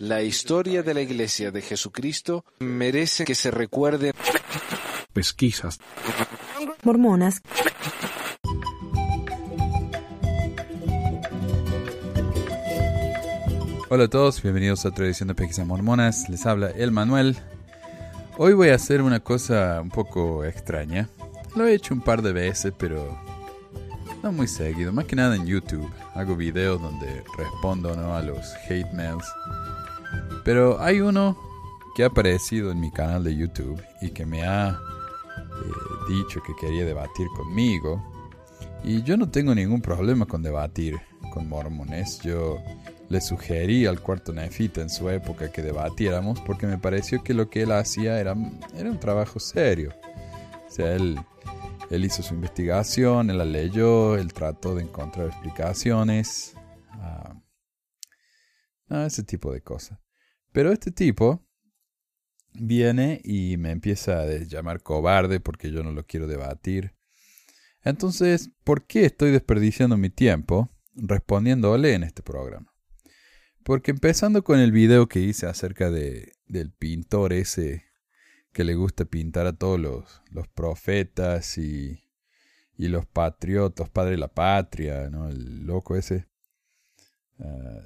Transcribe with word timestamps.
La 0.00 0.22
historia 0.22 0.82
de 0.82 0.94
la 0.94 1.00
Iglesia 1.00 1.50
de 1.50 1.62
Jesucristo 1.62 2.44
merece 2.60 3.24
que 3.24 3.34
se 3.34 3.50
recuerde. 3.50 4.12
Pesquisas. 5.12 5.78
Mormonas. 6.82 7.42
Hola 13.90 14.04
a 14.04 14.08
todos, 14.08 14.42
bienvenidos 14.42 14.84
a 14.84 14.90
otra 14.90 15.06
edición 15.06 15.28
de 15.28 15.34
Pesquisas 15.34 15.66
Mormonas. 15.66 16.28
Les 16.28 16.44
habla 16.44 16.68
el 16.70 16.92
Manuel. 16.92 17.38
Hoy 18.36 18.52
voy 18.52 18.68
a 18.68 18.74
hacer 18.74 19.00
una 19.00 19.20
cosa 19.20 19.80
un 19.80 19.88
poco 19.88 20.44
extraña. 20.44 21.08
Lo 21.56 21.66
he 21.66 21.74
hecho 21.74 21.94
un 21.94 22.02
par 22.02 22.20
de 22.20 22.32
veces, 22.32 22.72
pero 22.76 23.18
no 24.22 24.30
muy 24.30 24.46
seguido. 24.46 24.92
Más 24.92 25.06
que 25.06 25.16
nada 25.16 25.34
en 25.34 25.46
YouTube. 25.46 25.90
Hago 26.18 26.34
videos 26.34 26.82
donde 26.82 27.22
respondo 27.36 27.94
¿no? 27.94 28.16
a 28.16 28.22
los 28.22 28.54
hate 28.68 28.92
mails. 28.92 29.24
Pero 30.44 30.80
hay 30.80 31.00
uno 31.00 31.38
que 31.94 32.02
ha 32.02 32.06
aparecido 32.06 32.72
en 32.72 32.80
mi 32.80 32.90
canal 32.90 33.22
de 33.22 33.36
YouTube 33.36 33.80
y 34.00 34.10
que 34.10 34.26
me 34.26 34.42
ha 34.42 34.70
eh, 34.70 36.08
dicho 36.08 36.42
que 36.42 36.56
quería 36.60 36.84
debatir 36.84 37.28
conmigo. 37.36 38.02
Y 38.82 39.02
yo 39.04 39.16
no 39.16 39.30
tengo 39.30 39.54
ningún 39.54 39.80
problema 39.80 40.26
con 40.26 40.42
debatir 40.42 40.98
con 41.32 41.48
mormones. 41.48 42.18
Yo 42.20 42.58
le 43.08 43.20
sugerí 43.20 43.86
al 43.86 44.00
cuarto 44.00 44.32
nefita 44.32 44.80
en 44.80 44.90
su 44.90 45.08
época 45.10 45.52
que 45.52 45.62
debatiéramos 45.62 46.40
porque 46.40 46.66
me 46.66 46.78
pareció 46.78 47.22
que 47.22 47.32
lo 47.32 47.48
que 47.48 47.62
él 47.62 47.70
hacía 47.70 48.18
era, 48.18 48.34
era 48.76 48.90
un 48.90 48.98
trabajo 48.98 49.38
serio. 49.38 49.92
O 50.66 50.70
sea, 50.70 50.94
él, 50.94 51.16
él 51.90 52.04
hizo 52.04 52.22
su 52.22 52.34
investigación, 52.34 53.30
él 53.30 53.38
la 53.38 53.44
leyó, 53.44 54.16
él 54.16 54.32
trató 54.32 54.74
de 54.74 54.82
encontrar 54.82 55.26
explicaciones. 55.26 56.54
ah, 58.90 59.06
ese 59.06 59.22
tipo 59.22 59.52
de 59.52 59.62
cosas. 59.62 59.98
Pero 60.52 60.72
este 60.72 60.90
tipo 60.90 61.46
viene 62.52 63.20
y 63.24 63.56
me 63.56 63.70
empieza 63.70 64.20
a 64.20 64.26
llamar 64.26 64.82
cobarde 64.82 65.40
porque 65.40 65.70
yo 65.70 65.82
no 65.82 65.92
lo 65.92 66.04
quiero 66.04 66.26
debatir. 66.26 66.94
Entonces, 67.82 68.50
¿por 68.64 68.86
qué 68.86 69.04
estoy 69.04 69.30
desperdiciando 69.30 69.96
mi 69.96 70.10
tiempo 70.10 70.70
respondiéndole 70.94 71.94
en 71.94 72.02
este 72.02 72.22
programa? 72.22 72.74
Porque 73.62 73.90
empezando 73.90 74.42
con 74.42 74.58
el 74.58 74.72
video 74.72 75.08
que 75.08 75.20
hice 75.20 75.46
acerca 75.46 75.90
de, 75.90 76.32
del 76.46 76.72
pintor 76.72 77.32
ese 77.32 77.87
que 78.52 78.64
le 78.64 78.74
gusta 78.74 79.04
pintar 79.04 79.46
a 79.46 79.52
todos 79.52 79.78
los, 79.78 80.22
los 80.30 80.48
profetas 80.48 81.58
y, 81.58 82.02
y, 82.76 82.88
los 82.88 83.06
patriotas, 83.06 83.90
padre 83.90 84.12
de 84.12 84.18
la 84.18 84.32
patria, 84.32 85.10
¿no? 85.10 85.28
El 85.28 85.66
loco 85.66 85.96
ese. 85.96 86.26
Uh, 87.38 87.84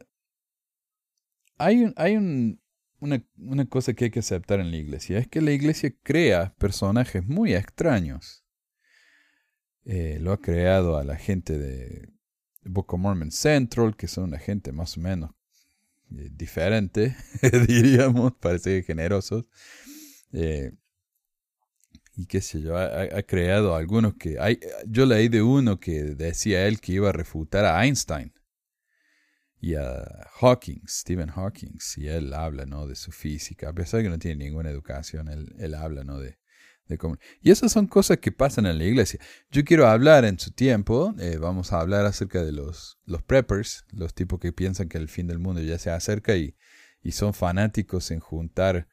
hay 1.58 1.84
un, 1.84 1.94
hay 1.96 2.16
un, 2.16 2.60
una, 3.00 3.22
una, 3.38 3.66
cosa 3.66 3.92
que 3.94 4.06
hay 4.06 4.10
que 4.10 4.20
aceptar 4.20 4.60
en 4.60 4.70
la 4.70 4.76
iglesia, 4.76 5.18
es 5.18 5.28
que 5.28 5.40
la 5.40 5.52
iglesia 5.52 5.94
crea 6.02 6.54
personajes 6.58 7.26
muy 7.26 7.54
extraños. 7.54 8.42
Eh, 9.84 10.18
lo 10.20 10.32
ha 10.32 10.40
creado 10.40 10.96
a 10.96 11.04
la 11.04 11.16
gente 11.16 11.58
de 11.58 12.08
Book 12.64 12.94
of 12.94 13.00
Mormon 13.00 13.32
Central, 13.32 13.96
que 13.96 14.06
son 14.06 14.24
una 14.24 14.38
gente 14.38 14.72
más 14.72 14.96
o 14.96 15.00
menos 15.00 15.32
eh, 16.16 16.30
diferente, 16.32 17.16
diríamos, 17.66 18.34
parece 18.40 18.82
generosos. 18.82 19.44
Eh, 20.32 20.72
y 22.14 22.26
qué 22.26 22.40
sé 22.42 22.60
yo, 22.60 22.76
ha, 22.76 23.22
creado 23.22 23.74
algunos 23.74 24.14
que... 24.14 24.38
Hay, 24.38 24.60
yo 24.86 25.06
leí 25.06 25.28
de 25.28 25.42
uno 25.42 25.80
que 25.80 26.02
decía 26.02 26.66
él 26.66 26.80
que 26.80 26.92
iba 26.92 27.08
a 27.08 27.12
refutar 27.12 27.64
a 27.64 27.84
Einstein 27.84 28.34
y 29.60 29.76
a 29.76 30.28
Hawking, 30.40 30.82
Stephen 30.86 31.30
Hawking, 31.30 31.78
y 31.96 32.08
él 32.08 32.34
habla 32.34 32.66
¿no? 32.66 32.86
de 32.86 32.96
su 32.96 33.12
física, 33.12 33.70
a 33.70 33.72
pesar 33.72 33.98
de 33.98 34.04
que 34.04 34.10
no 34.10 34.18
tiene 34.18 34.44
ninguna 34.44 34.70
educación, 34.70 35.28
él, 35.28 35.54
él 35.58 35.74
habla 35.74 36.04
¿no? 36.04 36.18
de, 36.18 36.38
de 36.86 36.98
cómo... 36.98 37.16
Y 37.40 37.50
esas 37.50 37.72
son 37.72 37.86
cosas 37.86 38.18
que 38.18 38.30
pasan 38.30 38.66
en 38.66 38.76
la 38.76 38.84
iglesia. 38.84 39.18
Yo 39.50 39.64
quiero 39.64 39.86
hablar 39.86 40.26
en 40.26 40.38
su 40.38 40.50
tiempo, 40.50 41.14
eh, 41.18 41.38
vamos 41.38 41.72
a 41.72 41.80
hablar 41.80 42.04
acerca 42.04 42.44
de 42.44 42.52
los, 42.52 42.98
los 43.06 43.22
preppers, 43.22 43.86
los 43.90 44.14
tipos 44.14 44.38
que 44.38 44.52
piensan 44.52 44.88
que 44.88 44.98
el 44.98 45.08
fin 45.08 45.28
del 45.28 45.38
mundo 45.38 45.62
ya 45.62 45.78
se 45.78 45.90
acerca 45.90 46.36
y, 46.36 46.56
y 47.02 47.12
son 47.12 47.32
fanáticos 47.32 48.10
en 48.10 48.20
juntar 48.20 48.88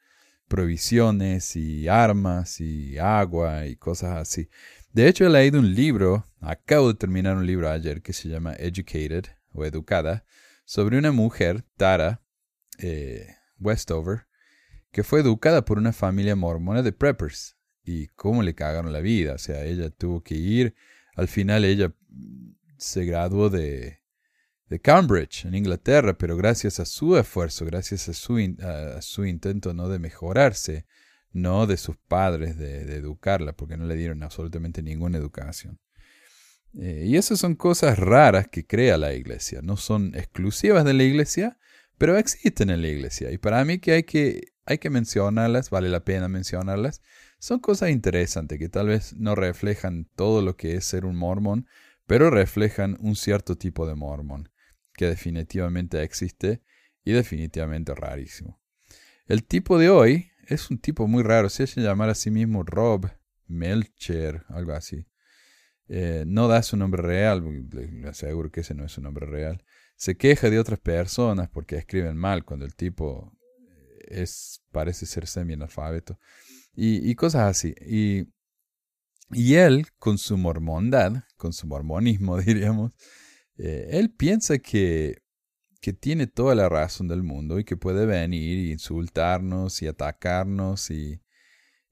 provisiones 0.50 1.54
y 1.54 1.86
armas 1.86 2.60
y 2.60 2.98
agua 2.98 3.66
y 3.66 3.76
cosas 3.76 4.16
así. 4.16 4.50
De 4.92 5.06
hecho, 5.06 5.24
he 5.24 5.30
leído 5.30 5.60
un 5.60 5.74
libro, 5.74 6.26
acabo 6.40 6.88
de 6.88 6.98
terminar 6.98 7.36
un 7.36 7.46
libro 7.46 7.70
ayer 7.70 8.02
que 8.02 8.12
se 8.12 8.28
llama 8.28 8.54
Educated 8.58 9.26
o 9.52 9.64
Educada, 9.64 10.24
sobre 10.64 10.98
una 10.98 11.12
mujer, 11.12 11.64
Tara 11.76 12.20
eh, 12.78 13.28
Westover, 13.60 14.26
que 14.90 15.04
fue 15.04 15.20
educada 15.20 15.64
por 15.64 15.78
una 15.78 15.92
familia 15.92 16.34
mormona 16.34 16.82
de 16.82 16.92
preppers 16.92 17.56
y 17.84 18.08
cómo 18.08 18.42
le 18.42 18.56
cagaron 18.56 18.92
la 18.92 19.00
vida. 19.00 19.34
O 19.34 19.38
sea, 19.38 19.64
ella 19.64 19.88
tuvo 19.90 20.24
que 20.24 20.34
ir, 20.34 20.74
al 21.14 21.28
final 21.28 21.64
ella 21.64 21.94
se 22.76 23.04
graduó 23.04 23.50
de, 23.50 23.99
de 24.70 24.78
Cambridge, 24.78 25.46
en 25.46 25.56
Inglaterra, 25.56 26.16
pero 26.16 26.36
gracias 26.36 26.78
a 26.78 26.84
su 26.86 27.16
esfuerzo, 27.16 27.66
gracias 27.66 28.08
a 28.08 28.12
su, 28.12 28.38
a 28.62 29.02
su 29.02 29.26
intento 29.26 29.74
no 29.74 29.88
de 29.88 29.98
mejorarse, 29.98 30.86
no 31.32 31.66
de 31.66 31.76
sus 31.76 31.96
padres 31.96 32.56
de, 32.56 32.84
de, 32.84 32.96
educarla, 32.96 33.52
porque 33.52 33.76
no 33.76 33.84
le 33.84 33.96
dieron 33.96 34.22
absolutamente 34.22 34.80
ninguna 34.80 35.18
educación. 35.18 35.80
Eh, 36.78 37.02
y 37.04 37.16
esas 37.16 37.40
son 37.40 37.56
cosas 37.56 37.98
raras 37.98 38.46
que 38.46 38.64
crea 38.64 38.96
la 38.96 39.12
iglesia. 39.12 39.60
No 39.60 39.76
son 39.76 40.14
exclusivas 40.14 40.84
de 40.84 40.94
la 40.94 41.02
iglesia, 41.02 41.58
pero 41.98 42.16
existen 42.16 42.70
en 42.70 42.82
la 42.82 42.88
iglesia. 42.88 43.32
Y 43.32 43.38
para 43.38 43.64
mí 43.64 43.80
que 43.80 43.92
hay 43.92 44.04
que, 44.04 44.52
hay 44.66 44.78
que 44.78 44.88
mencionarlas, 44.88 45.70
vale 45.70 45.88
la 45.88 46.04
pena 46.04 46.28
mencionarlas. 46.28 47.02
Son 47.40 47.58
cosas 47.58 47.90
interesantes 47.90 48.60
que 48.60 48.68
tal 48.68 48.86
vez 48.86 49.16
no 49.16 49.34
reflejan 49.34 50.08
todo 50.14 50.42
lo 50.42 50.56
que 50.56 50.76
es 50.76 50.84
ser 50.84 51.06
un 51.06 51.16
mormón, 51.16 51.66
pero 52.06 52.30
reflejan 52.30 52.96
un 53.00 53.16
cierto 53.16 53.56
tipo 53.58 53.84
de 53.88 53.96
mormón 53.96 54.49
que 55.00 55.06
definitivamente 55.06 56.02
existe 56.02 56.60
y 57.02 57.12
definitivamente 57.12 57.94
rarísimo. 57.94 58.60
El 59.24 59.44
tipo 59.44 59.78
de 59.78 59.88
hoy 59.88 60.30
es 60.46 60.70
un 60.70 60.76
tipo 60.76 61.08
muy 61.08 61.22
raro, 61.22 61.48
se 61.48 61.62
hace 61.62 61.80
llamar 61.80 62.10
a 62.10 62.14
sí 62.14 62.30
mismo 62.30 62.64
Rob 62.64 63.10
Melcher, 63.46 64.44
algo 64.50 64.72
así. 64.72 65.06
Eh, 65.88 66.24
no 66.26 66.48
da 66.48 66.62
su 66.62 66.76
nombre 66.76 67.00
real, 67.00 67.42
le 67.70 68.08
aseguro 68.10 68.50
que 68.50 68.60
ese 68.60 68.74
no 68.74 68.84
es 68.84 68.92
su 68.92 69.00
nombre 69.00 69.24
real. 69.24 69.64
Se 69.96 70.18
queja 70.18 70.50
de 70.50 70.58
otras 70.58 70.80
personas 70.80 71.48
porque 71.48 71.76
escriben 71.76 72.18
mal 72.18 72.44
cuando 72.44 72.66
el 72.66 72.74
tipo 72.74 73.32
es, 74.06 74.62
parece 74.70 75.06
ser 75.06 75.26
semi-analfabeto. 75.26 76.18
Y, 76.74 77.10
y, 77.10 77.14
cosas 77.14 77.48
así. 77.48 77.74
Y, 77.86 78.26
y 79.30 79.54
él, 79.54 79.86
con 79.98 80.18
su 80.18 80.36
mormondad, 80.36 81.24
con 81.38 81.54
su 81.54 81.66
mormonismo, 81.66 82.36
diríamos, 82.42 82.92
eh, 83.62 83.98
él 83.98 84.10
piensa 84.10 84.58
que, 84.58 85.22
que 85.80 85.92
tiene 85.92 86.26
toda 86.26 86.54
la 86.54 86.68
razón 86.68 87.08
del 87.08 87.22
mundo 87.22 87.58
y 87.58 87.64
que 87.64 87.76
puede 87.76 88.06
venir 88.06 88.58
y 88.58 88.72
insultarnos 88.72 89.82
y 89.82 89.86
atacarnos 89.86 90.90
y, 90.90 91.20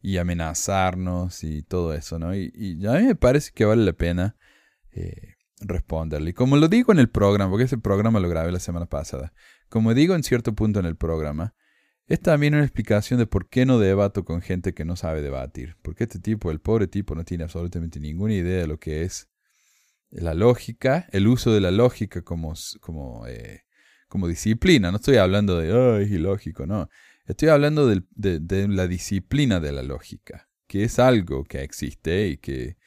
y 0.01 0.17
amenazarnos 0.17 1.45
y 1.45 1.63
todo 1.63 1.93
eso, 1.95 2.19
¿no? 2.19 2.35
Y, 2.35 2.87
a 2.87 2.93
mí 2.95 3.07
me 3.07 3.15
parece 3.15 3.53
que 3.55 3.67
vale 3.67 3.85
la 3.85 3.93
pena 3.93 4.37
eh, 4.93 5.35
responderle. 5.61 6.33
Como 6.33 6.57
lo 6.57 6.69
digo 6.69 6.93
en 6.93 7.01
el 7.01 7.11
programa, 7.11 7.51
porque 7.51 7.65
ese 7.65 7.79
programa 7.79 8.19
lo 8.21 8.29
grabé 8.31 8.51
la 8.51 8.61
semana 8.61 8.87
pasada, 8.87 9.35
como 9.69 9.93
digo 9.93 10.15
en 10.15 10.23
cierto 10.23 10.55
punto 10.55 10.81
en 10.81 10.87
el 10.87 10.97
programa, 10.97 11.55
es 12.07 12.23
también 12.23 12.55
una 12.55 12.65
explicación 12.65 13.19
de 13.19 13.27
por 13.27 13.51
qué 13.51 13.67
no 13.67 13.79
debato 13.79 14.25
con 14.25 14.41
gente 14.41 14.73
que 14.73 14.87
no 14.87 14.97
sabe 14.97 15.21
debatir. 15.21 15.77
Porque 15.83 16.05
este 16.05 16.19
tipo, 16.19 16.51
el 16.51 16.61
pobre 16.61 16.87
tipo, 16.87 17.15
no 17.15 17.25
tiene 17.25 17.45
absolutamente 17.45 18.01
ninguna 18.01 18.33
idea 18.33 18.61
de 18.61 18.67
lo 18.67 18.79
que 18.79 19.03
es 19.03 19.29
la 20.11 20.35
lógica, 20.35 21.07
el 21.13 21.27
uso 21.27 21.53
de 21.53 21.61
la 21.61 21.71
lógica 21.71 22.23
como, 22.23 22.55
como, 22.81 23.27
eh, 23.27 23.65
como 24.09 24.29
disciplina. 24.29 24.91
No 24.91 24.97
estoy 24.97 25.17
hablando 25.17 25.59
de, 25.59 25.73
oh, 25.73 25.99
es 25.99 26.11
ilógico, 26.11 26.67
no. 26.67 26.89
Estoy 27.27 27.51
hablando 27.51 27.87
de, 27.87 28.03
de, 28.15 28.69
la 28.69 28.87
disciplina 28.87 29.61
de 29.61 29.73
la 29.73 29.83
lógica, 29.83 30.49
que 30.67 30.85
es 30.85 30.99
algo 30.99 31.45
que 31.45 31.63
existe 31.63 32.29
y 32.29 32.39
que, 32.39 32.79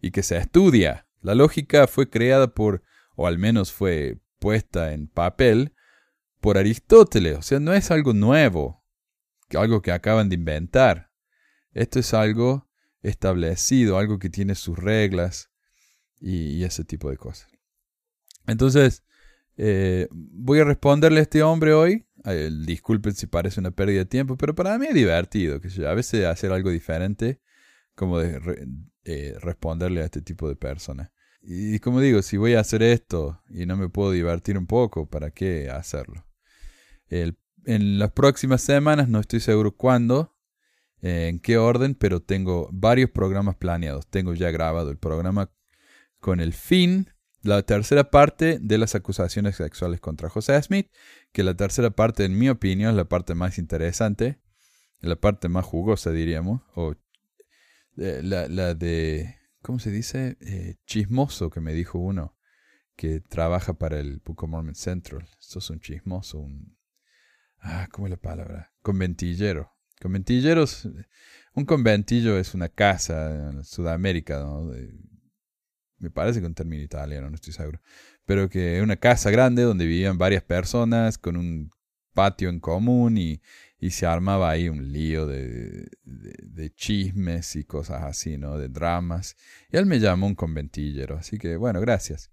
y 0.00 0.10
que 0.10 0.22
se 0.22 0.38
estudia. 0.38 1.06
La 1.20 1.34
lógica 1.34 1.86
fue 1.86 2.08
creada 2.08 2.54
por, 2.54 2.82
o 3.14 3.26
al 3.26 3.38
menos 3.38 3.72
fue 3.72 4.18
puesta 4.38 4.94
en 4.94 5.06
papel, 5.06 5.74
por 6.40 6.56
Aristóteles. 6.56 7.36
O 7.36 7.42
sea, 7.42 7.60
no 7.60 7.74
es 7.74 7.90
algo 7.90 8.14
nuevo, 8.14 8.82
algo 9.50 9.82
que 9.82 9.92
acaban 9.92 10.30
de 10.30 10.36
inventar. 10.36 11.10
Esto 11.72 11.98
es 11.98 12.14
algo 12.14 12.70
establecido, 13.02 13.98
algo 13.98 14.18
que 14.18 14.30
tiene 14.30 14.54
sus 14.54 14.78
reglas 14.78 15.50
y, 16.20 16.62
ese 16.64 16.84
tipo 16.84 17.10
de 17.10 17.16
cosas. 17.16 17.48
Entonces, 18.46 19.04
eh, 19.56 20.08
voy 20.10 20.60
a 20.60 20.64
responderle 20.64 21.20
a 21.20 21.22
este 21.22 21.42
hombre 21.42 21.72
hoy. 21.72 22.06
Eh, 22.24 22.50
disculpen 22.66 23.14
si 23.14 23.26
parece 23.26 23.60
una 23.60 23.70
pérdida 23.70 24.00
de 24.00 24.06
tiempo, 24.06 24.36
pero 24.36 24.54
para 24.54 24.78
mí 24.78 24.86
es 24.86 24.94
divertido. 24.94 25.60
Que 25.60 25.68
a 25.86 25.94
veces 25.94 26.26
hacer 26.26 26.52
algo 26.52 26.70
diferente, 26.70 27.40
como 27.94 28.20
eh, 28.20 29.34
responderle 29.40 30.02
a 30.02 30.04
este 30.04 30.22
tipo 30.22 30.48
de 30.48 30.56
personas. 30.56 31.10
Y 31.42 31.78
como 31.78 32.00
digo, 32.00 32.22
si 32.22 32.36
voy 32.36 32.54
a 32.54 32.60
hacer 32.60 32.82
esto 32.82 33.42
y 33.48 33.64
no 33.64 33.76
me 33.76 33.88
puedo 33.88 34.12
divertir 34.12 34.58
un 34.58 34.66
poco, 34.66 35.08
¿para 35.08 35.30
qué 35.30 35.70
hacerlo? 35.70 36.26
En 37.08 37.98
las 37.98 38.12
próximas 38.12 38.62
semanas, 38.62 39.08
no 39.08 39.20
estoy 39.20 39.40
seguro 39.40 39.76
cuándo, 39.76 40.36
eh, 41.02 41.28
en 41.28 41.40
qué 41.40 41.58
orden, 41.58 41.94
pero 41.94 42.20
tengo 42.20 42.68
varios 42.72 43.10
programas 43.10 43.56
planeados. 43.56 44.06
Tengo 44.06 44.34
ya 44.34 44.50
grabado 44.50 44.90
el 44.90 44.98
programa 44.98 45.50
con 46.20 46.40
el 46.40 46.52
fin, 46.52 47.10
la 47.42 47.62
tercera 47.62 48.10
parte 48.10 48.58
de 48.60 48.78
las 48.78 48.94
acusaciones 48.94 49.56
sexuales 49.56 50.00
contra 50.00 50.28
José 50.28 50.62
Smith, 50.62 50.90
que 51.32 51.42
la 51.42 51.54
tercera 51.54 51.90
parte, 51.90 52.24
en 52.24 52.38
mi 52.38 52.48
opinión, 52.48 52.90
es 52.90 52.96
la 52.96 53.06
parte 53.06 53.34
más 53.34 53.58
interesante, 53.58 54.40
la 55.00 55.16
parte 55.16 55.48
más 55.48 55.64
jugosa, 55.64 56.12
diríamos, 56.12 56.62
o 56.74 56.94
eh, 57.96 58.20
la, 58.22 58.48
la 58.48 58.74
de, 58.74 59.36
¿cómo 59.62 59.78
se 59.78 59.90
dice? 59.90 60.36
Eh, 60.40 60.76
chismoso, 60.86 61.50
que 61.50 61.60
me 61.60 61.72
dijo 61.72 61.98
uno, 61.98 62.36
que 62.94 63.20
trabaja 63.20 63.74
para 63.74 63.98
el 63.98 64.20
Book 64.24 64.44
of 64.44 64.50
Mormon 64.50 64.74
Central. 64.74 65.26
Esto 65.40 65.58
es 65.58 65.70
un 65.70 65.80
chismoso, 65.80 66.38
un... 66.38 66.76
Ah, 67.58 67.88
¿cómo 67.90 68.06
es 68.06 68.10
la 68.10 68.16
palabra? 68.16 68.72
Conventillero. 68.82 69.72
Conventilleros, 70.00 70.88
un 71.54 71.64
conventillo 71.66 72.38
es 72.38 72.54
una 72.54 72.68
casa 72.68 73.50
en 73.50 73.64
Sudamérica, 73.64 74.40
¿no? 74.40 74.70
Me 76.00 76.10
parece 76.10 76.40
que 76.40 76.46
un 76.46 76.54
término 76.54 76.82
italiano, 76.82 77.28
no 77.28 77.36
estoy 77.36 77.52
seguro. 77.52 77.80
Pero 78.24 78.48
que 78.48 78.78
es 78.78 78.82
una 78.82 78.96
casa 78.96 79.30
grande 79.30 79.62
donde 79.62 79.86
vivían 79.86 80.18
varias 80.18 80.42
personas 80.42 81.18
con 81.18 81.36
un 81.36 81.70
patio 82.12 82.48
en 82.48 82.58
común 82.58 83.16
y, 83.18 83.40
y 83.78 83.90
se 83.90 84.06
armaba 84.06 84.50
ahí 84.50 84.68
un 84.68 84.92
lío 84.92 85.26
de, 85.26 85.88
de, 86.02 86.34
de 86.42 86.74
chismes 86.74 87.54
y 87.56 87.64
cosas 87.64 88.02
así, 88.02 88.36
¿no? 88.38 88.58
De 88.58 88.68
dramas. 88.68 89.36
Y 89.70 89.76
él 89.76 89.86
me 89.86 90.00
llamó 90.00 90.26
un 90.26 90.34
conventillero, 90.34 91.16
así 91.16 91.38
que 91.38 91.56
bueno, 91.56 91.80
gracias. 91.80 92.30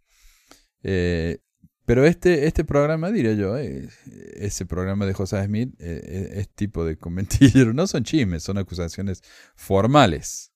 Eh, 0.82 1.40
pero 1.88 2.06
este, 2.06 2.48
este 2.48 2.66
programa, 2.66 3.14
diré 3.14 3.38
yo, 3.38 3.58
eh, 3.58 3.88
ese 4.34 4.66
programa 4.66 5.06
de 5.06 5.14
José 5.14 5.42
Smith 5.46 5.74
eh, 5.80 6.02
eh, 6.04 6.30
es 6.34 6.50
tipo 6.50 6.84
de 6.84 6.98
conventillero. 6.98 7.72
No 7.74 7.88
son 7.88 8.04
chismes, 8.04 8.44
son 8.44 8.58
acusaciones 8.58 9.22
formales. 9.56 10.52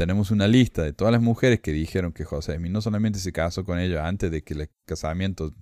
Tenemos 0.00 0.30
una 0.30 0.48
lista 0.48 0.82
de 0.82 0.94
todas 0.94 1.12
las 1.12 1.20
mujeres 1.20 1.60
que 1.60 1.72
dijeron 1.72 2.14
que 2.14 2.24
José 2.24 2.56
Smith 2.56 2.72
no 2.72 2.80
solamente 2.80 3.18
se 3.18 3.34
casó 3.34 3.66
con 3.66 3.78
ella 3.78 4.08
antes 4.08 4.30
de 4.30 4.42
que 4.42 4.54
el 4.54 4.70
casamiento 4.86 5.54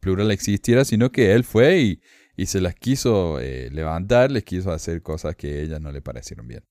plural 0.00 0.32
existiera, 0.32 0.84
sino 0.84 1.12
que 1.12 1.32
él 1.32 1.44
fue 1.44 1.78
y, 1.78 2.02
y 2.36 2.46
se 2.46 2.60
las 2.60 2.74
quiso 2.74 3.38
eh, 3.38 3.70
levantar, 3.70 4.32
les 4.32 4.42
quiso 4.42 4.72
hacer 4.72 5.00
cosas 5.00 5.36
que 5.36 5.46
a 5.46 5.60
ellas 5.60 5.80
no 5.80 5.92
le 5.92 6.02
parecieron 6.02 6.48
bien. 6.48 6.64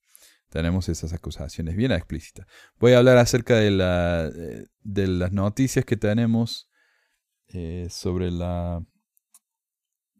Tenemos 0.50 0.90
esas 0.90 1.14
acusaciones 1.14 1.78
bien 1.78 1.94
explícitas. 1.94 2.46
Voy 2.78 2.92
a 2.92 2.98
hablar 2.98 3.18
acerca 3.18 3.56
de, 3.56 3.72
la, 3.72 4.28
eh, 4.28 4.66
de 4.82 5.08
las 5.08 5.32
noticias 5.32 5.86
que 5.86 5.96
tenemos 5.96 6.70
eh, 7.48 7.88
sobre 7.90 8.32
la... 8.32 8.86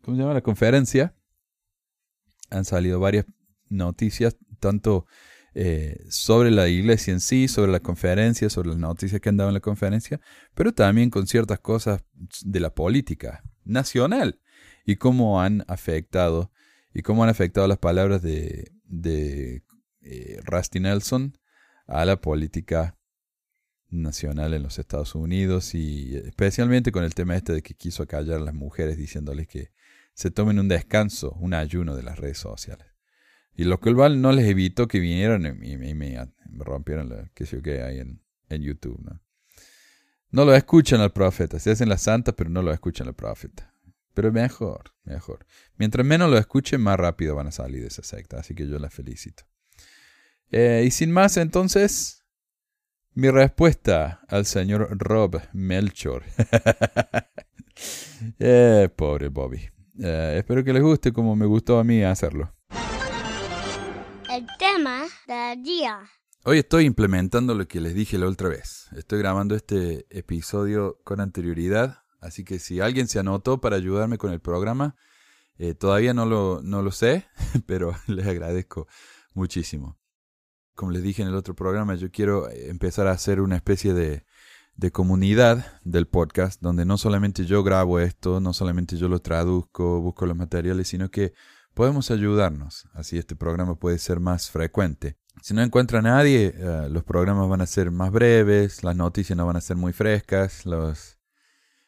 ¿Cómo 0.04 0.16
se 0.16 0.22
llama? 0.22 0.36
La 0.36 0.42
conferencia. 0.42 1.14
Han 2.50 2.64
salido 2.64 3.02
varias 3.02 3.26
noticias, 3.68 4.38
tanto 4.62 5.06
eh, 5.56 6.04
sobre 6.10 6.50
la 6.50 6.68
iglesia 6.68 7.14
en 7.14 7.20
sí, 7.20 7.48
sobre 7.48 7.72
la 7.72 7.80
conferencia, 7.80 8.50
sobre 8.50 8.70
las 8.70 8.78
noticias 8.78 9.22
que 9.22 9.30
han 9.30 9.38
dado 9.38 9.50
en 9.50 9.54
la 9.54 9.60
conferencia, 9.60 10.20
pero 10.56 10.74
también 10.74 11.10
con 11.10 11.28
ciertas 11.28 11.60
cosas 11.60 12.04
de 12.44 12.60
la 12.60 12.74
política 12.74 13.44
nacional 13.64 14.40
y 14.86 14.96
cómo 14.96 15.42
han 15.42 15.64
afectado 15.68 16.52
y 16.94 17.02
cómo 17.02 17.24
han 17.24 17.30
afectado 17.30 17.68
las 17.68 17.78
palabras 17.78 18.22
de, 18.22 18.72
de 18.86 19.64
eh, 20.02 20.40
Rusty 20.44 20.80
Nelson 20.80 21.38
a 21.88 22.06
la 22.06 22.20
política 22.20 22.98
nacional 23.90 24.54
en 24.54 24.64
los 24.64 24.80
Estados 24.80 25.14
Unidos 25.16 25.76
y 25.76 26.16
especialmente 26.16 26.92
con 26.92 27.04
el 27.04 27.14
tema 27.14 27.36
este 27.36 27.54
de 27.54 27.62
que 27.62 27.76
quiso 27.76 28.08
callar 28.08 28.38
a 28.38 28.44
las 28.44 28.56
mujeres 28.56 28.98
diciéndoles 28.98 29.48
que 29.48 29.72
se 30.14 30.32
tomen 30.32 30.60
un 30.60 30.68
descanso, 30.68 31.32
un 31.40 31.54
ayuno 31.54 31.96
de 31.96 32.04
las 32.04 32.18
redes 32.18 32.38
sociales. 32.38 32.93
Y 33.56 33.66
lo 33.66 33.80
cual 33.80 34.22
no 34.22 34.32
les 34.32 34.48
evitó 34.48 34.88
que 34.88 35.00
vinieran 35.00 35.46
y, 35.64 35.78
me, 35.78 35.94
me 35.94 36.28
rompieron 36.60 37.10
la 37.10 37.30
que 37.34 37.46
sé 37.46 37.58
yo 37.58 37.62
qué 37.62 37.82
ahí 37.82 38.00
en, 38.00 38.20
YouTube. 38.50 39.00
¿no? 39.04 39.20
no 40.30 40.46
lo 40.46 40.54
escuchan 40.54 41.02
al 41.02 41.12
profeta, 41.12 41.58
se 41.58 41.72
hacen 41.72 41.90
las 41.90 42.04
santas 42.04 42.36
pero 42.38 42.52
no 42.52 42.62
lo 42.62 42.72
escuchan 42.72 43.08
al 43.08 43.16
profeta. 43.16 43.74
Pero 44.14 44.32
mejor, 44.32 44.94
mejor. 45.04 45.46
Mientras 45.78 46.06
menos 46.06 46.30
lo 46.30 46.38
escuchen, 46.38 46.82
más 46.82 46.98
rápido 46.98 47.36
van 47.36 47.48
a 47.48 47.52
salir 47.52 47.82
de 47.82 47.88
esa 47.88 48.04
secta. 48.04 48.40
Así 48.40 48.54
que 48.54 48.68
yo 48.68 48.78
la 48.78 48.90
felicito. 48.90 49.44
Eh, 50.52 50.84
y 50.86 50.92
sin 50.92 51.12
más, 51.12 51.38
entonces, 51.38 52.24
mi 53.14 53.30
respuesta 53.32 54.22
al 54.28 54.46
señor 54.46 54.88
Rob 55.00 55.42
Melchor. 55.54 56.24
Eh, 58.40 58.88
pobre 58.96 59.28
Bobby. 59.30 59.68
Eh, 60.00 60.36
espero 60.38 60.64
que 60.64 60.72
les 60.72 60.82
guste 60.82 61.12
como 61.12 61.36
me 61.36 61.48
gustó 61.48 61.80
a 61.80 61.84
mí 61.84 62.04
hacerlo. 62.04 62.53
Día. 65.64 66.10
Hoy 66.44 66.58
estoy 66.58 66.84
implementando 66.84 67.56
lo 67.56 67.66
que 67.70 67.80
les 67.80 67.96
dije 67.96 68.18
la 68.18 68.28
otra 68.28 68.50
vez. 68.50 68.90
Estoy 68.98 69.20
grabando 69.20 69.56
este 69.56 70.06
episodio 70.10 71.00
con 71.06 71.22
anterioridad, 71.22 72.04
así 72.20 72.44
que 72.44 72.60
si 72.60 72.82
alguien 72.82 73.08
se 73.08 73.18
anotó 73.18 73.62
para 73.62 73.78
ayudarme 73.78 74.18
con 74.18 74.34
el 74.34 74.42
programa, 74.42 74.98
eh, 75.58 75.74
todavía 75.74 76.14
no 76.14 76.26
lo, 76.26 76.60
no 76.62 76.82
lo 76.82 76.92
sé, 76.92 77.26
pero 77.66 77.96
les 78.08 78.28
agradezco 78.28 78.88
muchísimo. 79.34 79.98
Como 80.76 80.92
les 80.92 81.02
dije 81.02 81.22
en 81.22 81.30
el 81.30 81.36
otro 81.36 81.56
programa, 81.56 81.96
yo 81.96 82.12
quiero 82.12 82.50
empezar 82.50 83.08
a 83.08 83.12
hacer 83.12 83.40
una 83.40 83.56
especie 83.56 83.94
de, 83.94 84.26
de 84.76 84.92
comunidad 84.92 85.80
del 85.86 86.08
podcast, 86.08 86.62
donde 86.62 86.84
no 86.84 86.98
solamente 86.98 87.46
yo 87.46 87.64
grabo 87.64 88.02
esto, 88.02 88.42
no 88.42 88.52
solamente 88.52 88.98
yo 88.98 89.08
lo 89.08 89.20
traduzco, 89.20 90.02
busco 90.02 90.26
los 90.26 90.36
materiales, 90.36 90.90
sino 90.90 91.10
que 91.10 91.34
podemos 91.74 92.12
ayudarnos. 92.12 92.88
Así 92.94 93.18
este 93.18 93.36
programa 93.36 93.76
puede 93.76 93.98
ser 94.00 94.20
más 94.20 94.50
frecuente. 94.50 95.18
Si 95.42 95.54
no 95.54 95.62
encuentra 95.62 96.00
a 96.00 96.04
nadie, 96.04 96.54
eh, 96.56 96.88
los 96.90 97.04
programas 97.04 97.50
van 97.50 97.62
a 97.62 97.66
ser 97.66 97.92
más 97.92 98.12
breves, 98.12 98.84
las 98.84 98.96
noticias 98.96 99.36
no 99.36 99.46
van 99.46 99.58
a 99.58 99.62
ser 99.62 99.78
muy 99.78 99.92
frescas, 99.92 100.66
los, 100.66 101.18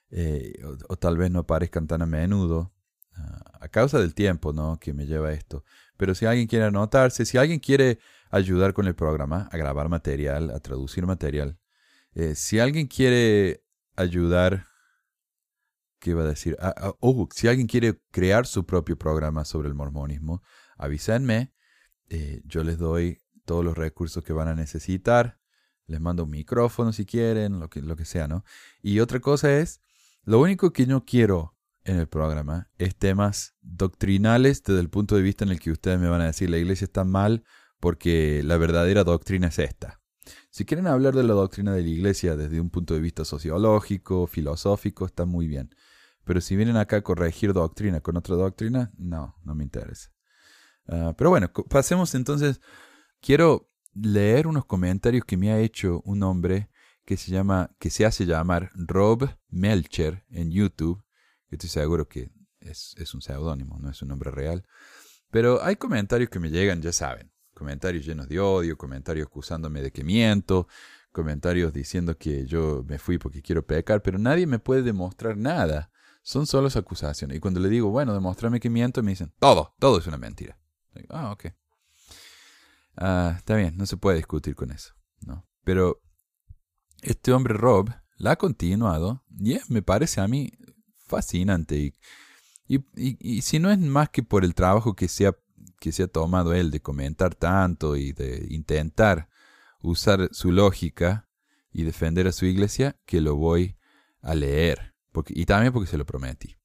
eh, 0.10 0.54
o, 0.90 0.98
tal 0.98 1.18
vez 1.18 1.32
no 1.32 1.40
aparezcan 1.40 1.88
tan 1.88 2.02
a 2.02 2.06
menudo, 2.06 2.74
ah, 3.16 3.60
a 3.62 3.68
causa 3.70 4.00
del 4.00 4.14
tiempo 4.14 4.52
¿no? 4.52 4.80
que 4.80 4.94
me 4.94 5.06
lleva 5.06 5.32
esto. 5.32 5.64
Pero 5.98 6.16
si 6.16 6.26
alguien 6.26 6.48
quiere 6.48 6.66
anotarse, 6.66 7.26
si 7.26 7.38
alguien 7.38 7.60
quiere 7.60 8.00
ayudar 8.32 8.74
con 8.74 8.88
el 8.88 8.96
programa, 8.96 9.48
a 9.52 9.58
grabar 9.58 9.88
material, 9.90 10.52
a 10.52 10.60
traducir 10.60 11.06
material, 11.06 11.58
eh, 12.16 12.36
si 12.36 12.60
alguien 12.60 12.88
quiere 12.88 13.64
ayudar, 13.96 14.68
¿qué 16.00 16.12
iba 16.12 16.24
a 16.24 16.27
decir? 16.27 16.57
Ah, 16.59 16.74
ah, 16.77 16.94
si 17.31 17.47
alguien 17.47 17.68
quiere 17.68 18.00
crear 18.12 18.45
su 18.45 18.65
propio 18.65 18.98
programa 18.98 19.46
sobre 19.46 19.67
el 19.67 19.74
mormonismo, 19.74 20.41
avísenme, 20.77 21.53
eh, 22.10 22.41
yo 22.46 22.63
les 22.63 22.77
doy 22.77 23.22
todos 23.46 23.63
los 23.63 23.77
recursos 23.77 24.24
que 24.24 24.34
van 24.34 24.48
a 24.48 24.55
necesitar, 24.55 25.39
les 25.88 26.01
mando 26.01 26.24
un 26.24 26.31
micrófono 26.31 26.93
si 26.93 27.05
quieren, 27.05 27.60
lo 27.60 27.70
que, 27.70 27.81
lo 27.81 27.96
que 27.96 28.05
sea, 28.05 28.27
¿no? 28.27 28.43
Y 28.81 29.00
otra 29.00 29.20
cosa 29.20 29.58
es, 29.58 29.81
lo 30.24 30.39
único 30.39 30.74
que 30.74 30.86
yo 30.86 31.05
quiero 31.05 31.55
en 31.84 31.98
el 31.98 32.08
programa 32.08 32.70
es 32.79 32.96
temas 32.96 33.55
doctrinales 33.62 34.63
desde 34.63 34.79
el 34.79 34.89
punto 34.89 35.15
de 35.15 35.22
vista 35.22 35.46
en 35.46 35.51
el 35.51 35.60
que 35.60 35.72
ustedes 35.72 36.00
me 36.00 36.10
van 36.10 36.22
a 36.22 36.25
decir 36.25 36.50
la 36.50 36.58
iglesia 36.58 36.86
está 36.86 37.03
mal 37.03 37.43
porque 37.79 38.41
la 38.43 38.58
verdadera 38.58 39.03
doctrina 39.03 39.48
es 39.48 39.60
esta. 39.60 40.01
Si 40.50 40.65
quieren 40.65 40.88
hablar 40.88 41.13
de 41.13 41.24
la 41.24 41.34
doctrina 41.34 41.74
de 41.74 41.84
la 41.84 41.88
iglesia 41.88 42.36
desde 42.36 42.60
un 42.60 42.72
punto 42.72 42.96
de 42.96 43.01
vista 43.01 43.25
sociológico, 43.25 44.25
filosófico, 44.25 45.05
está 45.05 45.25
muy 45.25 45.48
bien. 45.48 45.75
Pero 46.25 46.41
si 46.41 46.55
vienen 46.55 46.75
acá 46.75 46.98
a 46.98 47.01
corregir 47.01 47.53
doctrina 47.53 48.01
con 48.01 48.17
otra 48.17 48.36
doctrina, 48.36 48.91
no, 48.98 49.36
no 49.44 49.55
me 49.55 49.63
interesa. 49.63 50.12
Uh, 50.88 51.13
pero 51.15 51.29
bueno, 51.29 51.51
pasemos 51.70 52.13
entonces. 52.15 52.60
Quiero 53.22 53.72
leer 53.94 54.46
unos 54.46 54.65
comentarios 54.65 55.24
que 55.25 55.38
me 55.38 55.51
ha 55.51 55.60
hecho 55.60 56.01
un 56.05 56.22
hombre 56.24 56.70
que 57.05 57.17
se 57.17 57.32
llama, 57.32 57.72
que 57.79 57.89
se 57.89 58.05
hace 58.05 58.25
llamar 58.25 58.72
Rob 58.75 59.29
Melcher 59.50 60.25
en 60.29 60.51
YouTube. 60.51 61.03
Estoy 61.50 61.70
seguro 61.70 62.08
que 62.08 62.32
es, 62.60 62.96
es 62.98 63.13
un 63.13 63.22
seudónimo, 63.22 63.79
no 63.79 63.89
es 63.89 64.01
un 64.01 64.10
nombre 64.10 64.32
real. 64.32 64.65
Pero 65.32 65.63
hay 65.63 65.75
comentarios 65.75 66.29
que 66.29 66.39
me 66.39 66.50
llegan, 66.50 66.82
ya 66.82 66.91
saben. 66.91 67.32
Comentarios 67.53 68.05
llenos 68.05 68.27
de 68.27 68.39
odio, 68.39 68.77
comentarios 68.77 69.27
acusándome 69.27 69.82
de 69.82 69.91
que 69.91 70.03
miento, 70.03 70.67
comentarios 71.12 71.72
diciendo 71.74 72.17
que 72.17 72.46
yo 72.46 72.84
me 72.88 73.00
fui 73.00 73.17
porque 73.17 73.41
quiero 73.41 73.65
pecar, 73.65 74.01
pero 74.01 74.17
nadie 74.17 74.46
me 74.46 74.60
puede 74.60 74.82
demostrar 74.82 75.38
nada. 75.38 75.91
Son 76.25 76.48
solo 76.48 76.70
acusaciones. 76.75 77.38
Y 77.38 77.39
cuando 77.39 77.60
le 77.60 77.70
digo, 77.70 77.91
bueno, 77.91 78.12
demostrame 78.12 78.60
que 78.60 78.72
miento, 78.72 79.03
me 79.03 79.12
dicen, 79.12 79.32
todo, 79.38 79.75
todo 79.77 80.00
es 80.00 80.08
una 80.08 80.17
mentira. 80.17 80.58
Ah, 81.10 81.32
ok. 81.32 81.46
Ah, 82.98 83.36
está 83.38 83.55
bien, 83.55 83.77
no 83.77 83.86
se 83.86 83.96
puede 83.96 84.17
discutir 84.17 84.55
con 84.55 84.72
eso. 84.72 84.96
¿no? 85.22 85.46
Pero 85.63 86.01
este 87.03 87.32
hombre 87.32 87.53
Rob 87.53 87.91
la 88.17 88.32
ha 88.32 88.36
continuado 88.38 89.24
y 89.39 89.60
me 89.70 89.84
parece 89.84 90.20
a 90.20 90.27
mí 90.27 90.51
fascinante. 90.96 91.77
Y, 91.77 91.94
y, 92.67 92.77
y, 92.96 93.17
y, 93.20 93.41
si 93.44 93.60
no 93.60 93.70
es 93.70 93.77
más 93.77 94.10
que 94.10 94.24
por 94.24 94.44
el 94.44 94.55
trabajo 94.55 94.96
que 94.96 95.08
se, 95.08 95.27
ha, 95.27 95.36
que 95.79 95.91
se 95.91 96.01
ha 96.01 96.08
tomado 96.08 96.55
él 96.55 96.72
de 96.72 96.82
comentar 96.82 97.36
tanto 97.36 97.98
y 97.98 98.13
de 98.13 98.48
intentar 98.50 99.29
usar 99.79 100.29
su 100.32 100.51
lógica 100.51 101.29
y 101.72 101.84
defender 101.84 102.25
a 102.25 102.32
su 102.32 102.48
iglesia, 102.48 103.00
que 103.05 103.22
lo 103.22 103.36
voy 103.36 103.77
a 104.24 104.34
leer. 104.34 104.95
Y 105.27 105.45
también 105.45 105.74
porque 105.74 105.89
se 105.89 105.98
lo 105.98 106.05
prometí. 106.05 106.57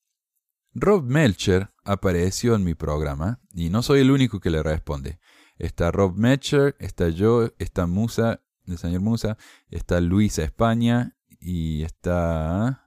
Rob 0.72 1.04
Melcher 1.04 1.72
apareció 1.84 2.54
en 2.54 2.64
mi 2.64 2.74
programa 2.74 3.40
y 3.52 3.70
no 3.70 3.82
soy 3.82 4.00
el 4.00 4.10
único 4.10 4.40
que 4.40 4.50
le 4.50 4.62
responde. 4.62 5.18
Está 5.58 5.90
Rob 5.90 6.16
Melcher, 6.16 6.76
está 6.78 7.08
yo, 7.08 7.50
está 7.58 7.86
Musa, 7.86 8.42
el 8.66 8.78
señor 8.78 9.00
Musa, 9.00 9.36
está 9.68 10.00
Luisa 10.00 10.42
España 10.42 11.16
y 11.40 11.82
está 11.82 12.86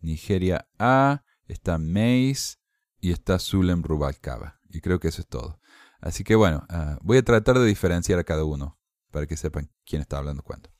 Nigeria 0.00 0.68
A, 0.78 1.24
está 1.46 1.78
Mace 1.78 2.56
y 3.00 3.12
está 3.12 3.38
Zulem 3.38 3.82
Rubalcaba. 3.82 4.60
Y 4.68 4.80
creo 4.80 4.98
que 4.98 5.08
eso 5.08 5.22
es 5.22 5.28
todo. 5.28 5.60
Así 6.00 6.24
que 6.24 6.34
bueno, 6.34 6.66
ah, 6.68 6.98
voy 7.02 7.18
a 7.18 7.24
tratar 7.24 7.58
de 7.58 7.66
diferenciar 7.66 8.18
a 8.18 8.24
cada 8.24 8.44
uno 8.44 8.78
para 9.10 9.26
que 9.26 9.36
sepan 9.36 9.70
quién 9.84 10.02
está 10.02 10.18
hablando 10.18 10.42
cuándo. 10.42 10.70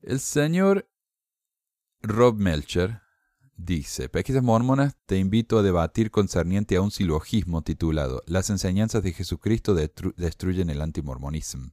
El 0.00 0.20
señor 0.20 0.88
Rob 2.06 2.36
Melcher 2.36 3.00
dice, 3.56 4.10
Pesquisas 4.10 4.42
Mormonas, 4.42 4.94
te 5.06 5.16
invito 5.16 5.58
a 5.58 5.62
debatir 5.62 6.10
concerniente 6.10 6.76
a 6.76 6.82
un 6.82 6.90
silogismo 6.90 7.62
titulado 7.62 8.22
Las 8.26 8.50
enseñanzas 8.50 9.02
de 9.02 9.14
Jesucristo 9.14 9.74
destruyen 9.74 10.68
el 10.68 10.82
antimormonismo. 10.82 11.70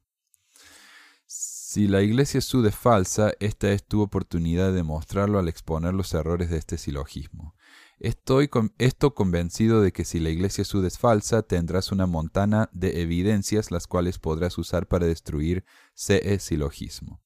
Si 1.26 1.90
la 1.90 2.02
iglesia 2.02 2.38
es 2.38 2.76
falsa, 2.76 3.34
esta 3.42 3.72
es 3.72 3.86
tu 3.86 4.02
oportunidad 4.02 4.68
de 4.68 4.78
demostrarlo 4.78 5.38
al 5.38 5.50
exponer 5.50 5.94
los 5.94 6.14
errores 6.14 6.50
de 6.50 6.58
este 6.58 6.78
silogismo. 6.78 7.54
Estoy 8.00 8.50
esto 8.78 9.14
convencido 9.14 9.82
de 9.82 9.92
que 9.92 10.06
si 10.06 10.22
la 10.22 10.30
iglesia 10.30 10.64
sud 10.64 10.86
es 10.86 10.98
falsa, 10.98 11.44
tendrás 11.44 11.92
una 11.92 12.06
montana 12.06 12.70
de 12.72 13.02
evidencias 13.02 13.70
las 13.70 13.86
cuales 13.86 14.18
podrás 14.18 14.58
usar 14.58 14.88
para 14.88 15.08
destruir 15.08 15.66
ese 15.94 16.40
silogismo. 16.40 17.22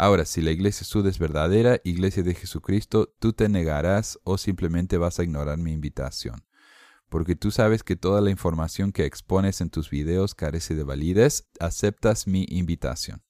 Ahora, 0.00 0.24
si 0.24 0.42
la 0.42 0.52
iglesia 0.52 0.86
sud 0.86 1.08
es 1.08 1.18
verdadera, 1.18 1.80
iglesia 1.82 2.22
de 2.22 2.32
Jesucristo, 2.32 3.12
tú 3.18 3.32
te 3.32 3.48
negarás 3.48 4.20
o 4.22 4.38
simplemente 4.38 4.96
vas 4.96 5.18
a 5.18 5.24
ignorar 5.24 5.58
mi 5.58 5.72
invitación. 5.72 6.44
Porque 7.08 7.34
tú 7.34 7.50
sabes 7.50 7.82
que 7.82 7.96
toda 7.96 8.20
la 8.20 8.30
información 8.30 8.92
que 8.92 9.06
expones 9.06 9.60
en 9.60 9.70
tus 9.70 9.90
videos 9.90 10.36
carece 10.36 10.76
de 10.76 10.84
validez, 10.84 11.48
aceptas 11.58 12.28
mi 12.28 12.46
invitación. 12.48 13.24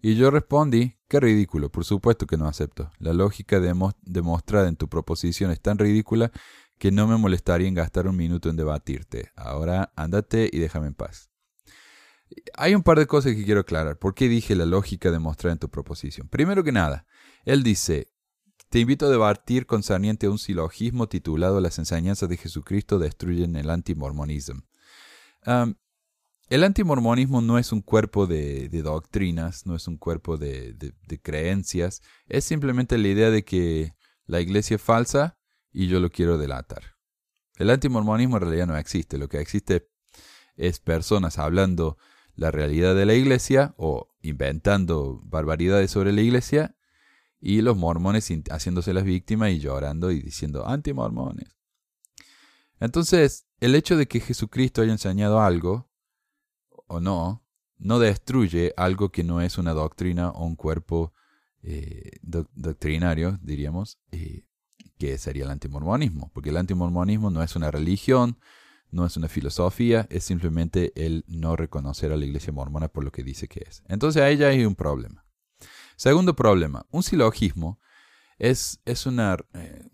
Y 0.00 0.14
yo 0.14 0.30
respondí, 0.30 0.96
qué 1.08 1.18
ridículo, 1.18 1.72
por 1.72 1.84
supuesto 1.84 2.28
que 2.28 2.36
no 2.36 2.46
acepto. 2.46 2.92
La 3.00 3.12
lógica 3.12 3.58
demostrada 3.58 4.68
en 4.68 4.76
tu 4.76 4.88
proposición 4.88 5.50
es 5.50 5.60
tan 5.60 5.78
ridícula 5.78 6.30
que 6.78 6.92
no 6.92 7.08
me 7.08 7.16
molestaría 7.16 7.66
en 7.66 7.74
gastar 7.74 8.06
un 8.06 8.14
minuto 8.14 8.48
en 8.48 8.54
debatirte. 8.54 9.32
Ahora 9.34 9.92
ándate 9.96 10.48
y 10.52 10.60
déjame 10.60 10.86
en 10.86 10.94
paz. 10.94 11.33
Hay 12.56 12.74
un 12.74 12.82
par 12.82 12.98
de 12.98 13.06
cosas 13.06 13.34
que 13.34 13.44
quiero 13.44 13.60
aclarar. 13.60 13.98
¿Por 13.98 14.14
qué 14.14 14.28
dije 14.28 14.54
la 14.54 14.66
lógica 14.66 15.10
demostrada 15.10 15.52
en 15.52 15.58
tu 15.58 15.68
proposición? 15.68 16.28
Primero 16.28 16.64
que 16.64 16.72
nada, 16.72 17.06
él 17.44 17.62
dice, 17.62 18.12
te 18.68 18.80
invito 18.80 19.06
a 19.06 19.10
debatir 19.10 19.66
concerniente 19.66 20.26
a 20.26 20.30
un 20.30 20.38
silogismo 20.38 21.08
titulado 21.08 21.60
Las 21.60 21.78
enseñanzas 21.78 22.28
de 22.28 22.36
Jesucristo 22.36 22.98
destruyen 22.98 23.56
el 23.56 23.70
antimormonismo. 23.70 24.62
El 26.48 26.64
antimormonismo 26.64 27.40
no 27.40 27.58
es 27.58 27.72
un 27.72 27.80
cuerpo 27.80 28.26
de, 28.26 28.68
doctrinas, 28.82 29.66
no 29.66 29.76
es 29.76 29.88
un 29.88 29.96
cuerpo 29.96 30.36
de, 30.36 30.92
creencias, 31.22 32.02
es 32.26 32.44
simplemente 32.44 32.98
la 32.98 33.08
idea 33.08 33.30
de 33.30 33.44
que 33.44 33.94
la 34.26 34.40
iglesia 34.40 34.76
es 34.76 34.82
falsa 34.82 35.38
y 35.72 35.86
yo 35.86 36.00
lo 36.00 36.10
quiero 36.10 36.36
delatar. 36.36 36.96
El 37.56 37.70
antimormonismo 37.70 38.36
en 38.36 38.42
realidad 38.42 38.66
no 38.66 38.76
existe, 38.76 39.18
lo 39.18 39.28
que 39.28 39.40
existe 39.40 39.88
es 40.56 40.80
personas 40.80 41.38
hablando 41.38 41.96
la 42.36 42.50
realidad 42.50 42.94
de 42.94 43.06
la 43.06 43.14
iglesia 43.14 43.74
o 43.76 44.08
inventando 44.22 45.20
barbaridades 45.24 45.90
sobre 45.90 46.12
la 46.12 46.22
iglesia 46.22 46.76
y 47.40 47.60
los 47.60 47.76
mormones 47.76 48.32
haciéndose 48.50 48.94
las 48.94 49.04
víctimas 49.04 49.50
y 49.50 49.58
llorando 49.58 50.10
y 50.10 50.20
diciendo 50.20 50.66
antimormones. 50.66 51.54
Entonces, 52.80 53.46
el 53.60 53.74
hecho 53.74 53.96
de 53.96 54.06
que 54.06 54.20
Jesucristo 54.20 54.82
haya 54.82 54.92
enseñado 54.92 55.40
algo 55.40 55.90
o 56.86 57.00
no, 57.00 57.44
no 57.78 57.98
destruye 57.98 58.72
algo 58.76 59.10
que 59.10 59.24
no 59.24 59.40
es 59.40 59.58
una 59.58 59.72
doctrina 59.72 60.30
o 60.30 60.44
un 60.44 60.56
cuerpo 60.56 61.12
eh, 61.62 62.18
doctrinario, 62.22 63.38
diríamos, 63.42 63.98
eh, 64.10 64.44
que 64.98 65.18
sería 65.18 65.44
el 65.44 65.50
antimormonismo, 65.50 66.30
porque 66.32 66.50
el 66.50 66.56
antimormonismo 66.56 67.30
no 67.30 67.42
es 67.42 67.56
una 67.56 67.70
religión, 67.70 68.38
no 68.94 69.04
es 69.04 69.16
una 69.16 69.28
filosofía, 69.28 70.06
es 70.08 70.24
simplemente 70.24 70.92
el 70.94 71.24
no 71.26 71.56
reconocer 71.56 72.12
a 72.12 72.16
la 72.16 72.24
iglesia 72.24 72.52
mormona 72.52 72.88
por 72.88 73.04
lo 73.04 73.10
que 73.10 73.24
dice 73.24 73.48
que 73.48 73.64
es. 73.66 73.82
Entonces 73.88 74.22
ahí 74.22 74.36
ya 74.36 74.48
hay 74.48 74.64
un 74.64 74.76
problema. 74.76 75.26
Segundo 75.96 76.34
problema, 76.36 76.86
un 76.90 77.02
silogismo 77.02 77.80
es, 78.38 78.80
es 78.84 79.06
una, 79.06 79.36
eh, 79.52 79.88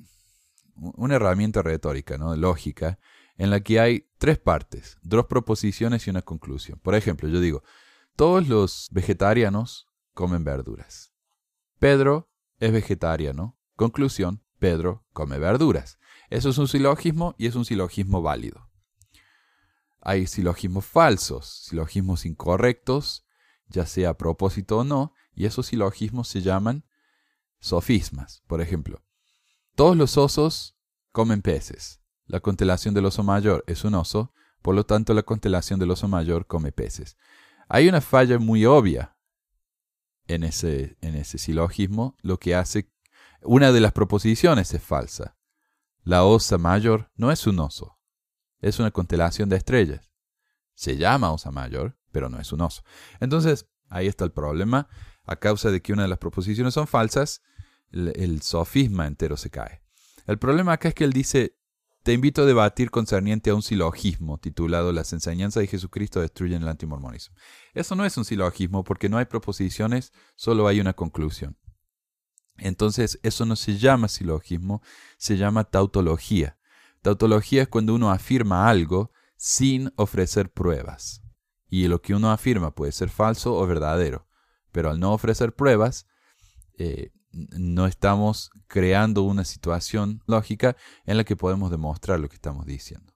una 0.74 1.16
herramienta 1.16 1.62
retórica, 1.62 2.18
¿no? 2.18 2.36
lógica, 2.36 2.98
en 3.36 3.48
la 3.48 3.60
que 3.60 3.80
hay 3.80 4.06
tres 4.18 4.38
partes, 4.38 4.98
dos 5.02 5.26
proposiciones 5.26 6.06
y 6.06 6.10
una 6.10 6.22
conclusión. 6.22 6.78
Por 6.78 6.94
ejemplo, 6.94 7.28
yo 7.28 7.40
digo, 7.40 7.62
todos 8.16 8.48
los 8.48 8.88
vegetarianos 8.92 9.88
comen 10.12 10.44
verduras. 10.44 11.14
Pedro 11.78 12.30
es 12.58 12.70
vegetariano. 12.70 13.58
Conclusión, 13.76 14.44
Pedro 14.58 15.06
come 15.14 15.38
verduras. 15.38 15.98
Eso 16.28 16.50
es 16.50 16.58
un 16.58 16.68
silogismo 16.68 17.34
y 17.38 17.46
es 17.46 17.54
un 17.54 17.64
silogismo 17.64 18.20
válido. 18.20 18.69
Hay 20.00 20.26
silogismos 20.26 20.84
falsos, 20.86 21.64
silogismos 21.68 22.24
incorrectos, 22.24 23.26
ya 23.66 23.86
sea 23.86 24.10
a 24.10 24.16
propósito 24.16 24.78
o 24.78 24.84
no, 24.84 25.14
y 25.34 25.46
esos 25.46 25.66
silogismos 25.66 26.28
se 26.28 26.42
llaman 26.42 26.84
sofismas. 27.60 28.42
Por 28.46 28.60
ejemplo, 28.60 29.02
todos 29.74 29.96
los 29.96 30.16
osos 30.16 30.76
comen 31.12 31.42
peces. 31.42 32.00
La 32.26 32.40
constelación 32.40 32.94
del 32.94 33.06
oso 33.06 33.22
mayor 33.22 33.64
es 33.66 33.84
un 33.84 33.94
oso, 33.94 34.32
por 34.62 34.74
lo 34.74 34.84
tanto 34.84 35.14
la 35.14 35.22
constelación 35.22 35.80
del 35.80 35.90
oso 35.90 36.08
mayor 36.08 36.46
come 36.46 36.72
peces. 36.72 37.16
Hay 37.68 37.88
una 37.88 38.00
falla 38.00 38.38
muy 38.38 38.66
obvia 38.66 39.16
en 40.26 40.44
ese, 40.44 40.96
en 41.00 41.16
ese 41.16 41.38
silogismo, 41.38 42.16
lo 42.22 42.38
que 42.38 42.54
hace 42.54 42.90
una 43.42 43.72
de 43.72 43.80
las 43.80 43.92
proposiciones 43.92 44.72
es 44.74 44.82
falsa. 44.82 45.36
La 46.02 46.24
osa 46.24 46.58
mayor 46.58 47.10
no 47.16 47.30
es 47.30 47.46
un 47.46 47.58
oso, 47.58 47.98
es 48.60 48.78
una 48.78 48.90
constelación 48.90 49.48
de 49.48 49.56
estrellas. 49.56 50.10
Se 50.74 50.96
llama 50.96 51.32
osa 51.32 51.50
mayor, 51.50 51.96
pero 52.12 52.28
no 52.28 52.40
es 52.40 52.52
un 52.52 52.60
oso. 52.62 52.82
Entonces, 53.20 53.66
ahí 53.88 54.06
está 54.06 54.24
el 54.24 54.32
problema. 54.32 54.88
A 55.24 55.36
causa 55.36 55.70
de 55.70 55.80
que 55.80 55.92
una 55.92 56.02
de 56.02 56.08
las 56.08 56.18
proposiciones 56.18 56.74
son 56.74 56.86
falsas, 56.86 57.42
el, 57.92 58.42
sofisma 58.42 59.06
entero 59.06 59.36
se 59.36 59.50
cae. 59.50 59.82
El 60.26 60.38
problema 60.38 60.72
acá 60.72 60.88
es 60.88 60.94
que 60.94 61.04
él 61.04 61.12
dice, 61.12 61.56
te 62.02 62.12
invito 62.12 62.42
a 62.42 62.46
debatir 62.46 62.90
concerniente 62.90 63.50
a 63.50 63.54
un 63.54 63.62
silogismo 63.62 64.38
titulado 64.38 64.92
Las 64.92 65.12
enseñanzas 65.12 65.60
de 65.60 65.66
Jesucristo 65.66 66.20
destruyen 66.20 66.62
el 66.62 66.68
antimormonismo. 66.68 67.36
Eso 67.74 67.94
no 67.94 68.04
es 68.04 68.16
un 68.16 68.24
silogismo 68.24 68.84
porque 68.84 69.08
no 69.08 69.18
hay 69.18 69.26
proposiciones, 69.26 70.12
solo 70.36 70.66
hay 70.66 70.80
una 70.80 70.94
conclusión. 70.94 71.58
Entonces, 72.56 73.18
eso 73.22 73.44
no 73.44 73.56
se 73.56 73.78
llama 73.78 74.08
silogismo, 74.08 74.82
se 75.16 75.36
llama 75.36 75.64
tautología. 75.64 76.58
Tautología 77.02 77.62
es 77.62 77.68
cuando 77.68 77.94
uno 77.94 78.10
afirma 78.10 78.68
algo 78.68 79.12
sin 79.36 79.92
ofrecer 79.96 80.52
pruebas. 80.52 81.22
Y 81.68 81.88
lo 81.88 82.02
que 82.02 82.14
uno 82.14 82.30
afirma 82.30 82.74
puede 82.74 82.92
ser 82.92 83.08
falso 83.08 83.56
o 83.56 83.66
verdadero, 83.66 84.26
pero 84.72 84.90
al 84.90 85.00
no 85.00 85.12
ofrecer 85.12 85.54
pruebas, 85.54 86.06
eh, 86.76 87.12
no 87.32 87.86
estamos 87.86 88.50
creando 88.66 89.22
una 89.22 89.44
situación 89.44 90.22
lógica 90.26 90.76
en 91.04 91.16
la 91.16 91.24
que 91.24 91.36
podemos 91.36 91.70
demostrar 91.70 92.18
lo 92.20 92.28
que 92.28 92.34
estamos 92.34 92.66
diciendo. 92.66 93.14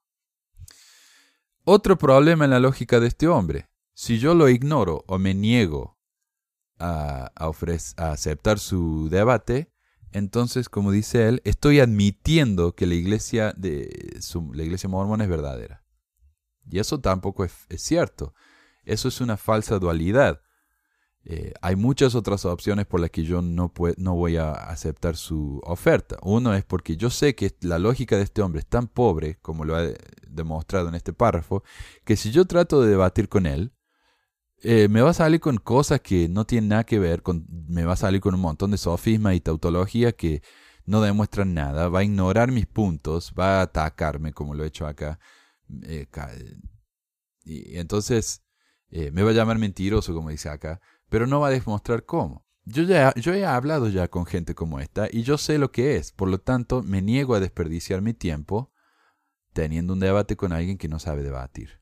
Otro 1.63 1.97
problema 1.97 2.45
en 2.45 2.51
la 2.51 2.59
lógica 2.59 2.99
de 2.99 3.07
este 3.07 3.27
hombre, 3.27 3.69
si 3.93 4.19
yo 4.19 4.35
lo 4.35 4.49
ignoro 4.49 5.03
o 5.07 5.17
me 5.17 5.33
niego 5.33 5.99
a, 6.79 7.31
a 7.35 8.11
aceptar 8.11 8.59
su 8.59 9.09
debate, 9.09 9.74
entonces, 10.11 10.69
como 10.69 10.91
dice 10.91 11.27
él, 11.27 11.41
estoy 11.43 11.79
admitiendo 11.79 12.75
que 12.75 12.85
la 12.85 12.95
iglesia, 12.95 13.53
de, 13.57 14.19
la 14.53 14.63
iglesia 14.63 14.89
mormona 14.89 15.25
es 15.25 15.29
verdadera. 15.29 15.83
Y 16.69 16.79
eso 16.79 16.99
tampoco 16.99 17.43
es 17.43 17.53
cierto. 17.77 18.33
Eso 18.83 19.07
es 19.07 19.21
una 19.21 19.37
falsa 19.37 19.79
dualidad. 19.79 20.41
Eh, 21.27 21.53
hay 21.59 21.75
muchas 21.75 22.13
otras 22.13 22.45
opciones 22.45 22.85
por 22.85 22.99
las 22.99 23.09
que 23.09 23.23
yo 23.23 23.41
no, 23.41 23.73
no 23.97 24.15
voy 24.15 24.37
a 24.37 24.51
aceptar 24.51 25.17
su 25.17 25.59
oferta. 25.63 26.17
Uno 26.21 26.53
es 26.53 26.63
porque 26.63 26.97
yo 26.97 27.09
sé 27.09 27.33
que 27.33 27.55
la 27.61 27.79
lógica 27.79 28.15
de 28.15 28.23
este 28.23 28.43
hombre 28.43 28.59
es 28.59 28.67
tan 28.67 28.87
pobre, 28.87 29.39
como 29.41 29.65
lo 29.65 29.75
ha 29.75 29.87
demostrado 30.27 30.87
en 30.87 30.95
este 30.95 31.13
párrafo, 31.13 31.63
que 32.03 32.15
si 32.15 32.29
yo 32.29 32.45
trato 32.45 32.81
de 32.81 32.91
debatir 32.91 33.27
con 33.27 33.47
él, 33.47 33.73
eh, 34.65 34.87
me 34.89 35.01
va 35.01 35.11
a 35.11 35.13
salir 35.13 35.39
con 35.39 35.57
cosas 35.57 36.01
que 36.01 36.27
no 36.27 36.45
tienen 36.45 36.69
nada 36.69 36.83
que 36.83 36.99
ver, 36.99 37.21
con, 37.21 37.45
me 37.67 37.85
va 37.85 37.93
a 37.93 37.97
salir 37.97 38.21
con 38.21 38.33
un 38.35 38.41
montón 38.41 38.71
de 38.71 38.77
sofisma 38.77 39.33
y 39.33 39.39
tautología 39.39 40.11
que 40.11 40.41
no 40.85 41.01
demuestran 41.01 41.53
nada, 41.53 41.89
va 41.89 41.99
a 41.99 42.03
ignorar 42.03 42.51
mis 42.51 42.67
puntos, 42.67 43.33
va 43.37 43.59
a 43.59 43.61
atacarme 43.63 44.33
como 44.33 44.53
lo 44.53 44.63
he 44.63 44.67
hecho 44.67 44.85
acá. 44.85 45.19
Eh, 45.83 46.07
y 47.43 47.77
entonces 47.77 48.43
me 48.89 49.23
va 49.23 49.31
a 49.31 49.33
llamar 49.33 49.57
mentiroso, 49.59 50.13
como 50.13 50.29
dice 50.29 50.49
acá 50.49 50.81
pero 51.09 51.27
no 51.27 51.39
va 51.39 51.47
a 51.47 51.51
demostrar 51.51 52.05
cómo. 52.05 52.45
Yo, 52.63 52.83
ya, 52.83 53.13
yo 53.15 53.33
he 53.33 53.45
hablado 53.45 53.89
ya 53.89 54.07
con 54.07 54.25
gente 54.25 54.55
como 54.55 54.79
esta 54.79 55.07
y 55.11 55.21
yo 55.21 55.37
sé 55.37 55.57
lo 55.57 55.71
que 55.71 55.97
es. 55.97 56.11
Por 56.11 56.29
lo 56.29 56.39
tanto, 56.39 56.81
me 56.81 57.01
niego 57.01 57.35
a 57.35 57.39
desperdiciar 57.39 58.01
mi 58.01 58.13
tiempo 58.13 58.73
teniendo 59.53 59.93
un 59.93 59.99
debate 59.99 60.35
con 60.35 60.51
alguien 60.51 60.77
que 60.77 60.87
no 60.87 60.99
sabe 60.99 61.23
debatir. 61.23 61.81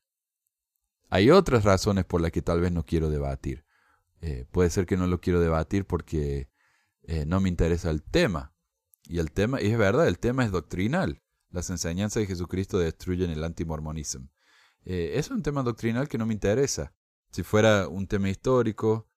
Hay 1.10 1.30
otras 1.30 1.64
razones 1.64 2.04
por 2.04 2.20
las 2.20 2.32
que 2.32 2.42
tal 2.42 2.60
vez 2.60 2.72
no 2.72 2.84
quiero 2.84 3.10
debatir. 3.10 3.64
Eh, 4.20 4.46
puede 4.50 4.70
ser 4.70 4.86
que 4.86 4.96
no 4.96 5.06
lo 5.06 5.20
quiero 5.20 5.40
debatir 5.40 5.86
porque 5.86 6.48
eh, 7.02 7.26
no 7.26 7.40
me 7.40 7.48
interesa 7.48 7.90
el 7.90 8.02
tema. 8.02 8.54
Y 9.06 9.18
el 9.18 9.30
tema, 9.32 9.60
y 9.60 9.66
es 9.66 9.78
verdad, 9.78 10.08
el 10.08 10.18
tema 10.18 10.44
es 10.44 10.50
doctrinal. 10.50 11.22
Las 11.50 11.68
enseñanzas 11.70 12.22
de 12.22 12.26
Jesucristo 12.26 12.78
destruyen 12.78 13.30
el 13.30 13.44
antimormonismo. 13.44 14.30
Eh, 14.84 15.12
es 15.16 15.30
un 15.30 15.42
tema 15.42 15.62
doctrinal 15.62 16.08
que 16.08 16.18
no 16.18 16.26
me 16.26 16.34
interesa. 16.34 16.94
Si 17.30 17.42
fuera 17.42 17.86
un 17.88 18.06
tema 18.06 18.30
histórico, 18.30 19.08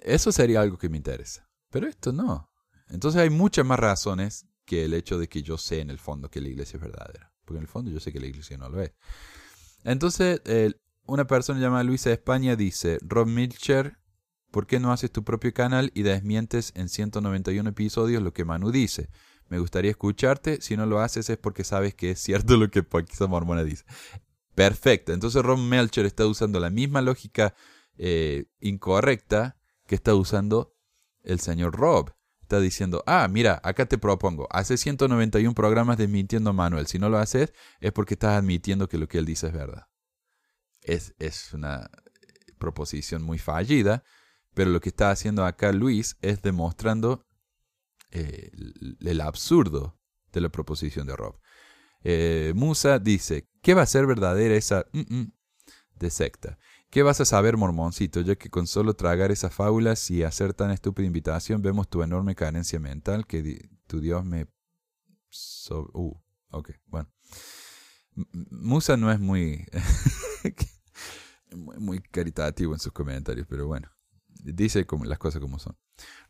eso 0.00 0.30
sería 0.32 0.60
algo 0.60 0.76
que 0.76 0.88
me 0.88 0.98
interesa. 0.98 1.48
Pero 1.70 1.88
esto 1.88 2.12
no. 2.12 2.52
Entonces 2.88 3.20
hay 3.20 3.30
muchas 3.30 3.64
más 3.64 3.78
razones 3.78 4.46
que 4.64 4.84
el 4.84 4.94
hecho 4.94 5.18
de 5.18 5.28
que 5.28 5.42
yo 5.42 5.56
sé 5.56 5.80
en 5.80 5.90
el 5.90 5.98
fondo 5.98 6.30
que 6.30 6.40
la 6.40 6.48
iglesia 6.48 6.76
es 6.76 6.82
verdadera. 6.82 7.32
Porque 7.44 7.58
en 7.58 7.62
el 7.62 7.68
fondo 7.68 7.90
yo 7.90 7.98
sé 7.98 8.12
que 8.12 8.20
la 8.20 8.26
iglesia 8.26 8.58
no 8.58 8.68
lo 8.68 8.82
es. 8.82 8.92
Entonces, 9.84 10.42
una 11.06 11.26
persona 11.26 11.60
llamada 11.60 11.84
Luisa 11.84 12.12
España 12.12 12.56
dice, 12.56 12.98
Rob 13.02 13.26
Milcher, 13.26 13.98
¿por 14.50 14.66
qué 14.66 14.80
no 14.80 14.92
haces 14.92 15.10
tu 15.10 15.24
propio 15.24 15.52
canal 15.52 15.90
y 15.94 16.02
desmientes 16.02 16.72
en 16.76 16.88
191 16.88 17.68
episodios 17.70 18.22
lo 18.22 18.32
que 18.32 18.44
Manu 18.44 18.70
dice? 18.70 19.10
Me 19.50 19.58
gustaría 19.58 19.90
escucharte. 19.90 20.62
Si 20.62 20.76
no 20.76 20.86
lo 20.86 21.00
haces 21.00 21.28
es 21.28 21.36
porque 21.36 21.64
sabes 21.64 21.94
que 21.94 22.12
es 22.12 22.20
cierto 22.20 22.56
lo 22.56 22.70
que 22.70 22.82
Paquisa 22.82 23.26
Mormona 23.26 23.64
dice. 23.64 23.84
Perfecto. 24.54 25.12
Entonces 25.12 25.42
Rob 25.42 25.58
Melcher 25.58 26.06
está 26.06 26.26
usando 26.26 26.60
la 26.60 26.70
misma 26.70 27.02
lógica 27.02 27.54
eh, 27.98 28.46
incorrecta 28.60 29.56
que 29.86 29.96
está 29.96 30.14
usando 30.14 30.76
el 31.22 31.40
señor 31.40 31.76
Rob. 31.76 32.12
Está 32.42 32.60
diciendo, 32.60 33.02
ah, 33.06 33.28
mira, 33.28 33.60
acá 33.62 33.86
te 33.86 33.98
propongo, 33.98 34.48
hace 34.50 34.76
191 34.76 35.54
programas 35.54 35.98
desmintiendo 35.98 36.50
a 36.50 36.52
Manuel. 36.52 36.86
Si 36.86 36.98
no 36.98 37.08
lo 37.08 37.18
haces 37.18 37.52
es 37.80 37.92
porque 37.92 38.14
estás 38.14 38.38
admitiendo 38.38 38.88
que 38.88 38.98
lo 38.98 39.08
que 39.08 39.18
él 39.18 39.26
dice 39.26 39.48
es 39.48 39.52
verdad. 39.52 39.89
Es, 40.82 41.14
es 41.18 41.52
una 41.52 41.90
proposición 42.58 43.22
muy 43.22 43.38
fallida, 43.38 44.04
pero 44.54 44.70
lo 44.70 44.80
que 44.80 44.90
está 44.90 45.10
haciendo 45.10 45.44
acá 45.44 45.72
Luis 45.72 46.16
es 46.20 46.42
demostrando 46.42 47.26
eh, 48.10 48.50
el 49.00 49.20
absurdo 49.20 49.98
de 50.32 50.40
la 50.40 50.48
proposición 50.48 51.06
de 51.06 51.16
Rob. 51.16 51.38
Eh, 52.02 52.52
Musa 52.54 52.98
dice, 52.98 53.48
¿qué 53.62 53.74
va 53.74 53.82
a 53.82 53.86
ser 53.86 54.06
verdadera 54.06 54.54
esa 54.54 54.86
mm, 54.92 55.14
mm, 55.14 55.32
de 55.96 56.10
secta? 56.10 56.58
¿Qué 56.88 57.02
vas 57.02 57.20
a 57.20 57.24
saber, 57.24 57.56
mormoncito, 57.56 58.20
ya 58.20 58.34
que 58.34 58.50
con 58.50 58.66
solo 58.66 58.94
tragar 58.94 59.30
esas 59.30 59.54
fábulas 59.54 60.10
y 60.10 60.24
hacer 60.24 60.54
tan 60.54 60.70
estúpida 60.70 61.06
invitación 61.06 61.62
vemos 61.62 61.88
tu 61.88 62.02
enorme 62.02 62.34
carencia 62.34 62.80
mental 62.80 63.26
que 63.26 63.68
tu 63.86 64.00
Dios 64.00 64.24
me... 64.24 64.48
uh, 65.70 66.20
ok, 66.50 66.70
bueno. 66.86 67.08
Musa 68.50 68.96
no 68.96 69.10
es 69.10 69.20
muy, 69.20 69.66
muy 71.78 72.00
caritativo 72.00 72.74
en 72.74 72.80
sus 72.80 72.92
comentarios, 72.92 73.46
pero 73.48 73.66
bueno, 73.66 73.90
dice 74.42 74.86
como, 74.86 75.04
las 75.04 75.18
cosas 75.18 75.40
como 75.40 75.58
son. 75.58 75.76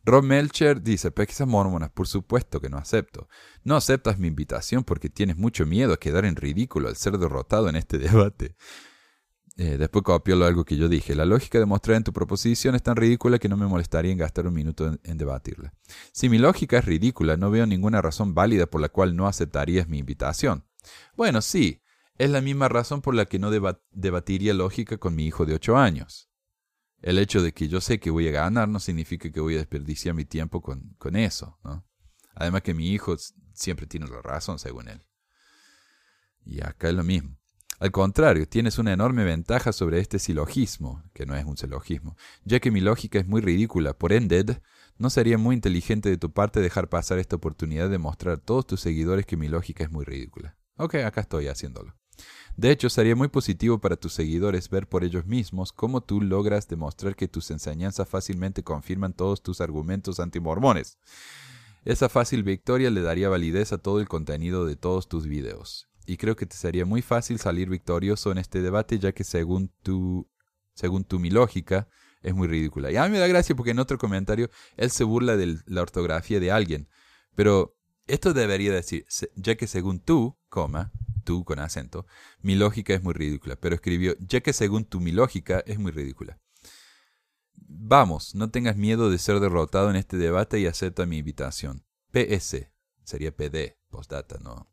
Rob 0.03 0.23
Melcher 0.23 0.81
dice, 0.81 1.11
pesquisas 1.11 1.47
mormonas, 1.47 1.91
por 1.91 2.07
supuesto 2.07 2.59
que 2.59 2.69
no 2.69 2.77
acepto. 2.77 3.27
No 3.63 3.75
aceptas 3.75 4.17
mi 4.17 4.27
invitación 4.27 4.83
porque 4.83 5.09
tienes 5.09 5.37
mucho 5.37 5.65
miedo 5.65 5.93
a 5.93 5.99
quedar 5.99 6.25
en 6.25 6.35
ridículo 6.35 6.89
al 6.89 6.95
ser 6.95 7.17
derrotado 7.17 7.69
en 7.69 7.75
este 7.75 7.97
debate. 7.99 8.55
Eh, 9.57 9.77
después 9.77 10.03
copió 10.03 10.43
algo 10.43 10.63
que 10.63 10.77
yo 10.77 10.89
dije. 10.89 11.13
La 11.13 11.25
lógica 11.25 11.59
de 11.59 11.65
mostrar 11.65 11.97
en 11.97 12.03
tu 12.03 12.13
proposición 12.13 12.73
es 12.73 12.83
tan 12.83 12.95
ridícula 12.95 13.37
que 13.37 13.49
no 13.49 13.57
me 13.57 13.67
molestaría 13.67 14.11
en 14.11 14.17
gastar 14.17 14.47
un 14.47 14.53
minuto 14.53 14.97
en, 15.03 15.17
debatirla. 15.17 15.73
Si 16.13 16.29
mi 16.29 16.37
lógica 16.37 16.79
es 16.79 16.85
ridícula, 16.85 17.37
no 17.37 17.51
veo 17.51 17.65
ninguna 17.65 18.01
razón 18.01 18.33
válida 18.33 18.65
por 18.65 18.81
la 18.81 18.89
cual 18.89 19.15
no 19.15 19.27
aceptarías 19.27 19.87
mi 19.87 19.99
invitación. 19.99 20.65
Bueno, 21.15 21.41
sí, 21.41 21.80
es 22.21 22.29
la 22.29 22.39
misma 22.39 22.69
razón 22.69 23.01
por 23.01 23.15
la 23.15 23.25
que 23.25 23.39
no 23.39 23.49
debatiría 23.49 24.53
lógica 24.53 24.97
con 24.97 25.15
mi 25.15 25.25
hijo 25.25 25.47
de 25.47 25.55
8 25.55 25.75
años. 25.75 26.29
El 27.01 27.17
hecho 27.17 27.41
de 27.41 27.51
que 27.51 27.67
yo 27.67 27.81
sé 27.81 27.99
que 27.99 28.11
voy 28.11 28.27
a 28.27 28.31
ganar 28.31 28.69
no 28.69 28.79
significa 28.79 29.31
que 29.31 29.39
voy 29.39 29.55
a 29.55 29.57
desperdiciar 29.57 30.13
mi 30.13 30.23
tiempo 30.23 30.61
con, 30.61 30.93
con 30.99 31.15
eso, 31.15 31.57
¿no? 31.63 31.83
Además 32.35 32.61
que 32.61 32.75
mi 32.75 32.91
hijo 32.91 33.15
siempre 33.53 33.87
tiene 33.87 34.05
la 34.05 34.21
razón, 34.21 34.59
según 34.59 34.87
él. 34.87 35.03
Y 36.45 36.61
acá 36.61 36.89
es 36.89 36.93
lo 36.93 37.03
mismo. 37.03 37.39
Al 37.79 37.91
contrario, 37.91 38.47
tienes 38.47 38.77
una 38.77 38.93
enorme 38.93 39.23
ventaja 39.23 39.73
sobre 39.73 39.99
este 39.99 40.19
silogismo, 40.19 41.03
que 41.15 41.25
no 41.25 41.35
es 41.35 41.43
un 41.43 41.57
silogismo, 41.57 42.15
ya 42.43 42.59
que 42.59 42.69
mi 42.69 42.81
lógica 42.81 43.17
es 43.17 43.25
muy 43.25 43.41
ridícula. 43.41 43.97
Por 43.97 44.13
ende, 44.13 44.61
no 44.99 45.09
sería 45.09 45.39
muy 45.39 45.55
inteligente 45.55 46.07
de 46.07 46.17
tu 46.17 46.31
parte 46.31 46.59
dejar 46.59 46.87
pasar 46.87 47.17
esta 47.17 47.37
oportunidad 47.37 47.89
de 47.89 47.97
mostrar 47.97 48.35
a 48.35 48.41
todos 48.41 48.67
tus 48.67 48.79
seguidores 48.79 49.25
que 49.25 49.37
mi 49.37 49.47
lógica 49.47 49.83
es 49.83 49.89
muy 49.89 50.05
ridícula. 50.05 50.55
Ok, 50.75 50.95
acá 50.95 51.21
estoy 51.21 51.47
haciéndolo. 51.47 52.00
De 52.57 52.71
hecho, 52.71 52.89
sería 52.89 53.15
muy 53.15 53.27
positivo 53.27 53.79
para 53.79 53.95
tus 53.95 54.13
seguidores 54.13 54.69
ver 54.69 54.87
por 54.87 55.03
ellos 55.03 55.25
mismos 55.25 55.71
cómo 55.71 56.01
tú 56.01 56.21
logras 56.21 56.67
demostrar 56.67 57.15
que 57.15 57.27
tus 57.27 57.49
enseñanzas 57.49 58.07
fácilmente 58.07 58.63
confirman 58.63 59.13
todos 59.13 59.41
tus 59.41 59.61
argumentos 59.61 60.19
antimormones. 60.19 60.97
Esa 61.83 62.09
fácil 62.09 62.43
victoria 62.43 62.91
le 62.91 63.01
daría 63.01 63.29
validez 63.29 63.73
a 63.73 63.79
todo 63.79 63.99
el 63.99 64.07
contenido 64.07 64.65
de 64.65 64.75
todos 64.75 65.07
tus 65.07 65.25
videos. 65.25 65.87
Y 66.05 66.17
creo 66.17 66.35
que 66.35 66.45
te 66.45 66.55
sería 66.55 66.85
muy 66.85 67.01
fácil 67.01 67.39
salir 67.39 67.69
victorioso 67.69 68.31
en 68.31 68.37
este 68.37 68.61
debate, 68.61 68.99
ya 68.99 69.13
que 69.13 69.23
según 69.23 69.71
tu, 69.81 70.29
según 70.75 71.03
tu 71.03 71.19
mi 71.19 71.29
lógica, 71.29 71.87
es 72.21 72.35
muy 72.35 72.47
ridícula. 72.47 72.91
Y 72.91 72.97
a 72.97 73.05
mí 73.05 73.11
me 73.11 73.19
da 73.19 73.27
gracia 73.27 73.55
porque 73.55 73.71
en 73.71 73.79
otro 73.79 73.97
comentario 73.97 74.49
él 74.77 74.91
se 74.91 75.03
burla 75.03 75.37
de 75.37 75.57
la 75.65 75.81
ortografía 75.81 76.39
de 76.39 76.51
alguien. 76.51 76.87
Pero 77.35 77.75
esto 78.07 78.33
debería 78.33 78.71
decir, 78.71 79.05
ya 79.35 79.55
que 79.55 79.67
según 79.67 79.99
tú, 79.99 80.37
coma, 80.49 80.91
tú 81.21 81.43
con 81.43 81.59
acento, 81.59 82.05
mi 82.41 82.55
lógica 82.55 82.93
es 82.93 83.03
muy 83.03 83.13
ridícula, 83.13 83.55
pero 83.55 83.75
escribió, 83.75 84.15
ya 84.19 84.41
que 84.41 84.53
según 84.53 84.85
tú 84.85 84.99
mi 84.99 85.11
lógica 85.11 85.63
es 85.65 85.79
muy 85.79 85.91
ridícula. 85.91 86.39
Vamos, 87.53 88.35
no 88.35 88.49
tengas 88.51 88.75
miedo 88.77 89.09
de 89.09 89.17
ser 89.17 89.39
derrotado 89.39 89.89
en 89.89 89.95
este 89.95 90.17
debate 90.17 90.59
y 90.59 90.67
acepta 90.67 91.05
mi 91.05 91.17
invitación. 91.19 91.85
PS, 92.11 92.67
sería 93.03 93.35
PD, 93.35 93.77
postdata, 93.89 94.37
no. 94.39 94.71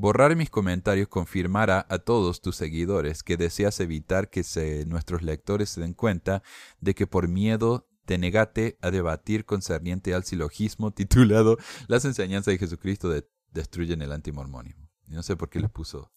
Borrar 0.00 0.36
mis 0.36 0.48
comentarios 0.48 1.08
confirmará 1.08 1.84
a 1.88 1.98
todos 1.98 2.40
tus 2.40 2.54
seguidores 2.54 3.24
que 3.24 3.36
deseas 3.36 3.80
evitar 3.80 4.30
que 4.30 4.44
nuestros 4.86 5.22
lectores 5.22 5.70
se 5.70 5.80
den 5.80 5.92
cuenta 5.92 6.44
de 6.80 6.94
que 6.94 7.08
por 7.08 7.26
miedo 7.26 7.88
te 8.04 8.16
negate 8.16 8.78
a 8.80 8.92
debatir 8.92 9.44
concerniente 9.44 10.14
al 10.14 10.22
silogismo 10.22 10.90
titulado 10.94 11.58
Las 11.88 12.04
enseñanzas 12.04 12.52
de 12.52 12.58
Jesucristo 12.58 13.08
de 13.08 13.28
destruyen 13.52 14.02
el 14.02 14.12
antimormonismo. 14.12 14.90
Y 15.06 15.12
no 15.12 15.22
sé 15.22 15.36
por 15.36 15.48
qué 15.48 15.60
le 15.60 15.68
puso 15.68 16.12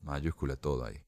mayúscula 0.00 0.56
todo 0.56 0.84
ahí. 0.84 1.04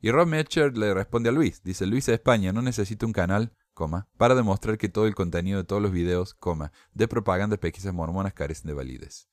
Y 0.00 0.10
Rob 0.10 0.28
Metcher 0.28 0.76
le 0.76 0.94
responde 0.94 1.28
a 1.28 1.32
Luis. 1.32 1.62
Dice, 1.62 1.86
Luis 1.86 2.06
de 2.06 2.14
España 2.14 2.52
no 2.52 2.62
necesita 2.62 3.06
un 3.06 3.12
canal, 3.12 3.56
coma, 3.74 4.08
para 4.16 4.34
demostrar 4.34 4.78
que 4.78 4.88
todo 4.88 5.06
el 5.06 5.14
contenido 5.14 5.58
de 5.58 5.64
todos 5.64 5.82
los 5.82 5.92
videos, 5.92 6.34
coma, 6.34 6.72
de 6.92 7.08
propaganda 7.08 7.54
de 7.54 7.58
pesquisas 7.58 7.92
mormonas 7.92 8.34
carecen 8.34 8.68
de 8.68 8.74
validez. 8.74 9.28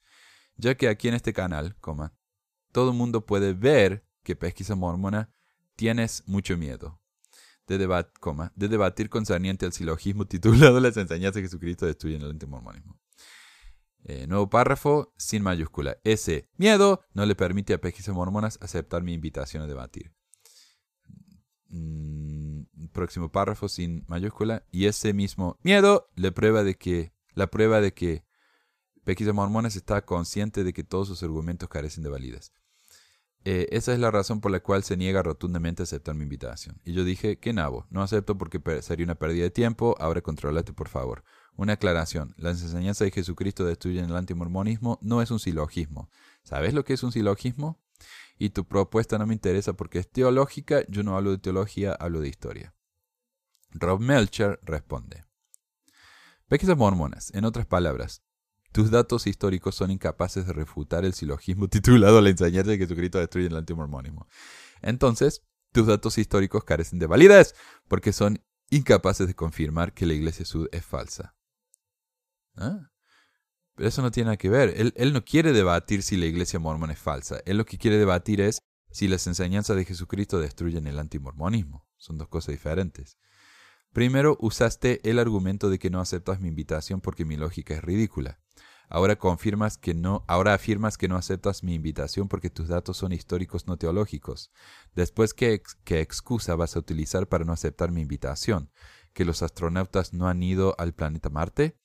Ya 0.56 0.76
que 0.76 0.88
aquí 0.88 1.08
en 1.08 1.16
este 1.16 1.34
canal, 1.34 1.76
coma, 1.80 2.14
todo 2.72 2.92
el 2.92 2.98
mundo 2.98 3.26
puede 3.26 3.54
ver 3.54 4.06
que 4.24 4.36
pesquisa 4.36 4.76
mormona 4.76 5.32
tienes 5.76 6.24
mucho 6.26 6.58
miedo. 6.58 7.00
De, 7.68 8.06
coma, 8.20 8.52
de 8.56 8.68
debatir 8.68 9.10
concerniente 9.10 9.66
al 9.66 9.72
silogismo 9.72 10.26
titulado 10.26 10.80
Las 10.82 10.98
enseñanzas 10.98 11.36
de 11.36 11.42
Jesucristo 11.44 11.86
destruyen 11.86 12.22
el 12.22 12.32
antimormonismo. 12.32 13.00
Eh, 14.06 14.28
nuevo 14.28 14.50
párrafo 14.50 15.14
sin 15.18 15.44
mayúscula. 15.44 15.98
Ese 16.04 16.50
miedo 16.58 17.02
no 17.14 17.26
le 17.26 17.36
permite 17.36 17.74
a 17.74 17.82
pesquisas 17.82 18.14
mormonas 18.14 18.60
aceptar 18.62 19.02
mi 19.02 19.14
invitación 19.14 19.64
a 19.64 19.68
debatir. 19.68 20.14
Mm, 21.70 22.64
próximo 22.92 23.32
párrafo 23.32 23.70
sin 23.70 24.04
mayúscula. 24.08 24.66
Y 24.72 24.86
ese 24.86 25.14
mismo 25.14 25.58
miedo 25.64 26.10
le 26.16 26.32
prueba 26.32 26.64
de 26.64 26.76
que, 26.76 27.14
la 27.34 27.48
prueba 27.48 27.82
de 27.82 27.94
que 27.94 28.26
mormonas 29.34 29.76
está 29.76 30.06
consciente 30.06 30.64
de 30.64 30.74
que 30.74 30.84
todos 30.84 31.08
sus 31.08 31.24
argumentos 31.24 31.70
carecen 31.70 32.04
de 32.04 32.10
validez. 32.10 32.54
Eh, 33.46 33.68
esa 33.72 33.92
es 33.92 34.00
la 34.00 34.10
razón 34.10 34.40
por 34.40 34.52
la 34.52 34.62
cual 34.62 34.84
se 34.84 34.96
niega 34.96 35.22
rotundamente 35.22 35.82
a 35.82 35.84
aceptar 35.84 36.16
mi 36.16 36.24
invitación. 36.24 36.80
Y 36.86 36.94
yo 36.94 37.04
dije, 37.04 37.40
que 37.40 37.52
nabo, 37.52 37.86
no 37.90 38.02
acepto 38.02 38.38
porque 38.38 38.62
sería 38.82 39.06
una 39.06 39.16
pérdida 39.16 39.44
de 39.44 39.52
tiempo, 39.52 39.96
ahora 40.00 40.22
controlate 40.22 40.72
por 40.72 40.88
favor. 40.88 41.24
Una 41.56 41.74
aclaración. 41.74 42.34
La 42.38 42.52
enseñanza 42.52 43.04
de 43.04 43.12
Jesucristo 43.12 43.66
destruyen 43.66 44.06
el 44.06 44.16
antimormonismo 44.16 45.00
no 45.02 45.22
es 45.22 45.32
un 45.32 45.40
silogismo. 45.40 46.10
¿Sabes 46.44 46.74
lo 46.74 46.84
que 46.84 46.94
es 46.94 47.04
un 47.04 47.12
silogismo? 47.12 47.80
Y 48.38 48.50
tu 48.50 48.66
propuesta 48.66 49.18
no 49.18 49.28
me 49.28 49.34
interesa 49.34 49.74
porque 49.74 50.00
es 50.00 50.10
teológica, 50.10 50.84
yo 50.88 51.04
no 51.04 51.16
hablo 51.16 51.32
de 51.32 51.38
teología, 51.38 51.94
hablo 51.94 52.22
de 52.22 52.30
historia. 52.30 52.74
Rob 53.72 54.00
Melcher 54.00 54.60
responde. 54.64 55.26
Pesquisas 56.48 56.78
mormonas, 56.78 57.32
en 57.34 57.46
otras 57.46 57.66
palabras, 57.66 58.24
tus 58.72 58.90
datos 58.90 59.28
históricos 59.28 59.76
son 59.76 59.92
incapaces 59.92 60.48
de 60.48 60.54
refutar 60.54 61.06
el 61.06 61.14
silogismo 61.14 61.68
titulado 61.70 62.20
La 62.22 62.30
enseñanza 62.30 62.72
de 62.72 62.80
Jesucristo 62.80 63.20
destruye 63.20 63.48
el 63.48 63.56
antimormonismo. 63.56 64.28
Entonces, 64.82 65.44
tus 65.72 65.88
datos 65.88 66.18
históricos 66.18 66.64
carecen 66.64 67.00
de 67.00 67.08
validez 67.08 67.56
porque 67.88 68.12
son 68.12 68.44
incapaces 68.70 69.28
de 69.28 69.36
confirmar 69.36 69.94
que 69.94 70.06
la 70.06 70.14
Iglesia 70.14 70.46
Sud 70.46 70.68
es 70.72 70.84
falsa. 70.84 71.36
¿Ah? 72.56 72.90
Pero 73.76 73.90
eso 73.90 74.02
no 74.02 74.12
tiene 74.12 74.28
nada 74.28 74.38
que 74.38 74.50
ver. 74.50 74.74
Él, 74.96 75.14
no 75.14 75.26
quiere 75.26 75.52
debatir 75.52 76.04
si 76.04 76.16
la 76.16 76.26
Iglesia 76.26 76.60
mormona 76.60 76.94
es 76.94 77.00
falsa. 77.00 77.42
Él 77.46 77.58
lo 77.58 77.66
que 77.66 77.78
quiere 77.78 77.98
debatir 77.98 78.40
es 78.42 78.60
si 78.92 79.08
las 79.08 79.26
enseñanzas 79.26 79.76
de 79.76 79.86
Jesucristo 79.86 80.40
destruyen 80.40 80.86
el 80.86 81.00
antimormonismo. 81.00 81.88
Son 81.98 82.18
dos 82.18 82.28
cosas 82.28 82.54
diferentes. 82.54 83.18
Primero 83.92 84.38
usaste 84.40 85.08
el 85.10 85.18
argumento 85.20 85.70
de 85.70 85.80
que 85.80 85.90
no 85.90 86.00
aceptas 86.00 86.40
mi 86.40 86.50
invitación 86.50 87.02
porque 87.02 87.26
mi 87.26 87.36
lógica 87.36 87.74
es 87.74 87.84
ridícula. 87.84 88.40
Ahora 88.90 89.16
confirmas 89.16 89.78
que 89.78 89.96
no, 89.96 90.24
ahora 90.28 90.54
afirmas 90.54 90.98
que 90.98 91.08
no 91.08 91.16
aceptas 91.16 91.64
mi 91.64 91.74
invitación 91.74 92.28
porque 92.28 92.52
tus 92.52 92.68
datos 92.68 92.98
son 92.98 93.12
históricos 93.12 93.66
no 93.66 93.78
teológicos. 93.78 94.52
Después, 94.94 95.34
¿qué, 95.34 95.64
¿qué 95.84 96.02
excusa 96.02 96.56
vas 96.56 96.76
a 96.76 96.80
utilizar 96.80 97.28
para 97.28 97.46
no 97.46 97.54
aceptar 97.54 97.92
mi 97.92 98.02
invitación? 98.02 98.72
¿Que 99.14 99.26
los 99.26 99.42
astronautas 99.42 100.14
no 100.14 100.28
han 100.28 100.44
ido 100.44 100.76
al 100.78 100.94
planeta 100.94 101.30
Marte? 101.30 101.80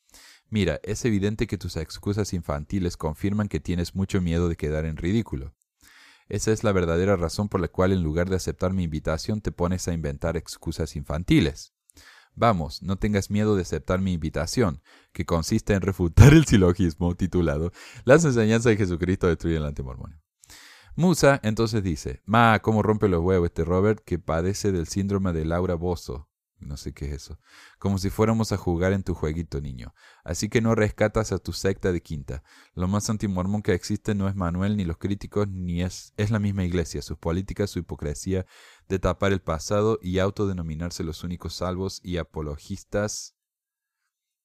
Mira, 0.51 0.81
es 0.83 1.05
evidente 1.05 1.47
que 1.47 1.59
tus 1.59 1.77
excusas 1.77 2.33
infantiles 2.33 2.97
confirman 2.97 3.49
que 3.49 3.61
tienes 3.61 3.95
mucho 3.95 4.21
miedo 4.23 4.49
de 4.49 4.57
quedar 4.57 4.87
en 4.87 4.97
ridículo. 4.97 5.55
Esa 6.29 6.53
es 6.53 6.65
la 6.65 6.73
verdadera 6.73 7.17
razón 7.17 7.49
por 7.49 7.61
la 7.61 7.69
cual 7.69 7.93
en 7.93 8.03
lugar 8.03 8.29
de 8.29 8.37
aceptar 8.37 8.73
mi 8.73 8.85
invitación 8.85 9.41
te 9.41 9.53
pones 9.53 9.89
a 9.89 9.93
inventar 9.93 10.37
excusas 10.37 10.97
infantiles. 10.97 11.75
Vamos, 12.35 12.83
no 12.83 12.97
tengas 12.97 13.31
miedo 13.31 13.57
de 13.57 13.63
aceptar 13.63 14.01
mi 14.01 14.13
invitación, 14.13 14.81
que 15.13 15.27
consiste 15.27 15.75
en 15.75 15.81
refutar 15.81 16.33
el 16.33 16.47
silogismo 16.47 17.15
titulado 17.15 17.73
Las 18.05 18.25
enseñanzas 18.25 18.71
de 18.71 18.77
Jesucristo 18.77 19.27
destruyen 19.27 19.63
el 19.63 19.69
antimormonio. 19.69 20.21
Musa 20.95 21.41
entonces 21.43 21.83
dice, 21.83 22.23
Ma, 22.27 22.59
cómo 22.61 22.83
rompe 22.83 23.09
los 23.09 23.23
huevos 23.23 23.47
este 23.47 23.65
Robert 23.65 24.03
que 24.05 24.19
padece 24.19 24.73
del 24.73 24.87
síndrome 24.87 25.33
de 25.33 25.45
Laura 25.45 25.75
Bozo. 25.75 26.29
No 26.61 26.77
sé 26.77 26.93
qué 26.93 27.07
es 27.07 27.13
eso. 27.13 27.39
Como 27.79 27.99
si 27.99 28.11
fuéramos 28.11 28.51
a 28.51 28.57
jugar 28.57 28.93
en 28.93 29.05
tu 29.05 29.15
jueguito, 29.15 29.61
niño. 29.61 29.95
Así 30.25 30.49
que 30.49 30.61
no 30.61 30.75
rescatas 30.75 31.31
a 31.31 31.39
tu 31.39 31.53
secta 31.53 31.93
de 31.93 32.03
quinta. 32.03 32.43
Lo 32.75 32.89
más 32.89 33.09
antimormón 33.11 33.63
que 33.63 33.75
existe 33.75 34.15
no 34.15 34.29
es 34.29 34.35
Manuel 34.35 34.77
ni 34.77 34.85
los 34.85 34.99
críticos, 34.99 35.49
ni 35.49 35.83
es, 35.83 36.13
es 36.17 36.31
la 36.31 36.41
misma 36.41 36.65
iglesia, 36.65 37.01
sus 37.03 37.17
políticas, 37.17 37.71
su 37.71 37.79
hipocresía 37.79 38.45
de 38.89 38.99
tapar 38.99 39.33
el 39.33 39.41
pasado 39.41 39.99
y 40.03 40.19
autodenominarse 40.19 41.05
los 41.05 41.23
únicos 41.23 41.55
salvos 41.55 42.01
y 42.03 42.17
apologistas 42.17 43.37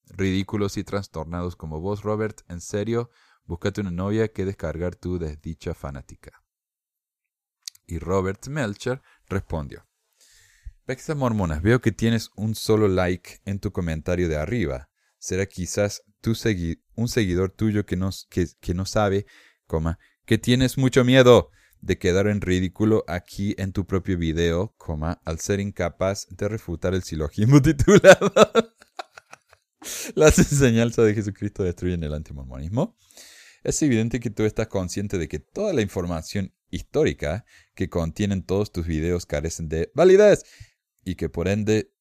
ridículos 0.06 0.78
y 0.78 0.84
trastornados 0.84 1.56
como 1.56 1.80
vos, 1.80 2.04
Robert. 2.04 2.42
En 2.48 2.62
serio, 2.62 3.10
búscate 3.46 3.82
una 3.82 3.92
novia 3.92 4.28
que 4.32 4.46
descargar 4.46 4.96
tu 4.96 5.18
desdicha 5.18 5.74
fanática. 5.74 6.44
Y 7.86 8.00
Robert 8.00 8.48
Melcher 8.48 9.02
respondió. 9.28 9.86
Pexa 10.86 11.16
Mormonas, 11.16 11.62
veo 11.62 11.80
que 11.80 11.94
tienes 11.94 12.30
un 12.36 12.56
solo 12.56 12.90
like 12.90 13.40
en 13.46 13.60
tu 13.60 13.72
comentario 13.72 14.28
de 14.28 14.36
arriba. 14.36 14.90
Será 15.18 15.46
quizás 15.46 16.04
tu 16.20 16.34
un 16.96 17.08
seguidor 17.08 17.52
tuyo 17.52 17.86
que 17.86 17.96
no, 17.96 18.10
que, 18.30 18.48
que 18.60 18.74
no 18.74 18.86
sabe, 18.86 19.26
coma, 19.66 19.98
que 20.26 20.38
tienes 20.38 20.78
mucho 20.78 21.06
miedo 21.06 21.52
de 21.80 21.98
quedar 21.98 22.28
en 22.28 22.42
ridículo 22.42 23.06
aquí 23.08 23.56
en 23.58 23.72
tu 23.72 23.88
propio 23.88 24.18
video, 24.18 24.76
coma, 24.78 25.22
al 25.24 25.40
ser 25.40 25.62
incapaz 25.62 26.28
de 26.30 26.50
refutar 26.50 26.94
el 26.94 27.04
silogismo 27.04 27.62
titulado 27.62 28.34
Las 30.16 30.38
enseñanzas 30.38 31.06
de 31.06 31.14
Jesucristo 31.14 31.64
destruyen 31.64 32.04
el 32.04 32.14
antimormonismo. 32.14 32.98
Es 33.64 33.82
evidente 33.82 34.20
que 34.20 34.30
tú 34.30 34.44
estás 34.44 34.68
consciente 34.68 35.18
de 35.18 35.30
que 35.30 35.40
toda 35.40 35.72
la 35.72 35.82
información 35.82 36.54
histórica 36.70 37.46
que 37.74 37.88
contienen 37.90 38.44
todos 38.44 38.74
tus 38.74 38.86
videos 38.86 39.26
carecen 39.26 39.70
de 39.70 39.90
validez 39.96 40.44
y 41.06 41.16
que 41.16 41.30
por 41.30 41.48
ende 41.48 41.92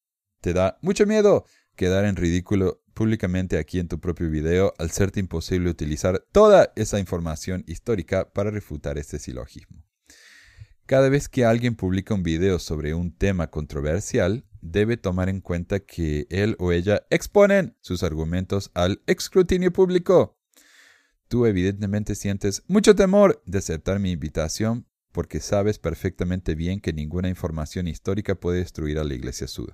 te 0.41 0.53
da 0.53 0.77
mucho 0.81 1.05
miedo 1.05 1.45
quedar 1.75 2.05
en 2.05 2.15
ridículo 2.15 2.83
públicamente 2.93 3.57
aquí 3.57 3.79
en 3.79 3.87
tu 3.87 3.99
propio 3.99 4.29
video 4.29 4.73
al 4.77 4.91
serte 4.91 5.19
imposible 5.19 5.69
utilizar 5.69 6.23
toda 6.31 6.71
esa 6.75 6.99
información 6.99 7.63
histórica 7.67 8.31
para 8.31 8.51
refutar 8.51 8.97
este 8.97 9.19
silogismo. 9.19 9.83
Cada 10.85 11.09
vez 11.09 11.29
que 11.29 11.45
alguien 11.45 11.75
publica 11.75 12.13
un 12.13 12.23
video 12.23 12.59
sobre 12.59 12.93
un 12.93 13.15
tema 13.15 13.49
controversial, 13.49 14.45
debe 14.61 14.97
tomar 14.97 15.29
en 15.29 15.39
cuenta 15.39 15.79
que 15.79 16.27
él 16.29 16.55
o 16.59 16.71
ella 16.71 17.05
exponen 17.09 17.77
sus 17.79 18.03
argumentos 18.03 18.69
al 18.73 19.01
escrutinio 19.07 19.71
público. 19.71 20.37
Tú 21.29 21.45
evidentemente 21.45 22.15
sientes 22.15 22.63
mucho 22.67 22.95
temor 22.95 23.41
de 23.45 23.59
aceptar 23.59 23.99
mi 23.99 24.11
invitación 24.11 24.85
porque 25.13 25.39
sabes 25.39 25.79
perfectamente 25.79 26.55
bien 26.55 26.81
que 26.81 26.91
ninguna 26.91 27.29
información 27.29 27.87
histórica 27.87 28.35
puede 28.35 28.59
destruir 28.59 28.99
a 28.99 29.05
la 29.05 29.13
Iglesia 29.13 29.47
Sud. 29.47 29.69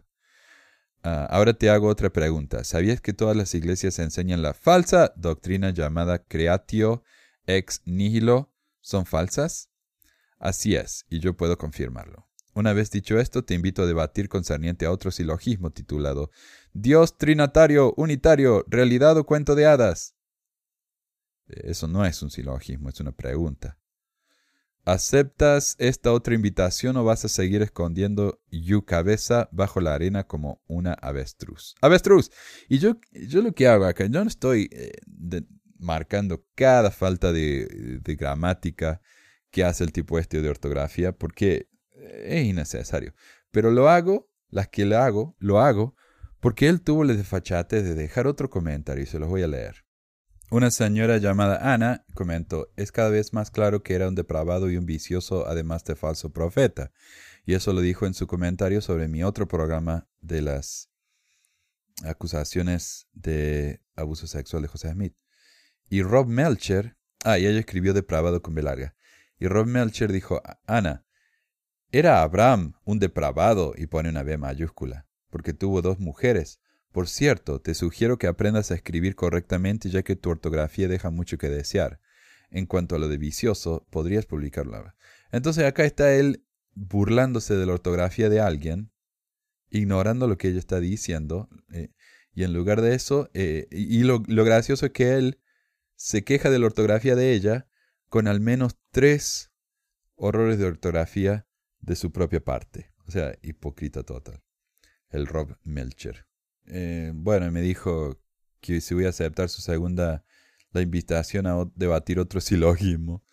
Ah, 1.02 1.25
ahora 1.32 1.54
te 1.54 1.69
hago 1.69 1.88
otra 1.88 2.12
pregunta. 2.12 2.63
¿Sabías 2.65 2.99
que 2.99 3.13
todas 3.13 3.36
las 3.36 3.56
iglesias 3.56 3.97
enseñan 3.99 4.41
la 4.41 4.54
falsa 4.54 5.13
doctrina 5.15 5.71
llamada 5.71 6.19
creatio 6.25 7.04
ex 7.47 7.82
nihilo? 7.86 8.54
¿Son 8.82 9.06
falsas? 9.06 9.69
Así 10.38 10.75
es, 10.75 11.06
y 11.10 11.19
yo 11.19 11.36
puedo 11.36 11.58
confirmarlo. 11.58 12.28
Una 12.54 12.73
vez 12.73 12.91
dicho 12.91 13.17
esto, 13.17 13.45
te 13.45 13.54
invito 13.54 13.84
a 13.84 13.86
debatir 13.86 14.28
concerniente 14.28 14.86
a 14.86 14.91
otro 14.91 15.12
silogismo 15.12 15.71
titulado 15.71 16.32
Dios 16.73 17.17
trinatario, 17.17 17.93
unitario, 17.95 18.65
realidad 18.67 19.17
o 19.17 19.25
cuento 19.25 19.56
de 19.56 19.65
hadas. 19.65 20.15
Eso 21.47 21.88
no 21.88 22.06
es 22.06 22.21
un 22.21 22.30
silogismo, 22.30 22.89
es 22.89 22.99
una 22.99 23.13
pregunta. 23.13 23.80
¿Aceptas 24.86 25.76
esta 25.78 26.12
otra 26.12 26.34
invitación 26.34 26.98
o 26.98 27.04
vas 27.04 27.26
a 27.26 27.30
seguir 27.30 27.62
escondiendo 27.62 28.42
tu 28.50 28.86
cabeza 28.86 29.50
bajo 29.52 29.82
la 29.82 29.94
arena 29.94 30.26
como 30.26 30.62
una 30.68 30.94
avestruz? 30.94 31.76
¡Avestruz! 31.82 32.32
Y 32.68 32.80
yo, 32.80 32.98
yo 33.12 33.42
lo 33.42 33.54
que 33.54 33.68
hago 33.68 33.86
acá, 33.86 34.06
yo 34.06 34.24
no 34.24 34.30
estoy 34.30 34.70
eh, 34.72 34.92
marcando 35.78 36.46
cada 36.56 36.92
falta 36.92 37.32
de, 37.32 38.00
de, 38.02 38.15
gramática 38.15 39.02
que 39.52 39.63
hace 39.63 39.84
el 39.84 39.92
tipo 39.92 40.18
este 40.18 40.42
de 40.42 40.50
ortografía 40.50 41.12
porque 41.12 41.70
es 41.94 42.46
innecesario. 42.46 43.13
Pero 43.52 43.72
lo 43.72 43.89
hago, 43.89 44.32
las 44.50 44.70
que 44.70 44.86
le 44.86 44.96
hago, 44.96 45.36
lo 45.39 45.60
hago 45.60 45.96
porque 46.39 46.68
él 46.68 46.82
tuvo 46.82 47.04
el 47.04 47.15
desfachate 47.15 47.84
de 47.84 47.96
dejar 47.96 48.28
otro 48.28 48.50
comentario 48.50 49.04
y 49.04 49.08
se 49.08 49.20
los 49.20 49.30
voy 49.30 49.44
a 49.44 49.48
leer. 49.48 49.84
Una 50.52 50.72
señora 50.72 51.18
llamada 51.18 51.74
Ana 51.74 52.06
comentó, 52.16 52.72
es 52.76 52.92
cada 52.92 53.10
vez 53.10 53.34
más 53.34 53.52
claro 53.52 53.84
que 53.84 53.94
era 53.94 54.08
un 54.08 54.16
depravado 54.16 54.72
y 54.72 54.78
un 54.78 54.86
vicioso, 54.88 55.46
además 55.48 55.84
de 55.84 55.96
falso 55.96 56.34
profeta. 56.34 56.92
Y 57.46 57.54
eso 57.54 57.72
lo 57.72 57.82
dijo 57.82 58.08
en 58.08 58.16
su 58.16 58.26
comentario 58.26 58.82
sobre 58.82 59.08
mi 59.08 59.24
otro 59.24 59.48
programa 59.48 60.08
de 60.22 60.42
las 60.42 60.90
acusaciones 62.04 63.08
de 63.14 63.80
abuso 63.96 64.26
sexual 64.26 64.64
de 64.64 64.70
José 64.70 64.92
Smith. 64.92 65.16
Y 65.88 66.02
Rob 66.02 66.26
Melcher, 66.26 66.98
ah, 67.24 67.38
y 67.38 67.46
ella 67.46 67.60
escribió 67.60 67.94
depravado 67.94 68.42
con 68.42 68.56
Belarga. 68.56 68.96
Y 69.38 69.48
Rob 69.48 69.68
Melcher 69.68 70.12
dijo, 70.12 70.42
Ana, 70.66 71.06
era 71.92 72.24
Abraham 72.24 72.74
un 72.86 72.98
depravado 72.98 73.74
y 73.78 73.86
pone 73.86 74.10
una 74.10 74.24
B 74.24 74.40
mayúscula, 74.40 75.06
porque 75.30 75.54
tuvo 75.54 75.84
dos 75.84 76.00
mujeres, 76.00 76.60
por 76.91 77.08
cierto, 77.08 77.62
te 77.62 77.75
sugiero 77.75 78.17
que 78.17 78.28
aprendas 78.28 78.71
a 78.71 78.75
escribir 78.75 79.15
correctamente 79.15 79.89
ya 79.89 80.04
que 80.04 80.15
tu 80.15 80.30
ortografía 80.30 80.88
deja 80.88 81.12
mucho 81.12 81.38
que 81.38 81.49
desear. 81.49 81.99
En 82.49 82.65
cuanto 82.65 82.95
a 82.95 82.99
lo 82.99 83.08
de 83.08 83.17
vicioso, 83.17 83.86
podrías 83.91 84.25
publicarlo. 84.25 84.93
Entonces 85.32 85.65
acá 85.65 85.86
está 85.86 86.13
él 86.15 86.45
burlándose 86.73 87.56
de 87.56 87.65
la 87.65 87.73
ortografía 87.73 88.30
de 88.30 88.39
alguien, 88.39 88.91
ignorando 89.69 90.28
lo 90.28 90.38
que 90.38 90.47
ella 90.47 90.60
está 90.60 90.80
diciendo, 90.80 91.47
eh, 91.71 91.91
y 92.34 92.43
en 92.43 92.54
lugar 92.54 92.82
de 92.82 92.95
eso, 92.95 93.30
eh, 93.34 93.67
y 93.69 94.04
lo, 94.04 94.23
lo 94.28 94.43
gracioso 94.45 94.88
es 94.88 94.91
que 94.91 95.13
él 95.13 95.39
se 95.95 96.23
queja 96.23 96.49
de 96.49 96.58
la 96.58 96.67
ortografía 96.67 97.15
de 97.15 97.34
ella 97.34 97.67
con 98.08 98.28
al 98.28 98.39
menos 98.39 98.78
tres 98.91 99.52
horrores 100.15 100.58
de 100.58 100.65
ortografía 100.65 101.47
de 101.80 101.95
su 101.95 102.12
propia 102.12 102.43
parte. 102.43 102.91
O 103.06 103.12
sea, 103.12 103.38
hipócrita 103.41 104.04
total. 104.04 104.43
El 105.10 105.28
Rob 105.28 105.58
Melcher. 105.63 106.29
Eh, 106.69 107.12
bueno, 107.15 107.51
me 107.51 107.62
dijo 107.62 108.19
que 108.62 108.82
si 108.82 108.93
voy 108.93 109.05
a 109.05 109.10
aceptar 109.10 109.49
su 109.49 109.62
segunda, 109.62 110.23
la 110.71 110.82
invitación 110.82 111.47
a 111.47 111.65
debatir 111.75 112.19
otro 112.19 112.41
silogismo. 112.41 113.23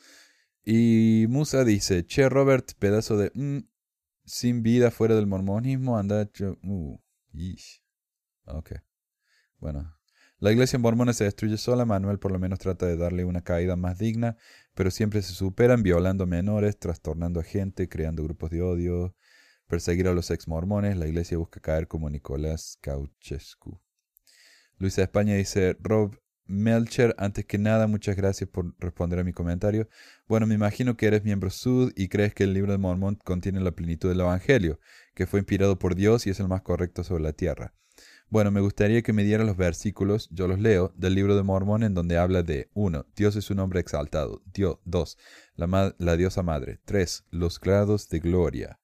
Y 0.64 1.27
Musa 1.29 1.64
dice, 1.64 2.07
che 2.07 2.29
Robert, 2.29 2.72
pedazo 2.79 3.16
de... 3.16 3.31
Mm, 3.35 3.68
sin 4.25 4.62
vida 4.62 4.90
fuera 4.90 5.14
del 5.14 5.27
mormonismo, 5.27 5.99
anda... 5.99 6.29
Uh, 6.64 6.99
ok. 8.46 8.72
Bueno. 9.59 9.96
La 10.38 10.53
iglesia 10.53 10.79
mormona 10.79 11.14
se 11.14 11.25
destruye 11.25 11.57
sola, 11.57 11.87
Manuel 11.87 12.18
por 12.18 12.31
lo 12.31 12.38
menos 12.38 12.59
trata 12.59 12.85
de 12.85 12.99
darle 12.99 13.25
una 13.25 13.40
caída 13.40 13.75
más 13.75 13.96
digna, 13.96 14.37
pero 14.75 14.90
siempre 14.90 15.22
se 15.22 15.33
superan 15.33 15.83
violando 15.83 16.27
menores, 16.27 16.79
trastornando 16.79 17.40
a 17.40 17.42
gente, 17.42 17.88
creando 17.88 18.22
grupos 18.22 18.51
de 18.51 18.61
odio, 18.61 19.14
perseguir 19.67 20.09
a 20.09 20.13
los 20.13 20.31
ex 20.31 20.49
mormones, 20.49 20.97
la 20.97 21.07
iglesia 21.07 21.39
busca 21.39 21.61
caer 21.61 21.89
como 21.89 22.11
Nicolás 22.11 22.79
Ceausescu. 22.83 23.81
Luisa 24.79 25.03
España 25.03 25.35
dice, 25.35 25.77
Rob 25.81 26.19
Melcher, 26.49 27.15
antes 27.19 27.45
que 27.45 27.59
nada, 27.59 27.87
muchas 27.87 28.15
gracias 28.15 28.49
por 28.49 28.75
responder 28.79 29.19
a 29.19 29.25
mi 29.25 29.33
comentario. 29.33 29.89
Bueno, 30.29 30.47
me 30.47 30.55
imagino 30.55 30.97
que 30.97 31.07
eres 31.07 31.25
miembro 31.25 31.51
sud 31.51 31.93
y 31.97 32.09
crees 32.09 32.35
que 32.35 32.45
el 32.45 32.55
libro 32.55 32.73
de 32.73 32.79
Mormón 32.79 33.17
contiene 33.17 33.61
la 33.61 33.73
plenitud 33.73 34.09
del 34.09 34.21
Evangelio. 34.21 34.79
que 35.15 35.27
fue 35.27 35.41
inspirado 35.41 35.79
por 35.79 35.95
Dios 35.95 36.27
y 36.27 36.31
es 36.31 36.41
el 36.41 36.49
más 36.49 36.63
correcto 36.63 37.03
sobre 37.03 37.23
la 37.23 37.33
tierra. 37.33 37.75
Bueno, 38.29 38.51
me 38.51 38.61
gustaría 38.61 39.03
que 39.03 39.13
me 39.13 39.25
diera 39.25 39.45
los 39.45 39.57
versículos, 39.57 40.29
yo 40.31 40.47
los 40.47 40.59
leo, 40.59 40.93
del 40.97 41.15
libro 41.15 41.37
de 41.37 41.43
Mormón 41.43 41.83
en 41.83 41.95
donde 41.95 42.19
habla 42.19 42.43
de 42.43 42.71
1. 42.75 43.07
Dios 43.17 43.37
es 43.37 43.51
un 43.51 43.61
hombre 43.61 43.81
exaltado. 43.81 44.43
2. 44.85 45.19
La, 45.55 45.95
la 45.97 46.17
diosa 46.17 46.43
madre. 46.43 46.81
3. 46.85 47.25
Los 47.31 47.59
grados 47.61 48.09
de 48.09 48.19
gloria. 48.19 48.79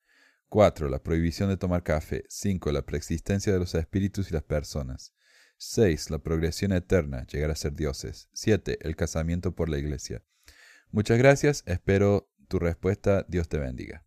4. 0.52 0.90
La 0.90 1.02
prohibición 1.02 1.48
de 1.48 1.56
tomar 1.56 1.82
café. 1.82 2.26
5. 2.28 2.72
La 2.72 2.84
preexistencia 2.84 3.54
de 3.54 3.58
los 3.58 3.74
espíritus 3.74 4.30
y 4.30 4.34
las 4.34 4.42
personas. 4.42 5.14
6. 5.56 6.10
La 6.10 6.18
progresión 6.18 6.72
eterna, 6.72 7.26
llegar 7.26 7.50
a 7.50 7.56
ser 7.56 7.72
dioses. 7.72 8.28
7. 8.34 8.80
El 8.82 8.94
casamiento 8.94 9.54
por 9.54 9.70
la 9.70 9.78
iglesia. 9.78 10.22
Muchas 10.90 11.16
gracias, 11.16 11.62
espero 11.64 12.30
tu 12.48 12.58
respuesta, 12.58 13.24
Dios 13.30 13.48
te 13.48 13.58
bendiga. 13.58 14.04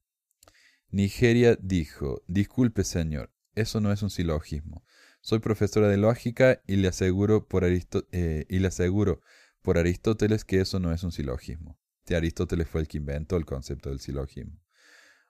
Nigeria 0.91 1.57
dijo, 1.59 2.21
disculpe 2.27 2.83
señor, 2.83 3.33
eso 3.55 3.81
no 3.81 3.91
es 3.91 4.03
un 4.03 4.11
silogismo. 4.11 4.85
Soy 5.21 5.39
profesora 5.39 5.87
de 5.87 5.97
lógica 5.97 6.61
y 6.67 6.75
le 6.75 6.89
aseguro 6.89 7.47
por, 7.47 7.63
eh, 7.65 8.45
y 8.47 8.59
le 8.59 8.67
aseguro 8.67 9.19
por 9.63 9.79
Aristóteles 9.79 10.45
que 10.45 10.61
eso 10.61 10.79
no 10.79 10.93
es 10.93 11.01
un 11.01 11.11
silogismo. 11.11 11.79
Aristóteles 12.07 12.67
fue 12.67 12.81
el 12.81 12.87
que 12.87 12.99
inventó 12.99 13.35
el 13.35 13.45
concepto 13.45 13.89
del 13.89 13.99
silogismo. 13.99 14.63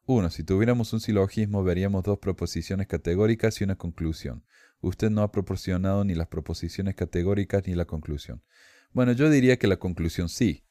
Uno, 0.06 0.30
si 0.30 0.44
tuviéramos 0.44 0.94
un 0.94 1.00
silogismo 1.00 1.63
veríamos 1.63 2.04
dos 2.04 2.20
proposiciones 2.20 2.88
categóricas 2.88 3.60
y 3.60 3.63
una 3.63 3.76
conclusión. 3.76 4.44
Usted 4.82 5.10
no 5.10 5.24
ha 5.24 5.32
proporcionado 5.32 6.04
ni 6.04 6.13
las 6.13 6.28
proposiciones 6.28 6.96
categóricas 6.96 7.63
ni 7.65 7.74
la 7.74 7.86
conclusión. 7.86 8.44
Bueno, 8.91 9.13
yo 9.13 9.30
diría 9.30 9.58
que 9.58 9.68
la 9.68 9.78
conclusión 9.78 10.30
sí, 10.30 10.65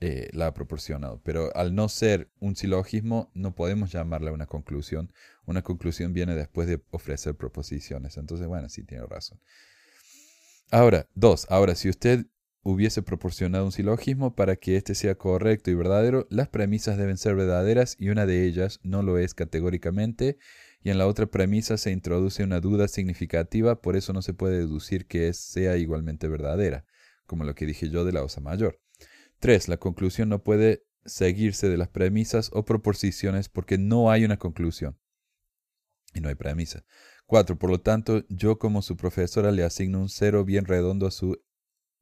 eh, 0.00 0.28
la 0.32 0.48
ha 0.48 0.54
proporcionado. 0.54 1.20
Pero 1.24 1.54
al 1.56 1.74
no 1.74 1.88
ser 1.88 2.30
un 2.40 2.56
silogismo, 2.56 3.30
no 3.32 3.54
podemos 3.54 3.92
llamarla 3.92 4.32
una 4.32 4.46
conclusión. 4.46 5.12
Una 5.46 5.62
conclusión 5.62 6.12
viene 6.12 6.34
después 6.34 6.66
de 6.68 6.82
ofrecer 6.90 7.36
proposiciones. 7.36 8.16
Entonces, 8.16 8.46
bueno, 8.46 8.68
sí 8.68 8.82
tiene 8.82 9.06
razón. 9.06 9.40
Ahora, 10.70 11.08
dos. 11.14 11.46
Ahora, 11.48 11.74
si 11.74 11.88
usted 11.88 12.26
hubiese 12.64 13.02
proporcionado 13.02 13.66
un 13.66 13.72
silogismo 13.72 14.34
para 14.34 14.56
que 14.56 14.76
éste 14.76 14.94
sea 14.94 15.16
correcto 15.16 15.70
y 15.70 15.74
verdadero, 15.74 16.26
las 16.30 16.48
premisas 16.48 16.96
deben 16.96 17.18
ser 17.18 17.36
verdaderas 17.36 17.96
y 18.00 18.08
una 18.08 18.26
de 18.26 18.46
ellas 18.46 18.80
no 18.82 19.02
lo 19.02 19.18
es 19.18 19.34
categóricamente 19.34 20.38
y 20.82 20.90
en 20.90 20.98
la 20.98 21.06
otra 21.06 21.26
premisa 21.26 21.76
se 21.76 21.92
introduce 21.92 22.42
una 22.42 22.60
duda 22.60 22.88
significativa, 22.88 23.80
por 23.80 23.96
eso 23.96 24.12
no 24.12 24.22
se 24.22 24.34
puede 24.34 24.58
deducir 24.58 25.06
que 25.06 25.32
sea 25.34 25.76
igualmente 25.76 26.26
verdadera, 26.26 26.86
como 27.26 27.44
lo 27.44 27.54
que 27.54 27.66
dije 27.66 27.90
yo 27.90 28.04
de 28.04 28.12
la 28.12 28.22
osa 28.22 28.40
mayor. 28.40 28.80
3. 29.40 29.68
La 29.68 29.76
conclusión 29.76 30.30
no 30.30 30.42
puede 30.42 30.84
seguirse 31.04 31.68
de 31.68 31.76
las 31.76 31.88
premisas 31.88 32.50
o 32.52 32.64
proposiciones 32.64 33.48
porque 33.48 33.76
no 33.78 34.10
hay 34.10 34.24
una 34.24 34.38
conclusión. 34.38 34.98
Y 36.14 36.20
no 36.20 36.28
hay 36.28 36.34
premisa. 36.34 36.84
4. 37.26 37.58
Por 37.58 37.70
lo 37.70 37.80
tanto, 37.80 38.24
yo 38.28 38.58
como 38.58 38.82
su 38.82 38.96
profesora 38.96 39.52
le 39.52 39.64
asigno 39.64 40.00
un 40.00 40.08
cero 40.08 40.44
bien 40.44 40.64
redondo 40.64 41.06
a 41.06 41.10
su 41.10 41.42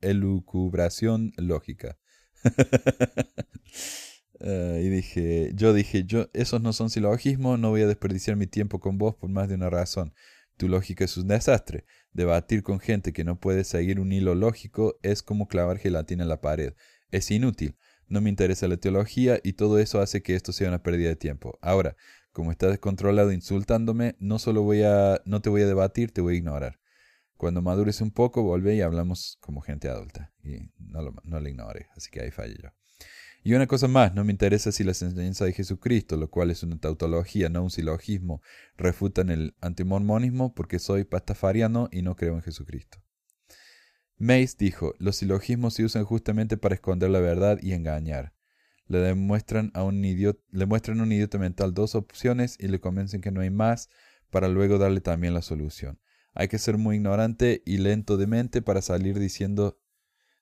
elucubración 0.02 1.32
lógica. 1.36 1.98
Ah, 4.44 4.76
y 4.80 4.88
dije, 4.88 5.52
yo 5.54 5.72
dije, 5.72 6.02
yo, 6.02 6.28
esos 6.32 6.60
no 6.60 6.72
son 6.72 6.90
silogismos, 6.90 7.60
no 7.60 7.70
voy 7.70 7.82
a 7.82 7.86
desperdiciar 7.86 8.36
mi 8.36 8.48
tiempo 8.48 8.80
con 8.80 8.98
vos 8.98 9.14
por 9.14 9.30
más 9.30 9.48
de 9.48 9.54
una 9.54 9.70
razón. 9.70 10.14
Tu 10.56 10.68
lógica 10.68 11.04
es 11.04 11.16
un 11.16 11.28
desastre. 11.28 11.84
Debatir 12.12 12.64
con 12.64 12.80
gente 12.80 13.12
que 13.12 13.22
no 13.22 13.38
puede 13.38 13.62
seguir 13.62 14.00
un 14.00 14.10
hilo 14.10 14.34
lógico 14.34 14.98
es 15.04 15.22
como 15.22 15.46
clavar 15.46 15.78
gelatina 15.78 16.24
en 16.24 16.28
la 16.28 16.40
pared 16.40 16.74
es 17.12 17.30
inútil, 17.30 17.76
no 18.08 18.20
me 18.20 18.30
interesa 18.30 18.66
la 18.66 18.78
teología 18.78 19.38
y 19.44 19.52
todo 19.52 19.78
eso 19.78 20.00
hace 20.00 20.22
que 20.22 20.34
esto 20.34 20.52
sea 20.52 20.68
una 20.68 20.82
pérdida 20.82 21.10
de 21.10 21.16
tiempo. 21.16 21.58
Ahora, 21.62 21.96
como 22.32 22.50
estás 22.50 22.70
descontrolado 22.70 23.30
insultándome, 23.32 24.16
no 24.18 24.38
solo 24.38 24.62
voy 24.62 24.82
a, 24.82 25.20
no 25.24 25.40
te 25.40 25.50
voy 25.50 25.62
a 25.62 25.66
debatir, 25.66 26.10
te 26.10 26.20
voy 26.20 26.34
a 26.34 26.38
ignorar. 26.38 26.80
Cuando 27.42 27.60
madures 27.60 28.00
un 28.00 28.12
poco, 28.12 28.44
vuelve 28.44 28.76
y 28.76 28.82
hablamos 28.82 29.36
como 29.40 29.62
gente 29.62 29.88
adulta. 29.88 30.32
Y 30.44 30.70
no 30.78 31.02
lo, 31.02 31.12
no 31.24 31.40
lo 31.40 31.48
ignore, 31.48 31.88
así 31.96 32.08
que 32.08 32.20
ahí 32.20 32.30
fallo 32.30 32.54
yo. 32.62 32.68
Y 33.42 33.54
una 33.54 33.66
cosa 33.66 33.88
más, 33.88 34.14
no 34.14 34.22
me 34.22 34.30
interesa 34.30 34.70
si 34.70 34.84
las 34.84 35.02
enseñanzas 35.02 35.48
de 35.48 35.52
Jesucristo, 35.52 36.16
lo 36.16 36.30
cual 36.30 36.52
es 36.52 36.62
una 36.62 36.78
tautología, 36.78 37.48
no 37.48 37.64
un 37.64 37.72
silogismo, 37.72 38.42
refutan 38.76 39.28
el 39.28 39.56
antimormonismo 39.60 40.54
porque 40.54 40.78
soy 40.78 41.02
pastafariano 41.02 41.88
y 41.90 42.02
no 42.02 42.14
creo 42.14 42.36
en 42.36 42.42
Jesucristo. 42.42 43.02
Mace 44.18 44.54
dijo, 44.56 44.94
los 45.00 45.16
silogismos 45.16 45.74
se 45.74 45.84
usan 45.84 46.04
justamente 46.04 46.56
para 46.56 46.76
esconder 46.76 47.10
la 47.10 47.18
verdad 47.18 47.58
y 47.60 47.72
engañar. 47.72 48.34
Le, 48.86 48.98
demuestran 48.98 49.72
a 49.74 49.82
un 49.82 50.04
idiota, 50.04 50.40
le 50.52 50.66
muestran 50.66 51.00
a 51.00 51.02
un 51.02 51.10
idiota 51.10 51.38
mental 51.38 51.74
dos 51.74 51.96
opciones 51.96 52.56
y 52.60 52.68
le 52.68 52.78
convencen 52.78 53.20
que 53.20 53.32
no 53.32 53.40
hay 53.40 53.50
más 53.50 53.88
para 54.30 54.46
luego 54.46 54.78
darle 54.78 55.00
también 55.00 55.34
la 55.34 55.42
solución. 55.42 55.98
Hay 56.34 56.48
que 56.48 56.58
ser 56.58 56.78
muy 56.78 56.96
ignorante 56.96 57.62
y 57.66 57.78
lento 57.78 58.16
de 58.16 58.26
mente 58.26 58.62
para 58.62 58.82
salir 58.82 59.18
diciendo 59.18 59.78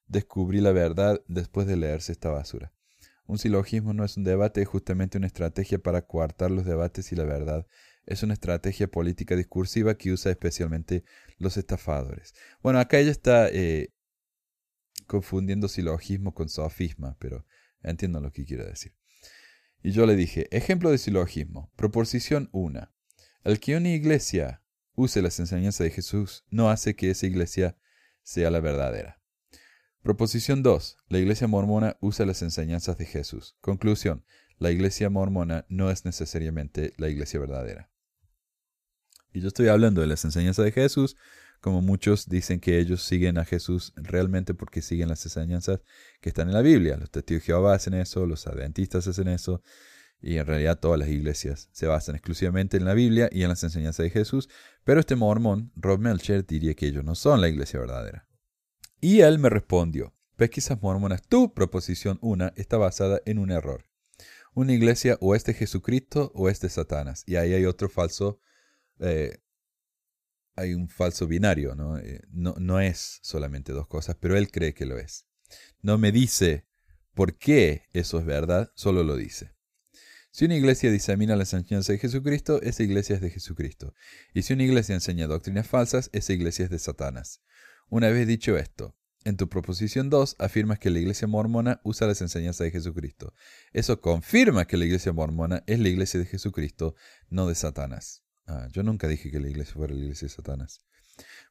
descubrí 0.06 0.60
la 0.60 0.72
verdad 0.72 1.22
después 1.28 1.66
de 1.66 1.76
leerse 1.76 2.12
esta 2.12 2.30
basura. 2.30 2.72
Un 3.26 3.38
silogismo 3.38 3.92
no 3.92 4.04
es 4.04 4.16
un 4.16 4.24
debate, 4.24 4.62
es 4.62 4.68
justamente 4.68 5.18
una 5.18 5.28
estrategia 5.28 5.78
para 5.78 6.02
coartar 6.02 6.50
los 6.50 6.64
debates 6.64 7.12
y 7.12 7.16
la 7.16 7.24
verdad 7.24 7.66
es 8.06 8.24
una 8.24 8.34
estrategia 8.34 8.88
política 8.88 9.36
discursiva 9.36 9.96
que 9.96 10.10
usa 10.10 10.32
especialmente 10.32 11.04
los 11.38 11.56
estafadores. 11.56 12.34
Bueno, 12.60 12.80
acá 12.80 12.98
ella 12.98 13.12
está 13.12 13.48
eh, 13.48 13.92
confundiendo 15.06 15.68
silogismo 15.68 16.34
con 16.34 16.48
sofisma, 16.48 17.16
pero 17.20 17.46
entiendo 17.82 18.20
lo 18.20 18.32
que 18.32 18.44
quiere 18.44 18.64
decir. 18.64 18.94
Y 19.82 19.92
yo 19.92 20.06
le 20.06 20.16
dije, 20.16 20.48
ejemplo 20.50 20.90
de 20.90 20.98
silogismo, 20.98 21.72
proposición 21.76 22.48
1. 22.52 22.92
El 23.44 23.60
que 23.60 23.76
una 23.76 23.90
iglesia 23.90 24.62
use 24.94 25.22
las 25.22 25.38
enseñanzas 25.40 25.84
de 25.84 25.90
Jesús 25.90 26.44
no 26.50 26.70
hace 26.70 26.94
que 26.96 27.10
esa 27.10 27.26
iglesia 27.26 27.76
sea 28.22 28.50
la 28.50 28.60
verdadera. 28.60 29.20
Proposición 30.02 30.62
2. 30.62 30.96
La 31.08 31.18
iglesia 31.18 31.46
mormona 31.46 31.96
usa 32.00 32.24
las 32.24 32.40
enseñanzas 32.42 32.96
de 32.96 33.04
Jesús. 33.04 33.56
Conclusión. 33.60 34.24
La 34.58 34.70
iglesia 34.70 35.10
mormona 35.10 35.66
no 35.68 35.90
es 35.90 36.04
necesariamente 36.04 36.94
la 36.96 37.08
iglesia 37.08 37.38
verdadera. 37.38 37.90
Y 39.32 39.40
yo 39.40 39.48
estoy 39.48 39.68
hablando 39.68 40.00
de 40.00 40.06
las 40.06 40.24
enseñanzas 40.24 40.64
de 40.64 40.72
Jesús, 40.72 41.16
como 41.60 41.82
muchos 41.82 42.28
dicen 42.28 42.60
que 42.60 42.78
ellos 42.78 43.02
siguen 43.02 43.38
a 43.38 43.44
Jesús 43.44 43.92
realmente 43.96 44.54
porque 44.54 44.82
siguen 44.82 45.08
las 45.08 45.24
enseñanzas 45.24 45.80
que 46.20 46.30
están 46.30 46.48
en 46.48 46.54
la 46.54 46.62
Biblia. 46.62 46.96
Los 46.96 47.10
testigos 47.10 47.42
de 47.42 47.46
Jehová 47.46 47.74
hacen 47.74 47.94
eso, 47.94 48.26
los 48.26 48.46
adventistas 48.46 49.06
hacen 49.06 49.28
eso, 49.28 49.62
y 50.22 50.36
en 50.36 50.46
realidad 50.46 50.78
todas 50.78 50.98
las 50.98 51.08
iglesias 51.08 51.68
se 51.72 51.86
basan 51.86 52.14
exclusivamente 52.14 52.76
en 52.76 52.84
la 52.84 52.94
Biblia 52.94 53.28
y 53.32 53.42
en 53.42 53.48
las 53.48 53.62
enseñanzas 53.64 54.04
de 54.04 54.10
Jesús, 54.10 54.48
pero 54.84 55.00
este 55.00 55.16
mormón, 55.16 55.72
Rob 55.76 55.98
Melcher, 55.98 56.46
diría 56.46 56.74
que 56.74 56.86
ellos 56.86 57.04
no 57.04 57.14
son 57.14 57.40
la 57.40 57.48
iglesia 57.48 57.80
verdadera. 57.80 58.26
Y 59.00 59.20
él 59.20 59.38
me 59.38 59.48
respondió, 59.48 60.14
pesquisas 60.36 60.80
mormonas, 60.82 61.22
tu 61.22 61.54
proposición 61.54 62.18
una 62.20 62.52
está 62.56 62.76
basada 62.76 63.20
en 63.24 63.38
un 63.38 63.50
error. 63.50 63.86
Una 64.52 64.72
iglesia 64.72 65.16
o 65.20 65.34
es 65.34 65.44
de 65.44 65.54
Jesucristo 65.54 66.32
o 66.34 66.48
es 66.48 66.60
de 66.60 66.68
Satanás, 66.68 67.24
y 67.26 67.36
ahí 67.36 67.54
hay 67.54 67.64
otro 67.64 67.88
falso 67.88 68.40
eh, 69.00 69.38
hay 70.56 70.74
un 70.74 70.88
falso 70.88 71.26
binario, 71.26 71.72
eh, 71.98 72.20
¿no? 72.30 72.54
¿no? 72.58 72.80
es 72.80 73.18
solamente 73.22 73.72
dos 73.72 73.86
cosas, 73.86 74.16
pero 74.20 74.36
él 74.36 74.50
cree 74.50 74.74
que 74.74 74.84
lo 74.84 74.98
es. 74.98 75.26
No 75.80 75.96
me 75.96 76.12
dice 76.12 76.66
por 77.14 77.38
qué 77.38 77.84
eso 77.92 78.18
es 78.18 78.26
verdad, 78.26 78.70
solo 78.74 79.02
lo 79.02 79.16
dice. 79.16 79.54
Si 80.32 80.44
una 80.44 80.54
iglesia 80.54 80.92
disemina 80.92 81.34
las 81.34 81.52
enseñanzas 81.54 81.94
de 81.94 81.98
Jesucristo, 81.98 82.62
esa 82.62 82.84
iglesia 82.84 83.16
es 83.16 83.20
de 83.20 83.30
Jesucristo. 83.30 83.94
Y 84.32 84.42
si 84.42 84.52
una 84.52 84.62
iglesia 84.62 84.94
enseña 84.94 85.26
doctrinas 85.26 85.66
falsas, 85.66 86.08
esa 86.12 86.32
iglesia 86.32 86.64
es 86.66 86.70
de 86.70 86.78
Satanás. 86.78 87.42
Una 87.88 88.10
vez 88.10 88.28
dicho 88.28 88.56
esto, 88.56 88.96
en 89.24 89.36
tu 89.36 89.48
proposición 89.48 90.08
2 90.08 90.36
afirmas 90.38 90.78
que 90.78 90.90
la 90.90 91.00
iglesia 91.00 91.26
mormona 91.26 91.80
usa 91.82 92.06
las 92.06 92.22
enseñanzas 92.22 92.64
de 92.64 92.70
Jesucristo. 92.70 93.34
Eso 93.72 94.00
confirma 94.00 94.66
que 94.66 94.76
la 94.76 94.84
iglesia 94.84 95.12
mormona 95.12 95.64
es 95.66 95.80
la 95.80 95.88
iglesia 95.88 96.20
de 96.20 96.26
Jesucristo, 96.26 96.94
no 97.28 97.48
de 97.48 97.56
Satanás. 97.56 98.22
Ah, 98.46 98.68
yo 98.70 98.84
nunca 98.84 99.08
dije 99.08 99.32
que 99.32 99.40
la 99.40 99.48
iglesia 99.48 99.74
fuera 99.74 99.94
la 99.94 100.00
iglesia 100.00 100.26
de 100.26 100.34
Satanás. 100.34 100.80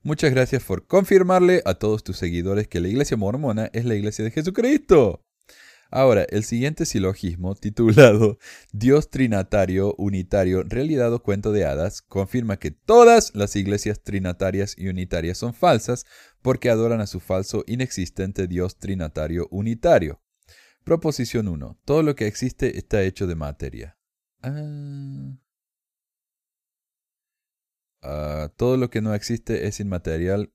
Muchas 0.01 0.31
gracias 0.31 0.63
por 0.63 0.87
confirmarle 0.87 1.61
a 1.65 1.73
todos 1.73 2.03
tus 2.03 2.17
seguidores 2.17 2.69
que 2.69 2.79
la 2.79 2.87
iglesia 2.87 3.17
mormona 3.17 3.69
es 3.73 3.83
la 3.83 3.95
iglesia 3.95 4.23
de 4.23 4.31
Jesucristo. 4.31 5.25
Ahora, 5.91 6.23
el 6.30 6.43
siguiente 6.43 6.86
silogismo, 6.86 7.56
titulado 7.56 8.38
Dios 8.71 9.10
Trinatario 9.10 9.95
Unitario, 9.97 10.63
realidad 10.63 11.12
o 11.13 11.23
cuento 11.23 11.52
de 11.52 11.65
hadas, 11.65 12.02
confirma 12.04 12.58
que 12.58 12.69
todas 12.71 13.34
las 13.34 13.56
iglesias 13.56 14.02
trinatarias 14.02 14.75
y 14.78 14.88
unitarias 14.88 15.39
son 15.39 15.54
falsas 15.54 16.06
porque 16.41 16.69
adoran 16.69 17.02
a 17.02 17.08
su 17.08 17.19
falso, 17.19 17.63
inexistente 17.65 18.47
Dios 18.47 18.78
Trinatario 18.78 19.47
Unitario. 19.49 20.21
Proposición 20.84 21.47
1. 21.47 21.80
Todo 21.86 22.04
lo 22.04 22.15
que 22.15 22.28
existe 22.28 22.78
está 22.78 23.02
hecho 23.02 23.25
de 23.25 23.36
materia. 23.36 23.97
Ah. 24.43 25.38
Ah, 28.02 28.52
todo 28.56 28.78
lo 28.78 28.89
que 28.89 29.02
no 29.02 29.13
existe 29.13 29.67
es 29.67 29.80
inmaterial, 29.80 30.54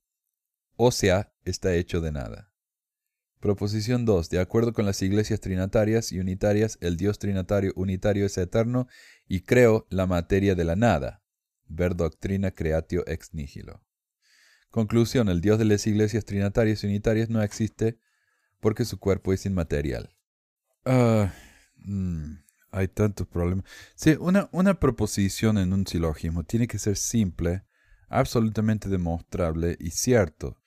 o 0.77 0.91
sea, 0.91 1.33
está 1.43 1.75
hecho 1.75 2.01
de 2.01 2.11
nada. 2.11 2.51
Proposición 3.39 4.05
2. 4.05 4.29
De 4.29 4.39
acuerdo 4.39 4.73
con 4.73 4.85
las 4.85 5.01
iglesias 5.01 5.39
trinitarias 5.39 6.11
y 6.11 6.19
unitarias, 6.19 6.77
el 6.81 6.97
Dios 6.97 7.19
trinitario 7.19 7.73
unitario 7.75 8.25
es 8.25 8.37
eterno 8.37 8.87
y 9.27 9.41
creó 9.41 9.85
la 9.89 10.07
materia 10.07 10.55
de 10.55 10.63
la 10.63 10.75
nada. 10.75 11.21
Ver 11.67 11.95
doctrina 11.95 12.51
creatio 12.51 13.03
ex 13.07 13.33
nihilo. 13.33 13.83
Conclusión. 14.69 15.29
El 15.29 15.41
Dios 15.41 15.59
de 15.59 15.65
las 15.65 15.85
iglesias 15.87 16.25
trinitarias 16.25 16.83
y 16.83 16.87
unitarias 16.87 17.29
no 17.29 17.41
existe 17.41 17.99
porque 18.59 18.85
su 18.85 18.99
cuerpo 18.99 19.31
es 19.31 19.45
inmaterial. 19.45 20.15
Ah, 20.85 21.31
mm, 21.77 22.33
hay 22.71 22.87
tantos 22.87 23.27
problemas. 23.27 23.65
Sí, 23.95 24.17
una 24.19 24.79
proposición 24.79 25.57
en 25.57 25.71
un 25.73 25.85
silogismo 25.85 26.43
tiene 26.43 26.67
que 26.67 26.79
ser 26.79 26.97
simple, 26.97 27.63
absolutamente 28.09 28.89
demostrable 28.89 29.77
y 29.79 29.91
cierto. 29.91 30.57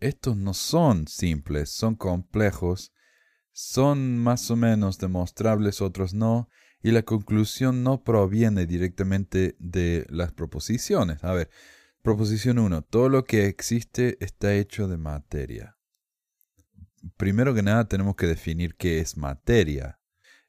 Estos 0.00 0.36
no 0.36 0.54
son 0.54 1.08
simples, 1.08 1.70
son 1.70 1.96
complejos, 1.96 2.92
son 3.52 4.18
más 4.18 4.50
o 4.50 4.56
menos 4.56 4.98
demostrables, 4.98 5.80
otros 5.80 6.14
no, 6.14 6.48
y 6.82 6.92
la 6.92 7.02
conclusión 7.02 7.82
no 7.82 8.04
proviene 8.04 8.66
directamente 8.66 9.56
de 9.58 10.06
las 10.08 10.32
proposiciones. 10.32 11.24
A 11.24 11.32
ver, 11.32 11.50
proposición 12.02 12.60
1. 12.60 12.82
Todo 12.82 13.08
lo 13.08 13.24
que 13.24 13.46
existe 13.46 14.16
está 14.24 14.54
hecho 14.54 14.86
de 14.86 14.98
materia. 14.98 15.76
Primero 17.16 17.52
que 17.54 17.62
nada 17.62 17.88
tenemos 17.88 18.14
que 18.14 18.26
definir 18.26 18.76
qué 18.76 19.00
es 19.00 19.16
materia. 19.16 19.98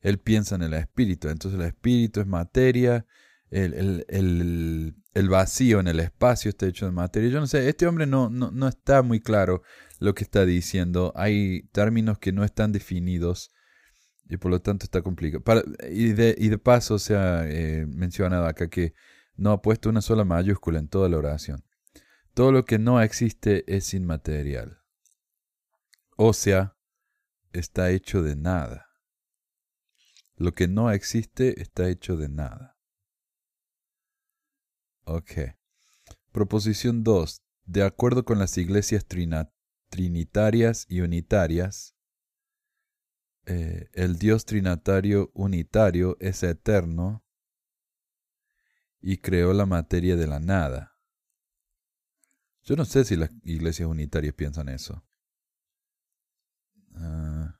Él 0.01 0.19
piensa 0.19 0.55
en 0.55 0.61
el 0.61 0.75
espíritu, 0.75 1.29
entonces 1.29 1.59
el 1.59 1.65
espíritu 1.65 2.21
es 2.21 2.27
materia, 2.27 3.05
el, 3.51 4.05
el, 5.13 5.29
vacío 5.29 5.79
en 5.79 5.87
el 5.87 5.99
espacio 5.99 6.49
está 6.49 6.67
hecho 6.67 6.85
de 6.85 6.91
materia. 6.91 7.29
Yo 7.29 7.39
no 7.39 7.47
sé, 7.47 7.67
este 7.67 7.87
hombre 7.87 8.05
no, 8.05 8.29
no, 8.29 8.67
está 8.67 9.01
muy 9.01 9.19
claro 9.19 9.63
lo 9.99 10.13
que 10.13 10.23
está 10.23 10.45
diciendo. 10.45 11.11
Hay 11.15 11.63
términos 11.71 12.19
que 12.19 12.31
no 12.31 12.43
están 12.43 12.71
definidos 12.71 13.51
y 14.29 14.37
por 14.37 14.51
lo 14.51 14.61
tanto 14.61 14.85
está 14.85 15.01
complicado. 15.01 15.43
y, 15.89 16.13
de, 16.13 16.35
y, 16.37 16.49
de, 16.49 16.57
paso 16.57 16.99
se 16.99 17.15
ha 17.15 17.47
eh, 17.47 17.85
mencionado 17.87 18.45
acá 18.45 18.69
que 18.69 18.93
no 19.35 19.51
ha 19.51 19.61
puesto 19.61 19.89
una 19.89 20.01
sola 20.01 20.25
mayúscula 20.25 20.79
en 20.79 20.87
toda 20.87 21.09
la 21.09 21.17
oración. 21.17 21.63
Todo 22.33 22.51
lo 22.51 22.65
que 22.65 22.77
no 22.77 23.01
existe 23.01 23.63
es 23.67 23.93
inmaterial. 23.93 24.79
O 26.15 26.33
sea, 26.33 26.75
está 27.53 27.89
hecho 27.91 28.21
de 28.21 28.35
nada. 28.35 28.87
Lo 30.35 30.53
que 30.53 30.67
no 30.67 30.91
existe 30.91 31.61
está 31.61 31.89
hecho 31.89 32.15
de 32.15 32.29
nada. 32.29 32.78
Ok. 35.11 35.55
Proposición 36.31 37.03
2. 37.03 37.41
De 37.65 37.81
acuerdo 37.81 38.25
con 38.25 38.37
las 38.37 38.59
iglesias 38.59 39.07
trinitarias 39.89 40.85
y 40.87 41.01
unitarias, 41.01 41.95
eh, 43.47 43.89
el 43.93 44.19
Dios 44.19 44.45
trinitario 44.45 45.31
unitario 45.33 46.15
es 46.19 46.43
eterno 46.43 47.25
y 49.01 49.17
creó 49.17 49.53
la 49.53 49.65
materia 49.65 50.15
de 50.15 50.27
la 50.27 50.39
nada. 50.39 50.95
Yo 52.61 52.75
no 52.75 52.85
sé 52.85 53.03
si 53.03 53.15
las 53.15 53.31
iglesias 53.41 53.89
unitarias 53.89 54.35
piensan 54.35 54.69
eso. 54.69 55.03
Ah, 56.93 57.59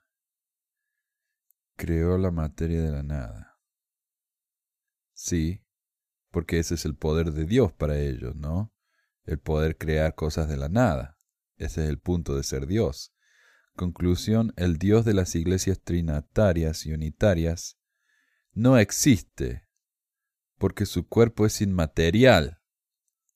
creó 1.75 2.19
la 2.19 2.29
materia 2.29 2.83
de 2.83 2.91
la 2.91 3.01
nada. 3.01 3.59
Sí, 5.15 5.63
porque 6.31 6.59
ese 6.59 6.75
es 6.75 6.85
el 6.85 6.95
poder 6.95 7.31
de 7.31 7.45
Dios 7.45 7.71
para 7.71 7.99
ellos, 7.99 8.35
¿no? 8.35 8.73
El 9.25 9.39
poder 9.39 9.77
crear 9.77 10.15
cosas 10.15 10.47
de 10.47 10.57
la 10.57 10.69
nada. 10.69 11.17
Ese 11.57 11.83
es 11.83 11.89
el 11.89 11.99
punto 11.99 12.35
de 12.35 12.43
ser 12.43 12.67
Dios. 12.67 13.13
Conclusión, 13.75 14.53
el 14.55 14.77
Dios 14.77 15.05
de 15.05 15.13
las 15.13 15.35
iglesias 15.35 15.81
trinitarias 15.81 16.85
y 16.85 16.93
unitarias 16.93 17.77
no 18.53 18.77
existe 18.77 19.67
porque 20.57 20.85
su 20.85 21.07
cuerpo 21.07 21.45
es 21.45 21.61
inmaterial. 21.61 22.59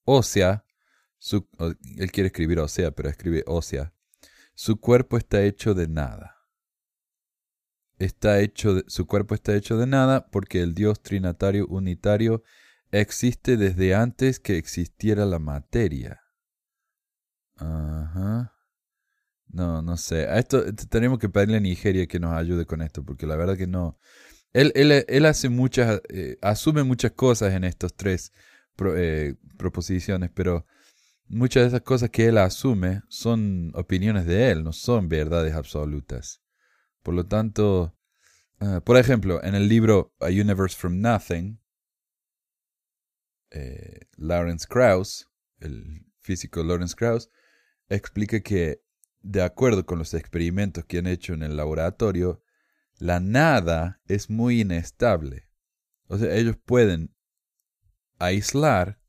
Ósea, 0.04 0.66
su, 1.18 1.48
él 1.98 2.12
quiere 2.12 2.28
escribir 2.28 2.60
ósea, 2.60 2.92
pero 2.92 3.10
escribe 3.10 3.44
ósea. 3.48 3.94
Su 4.54 4.80
cuerpo 4.80 5.18
está 5.18 5.42
hecho 5.44 5.74
de 5.74 5.88
nada. 5.88 6.38
Está 7.98 8.42
hecho 8.42 8.82
su 8.88 9.08
cuerpo 9.08 9.34
está 9.34 9.56
hecho 9.56 9.78
de 9.78 9.88
nada 9.88 10.28
porque 10.28 10.62
el 10.62 10.74
Dios 10.74 11.02
trinitario 11.02 11.68
unitario 11.68 12.44
existe 12.94 13.58
desde 13.58 13.96
antes 13.96 14.40
que 14.40 14.58
existiera 14.58 15.26
la 15.26 15.40
materia. 15.40 16.22
No, 19.48 19.82
no 19.82 19.98
sé. 19.98 20.28
Esto 20.38 20.64
tenemos 20.90 21.20
que 21.20 21.30
pedirle 21.30 21.58
a 21.58 21.60
Nigeria 21.60 22.08
que 22.08 22.20
nos 22.20 22.34
ayude 22.34 22.66
con 22.66 22.82
esto, 22.82 23.04
porque 23.04 23.28
la 23.28 23.36
verdad 23.36 23.58
que 23.58 23.68
no. 23.68 24.00
Él, 24.52 24.72
él, 24.76 25.06
él 25.08 25.26
hace 25.26 25.50
muchas, 25.50 26.02
eh, 26.10 26.38
asume 26.42 26.84
muchas 26.84 27.12
cosas 27.12 27.54
en 27.54 27.64
estos 27.64 27.96
tres 27.96 28.32
eh, 28.96 29.36
proposiciones, 29.58 30.30
pero 30.34 30.66
muchas 31.28 31.64
de 31.64 31.68
esas 31.70 31.82
cosas 31.82 32.10
que 32.10 32.28
él 32.28 32.38
asume 32.38 33.02
son 33.10 33.72
opiniones 33.76 34.26
de 34.26 34.52
él, 34.52 34.64
no 34.64 34.74
son 34.74 35.10
verdades 35.10 35.54
absolutas. 35.56 36.42
Por 37.02 37.16
lo 37.16 37.26
tanto, 37.26 37.96
ah, 38.60 38.82
por 38.84 38.98
ejemplo, 38.98 39.44
en 39.44 39.56
el 39.56 39.68
libro 39.68 40.14
A 40.20 40.28
Universe 40.28 40.76
from 40.78 41.00
Nothing, 41.00 41.60
eh, 43.54 44.08
Lawrence 44.18 44.68
Krauss, 44.68 45.30
el 45.60 46.06
físico 46.20 46.64
Lawrence 46.64 46.96
Krauss, 46.96 47.30
explica 47.88 48.42
que, 48.42 48.84
de 49.22 49.44
acuerdo 49.44 49.86
con 49.86 50.00
los 50.00 50.14
experimentos 50.14 50.86
que 50.86 50.98
han 50.98 51.08
hecho 51.08 51.34
en 51.34 51.44
el 51.44 51.56
laboratorio, 51.56 52.42
la 52.98 53.20
nada 53.20 54.02
es 54.06 54.30
muy 54.30 54.62
inestable. 54.62 55.48
O 56.08 56.18
sea, 56.18 56.34
ellos 56.34 56.58
pueden 56.58 57.16
aislar 58.18 59.00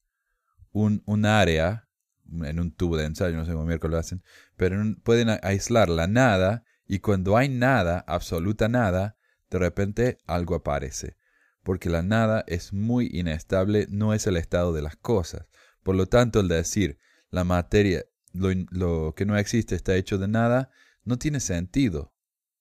un, 0.72 1.02
área 1.24 1.88
en 2.26 2.60
un 2.60 2.72
tubo 2.74 2.96
de 2.96 3.06
ensayo, 3.06 3.36
no 3.36 3.44
sé 3.46 3.52
cómo 3.52 3.64
miércoles 3.64 3.92
lo 3.92 3.98
hacen, 3.98 4.22
pero 4.56 4.76
pueden 5.02 5.38
aislar 5.42 5.88
la 5.88 6.06
nada 6.06 6.64
y 6.86 6.98
cuando 6.98 7.36
hay 7.36 7.48
nada, 7.48 8.04
absoluta 8.06 8.68
nada, 8.68 9.16
de 9.50 9.58
repente 9.58 10.18
algo 10.26 10.54
aparece 10.54 11.16
porque 11.64 11.88
la 11.88 12.02
nada 12.02 12.44
es 12.46 12.72
muy 12.72 13.08
inestable, 13.12 13.86
no 13.88 14.12
es 14.14 14.26
el 14.26 14.36
estado 14.36 14.72
de 14.72 14.82
las 14.82 14.96
cosas. 14.96 15.48
Por 15.82 15.96
lo 15.96 16.06
tanto, 16.06 16.40
el 16.40 16.48
decir 16.48 16.98
la 17.30 17.42
materia, 17.42 18.04
lo, 18.32 19.14
que 19.16 19.24
no 19.24 19.36
existe 19.36 19.74
está 19.74 19.96
hecho 19.96 20.18
de 20.18 20.28
nada, 20.28 20.70
no 21.04 21.18
tiene 21.18 21.40
sentido. 21.40 22.14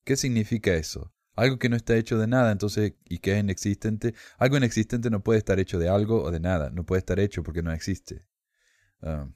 ¿Qué 0.06 0.16
significa 0.16 0.74
eso? 0.74 1.14
Algo 1.36 1.60
que 1.60 1.70
no 1.70 1.76
está 1.76 1.96
hecho 1.98 2.18
de 2.18 2.28
nada, 2.28 2.52
entonces, 2.52 2.94
y 3.06 3.20
que 3.20 3.34
es 3.34 3.40
inexistente, 3.40 4.16
algo 4.38 4.58
inexistente 4.58 5.10
no 5.10 5.22
puede 5.22 5.40
estar 5.40 5.60
hecho 5.60 5.80
de 5.80 5.90
algo 5.90 6.24
o 6.24 6.32
de 6.32 6.40
nada, 6.40 6.70
no 6.70 6.86
puede 6.86 7.00
estar 7.00 7.20
hecho 7.20 7.44
porque 7.44 7.62
no 7.62 7.74
existe. 7.74 8.26
Ah, 9.02 9.30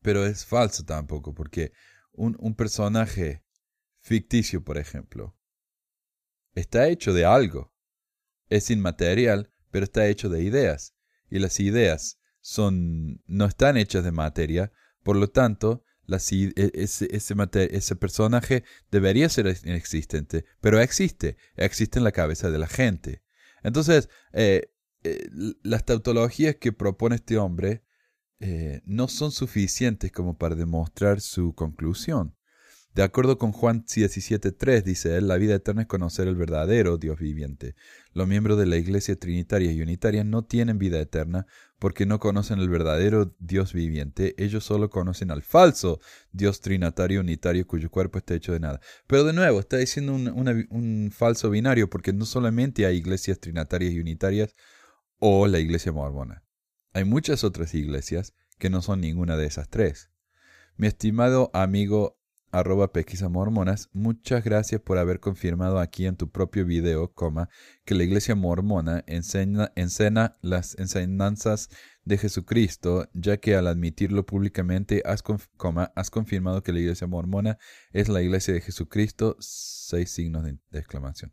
pero 0.00 0.26
es 0.26 0.44
falso 0.44 0.84
tampoco, 0.84 1.32
porque 1.32 1.72
un, 2.12 2.36
un 2.40 2.54
personaje 2.56 3.44
ficticio, 4.00 4.64
por 4.64 4.78
ejemplo, 4.78 5.36
está 6.54 6.88
hecho 6.88 7.12
de 7.12 7.24
algo 7.24 7.71
es 8.56 8.70
inmaterial, 8.70 9.50
pero 9.70 9.84
está 9.84 10.06
hecho 10.06 10.28
de 10.28 10.42
ideas, 10.42 10.94
y 11.30 11.38
las 11.38 11.60
ideas 11.60 12.18
son, 12.40 13.22
no 13.26 13.46
están 13.46 13.76
hechas 13.76 14.04
de 14.04 14.12
materia, 14.12 14.72
por 15.02 15.16
lo 15.16 15.28
tanto, 15.28 15.84
e, 16.08 16.70
ese, 16.74 17.08
ese, 17.10 17.96
personaje 17.96 18.64
debería 18.90 19.28
ser 19.28 19.46
inexistente, 19.64 20.44
pero 20.60 20.80
existe, 20.80 21.36
existe 21.56 21.98
en 21.98 22.04
la 22.04 22.12
cabeza 22.12 22.50
de 22.50 22.58
la 22.58 22.66
gente. 22.66 23.22
Entonces, 23.62 24.08
eh, 24.32 24.72
eh, 25.04 25.28
las 25.62 25.84
tautologías 25.84 26.56
que 26.56 26.72
propone 26.72 27.16
este 27.16 27.38
hombre 27.38 27.84
eh, 28.40 28.82
no 28.84 29.08
son 29.08 29.30
suficientes 29.30 30.12
como 30.12 30.36
para 30.36 30.54
demostrar 30.54 31.20
su 31.20 31.54
conclusión. 31.54 32.36
De 32.94 33.02
acuerdo 33.02 33.38
con 33.38 33.52
Juan 33.52 33.86
17.3, 33.86 34.82
dice 34.82 35.16
él, 35.16 35.26
la 35.26 35.38
vida 35.38 35.54
eterna 35.54 35.82
es 35.82 35.88
conocer 35.88 36.28
el 36.28 36.36
verdadero 36.36 36.98
Dios 36.98 37.18
viviente. 37.18 37.74
Los 38.12 38.28
miembros 38.28 38.58
de 38.58 38.66
la 38.66 38.76
Iglesia 38.76 39.16
Trinitaria 39.16 39.72
y 39.72 39.80
Unitaria 39.80 40.24
no 40.24 40.44
tienen 40.44 40.78
vida 40.78 41.00
eterna 41.00 41.46
porque 41.78 42.04
no 42.04 42.18
conocen 42.18 42.58
el 42.58 42.68
verdadero 42.68 43.34
Dios 43.38 43.72
viviente, 43.72 44.34
ellos 44.36 44.64
solo 44.64 44.90
conocen 44.90 45.30
al 45.30 45.42
falso 45.42 46.00
Dios 46.32 46.60
Trinitario 46.60 47.20
Unitario 47.20 47.66
cuyo 47.66 47.90
cuerpo 47.90 48.18
está 48.18 48.34
hecho 48.34 48.52
de 48.52 48.60
nada. 48.60 48.80
Pero 49.06 49.24
de 49.24 49.32
nuevo, 49.32 49.60
está 49.60 49.78
diciendo 49.78 50.12
un, 50.12 50.66
un 50.70 51.10
falso 51.10 51.48
binario 51.48 51.88
porque 51.88 52.12
no 52.12 52.26
solamente 52.26 52.84
hay 52.84 52.98
iglesias 52.98 53.40
trinitarias 53.40 53.94
y 53.94 54.00
unitarias 54.00 54.54
o 55.18 55.46
la 55.46 55.60
iglesia 55.60 55.92
mormona. 55.92 56.44
Hay 56.92 57.04
muchas 57.04 57.42
otras 57.42 57.74
iglesias 57.74 58.34
que 58.58 58.68
no 58.68 58.82
son 58.82 59.00
ninguna 59.00 59.38
de 59.38 59.46
esas 59.46 59.70
tres. 59.70 60.10
Mi 60.76 60.88
estimado 60.88 61.50
amigo 61.54 62.21
arroba 62.52 62.92
pesquisa 62.92 63.30
mormonas, 63.30 63.88
muchas 63.94 64.44
gracias 64.44 64.80
por 64.80 64.98
haber 64.98 65.20
confirmado 65.20 65.78
aquí 65.78 66.06
en 66.06 66.16
tu 66.16 66.30
propio 66.30 66.66
video, 66.66 67.14
que 67.84 67.94
la 67.94 68.04
iglesia 68.04 68.34
mormona 68.34 69.02
enseña, 69.06 69.72
enseña 69.74 70.36
las 70.42 70.78
enseñanzas 70.78 71.70
de 72.04 72.18
Jesucristo, 72.18 73.08
ya 73.14 73.38
que 73.38 73.56
al 73.56 73.66
admitirlo 73.66 74.26
públicamente 74.26 75.02
has, 75.06 75.24
has 75.94 76.10
confirmado 76.10 76.62
que 76.62 76.72
la 76.72 76.80
iglesia 76.80 77.06
mormona 77.06 77.58
es 77.92 78.10
la 78.10 78.20
iglesia 78.20 78.52
de 78.52 78.60
Jesucristo, 78.60 79.36
seis 79.40 80.10
signos 80.10 80.44
de, 80.44 80.58
de 80.70 80.78
exclamación. 80.78 81.32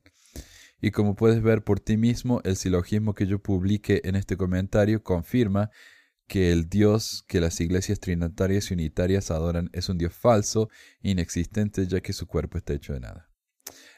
Y 0.82 0.92
como 0.92 1.16
puedes 1.16 1.42
ver 1.42 1.66
por 1.66 1.82
ti 1.82 1.98
mismo, 1.98 2.40
el 2.46 2.56
silogismo 2.56 3.14
que 3.14 3.28
yo 3.28 3.40
publique 3.40 4.02
en 4.06 4.16
este 4.16 4.38
comentario 4.38 5.04
confirma 5.04 5.70
que 6.30 6.54
el 6.54 6.70
Dios 6.70 7.26
que 7.28 7.42
las 7.42 7.60
iglesias 7.60 8.00
trinitarias 8.00 8.72
y 8.72 8.76
unitarias 8.76 9.32
adoran 9.32 9.70
es 9.74 9.90
un 9.90 9.98
Dios 9.98 10.14
falso, 10.14 10.70
inexistente, 11.02 11.86
ya 11.88 12.00
que 12.00 12.14
su 12.14 12.28
cuerpo 12.28 12.58
está 12.58 12.74
hecho 12.74 12.94
de 12.94 13.02
nada. 13.02 13.30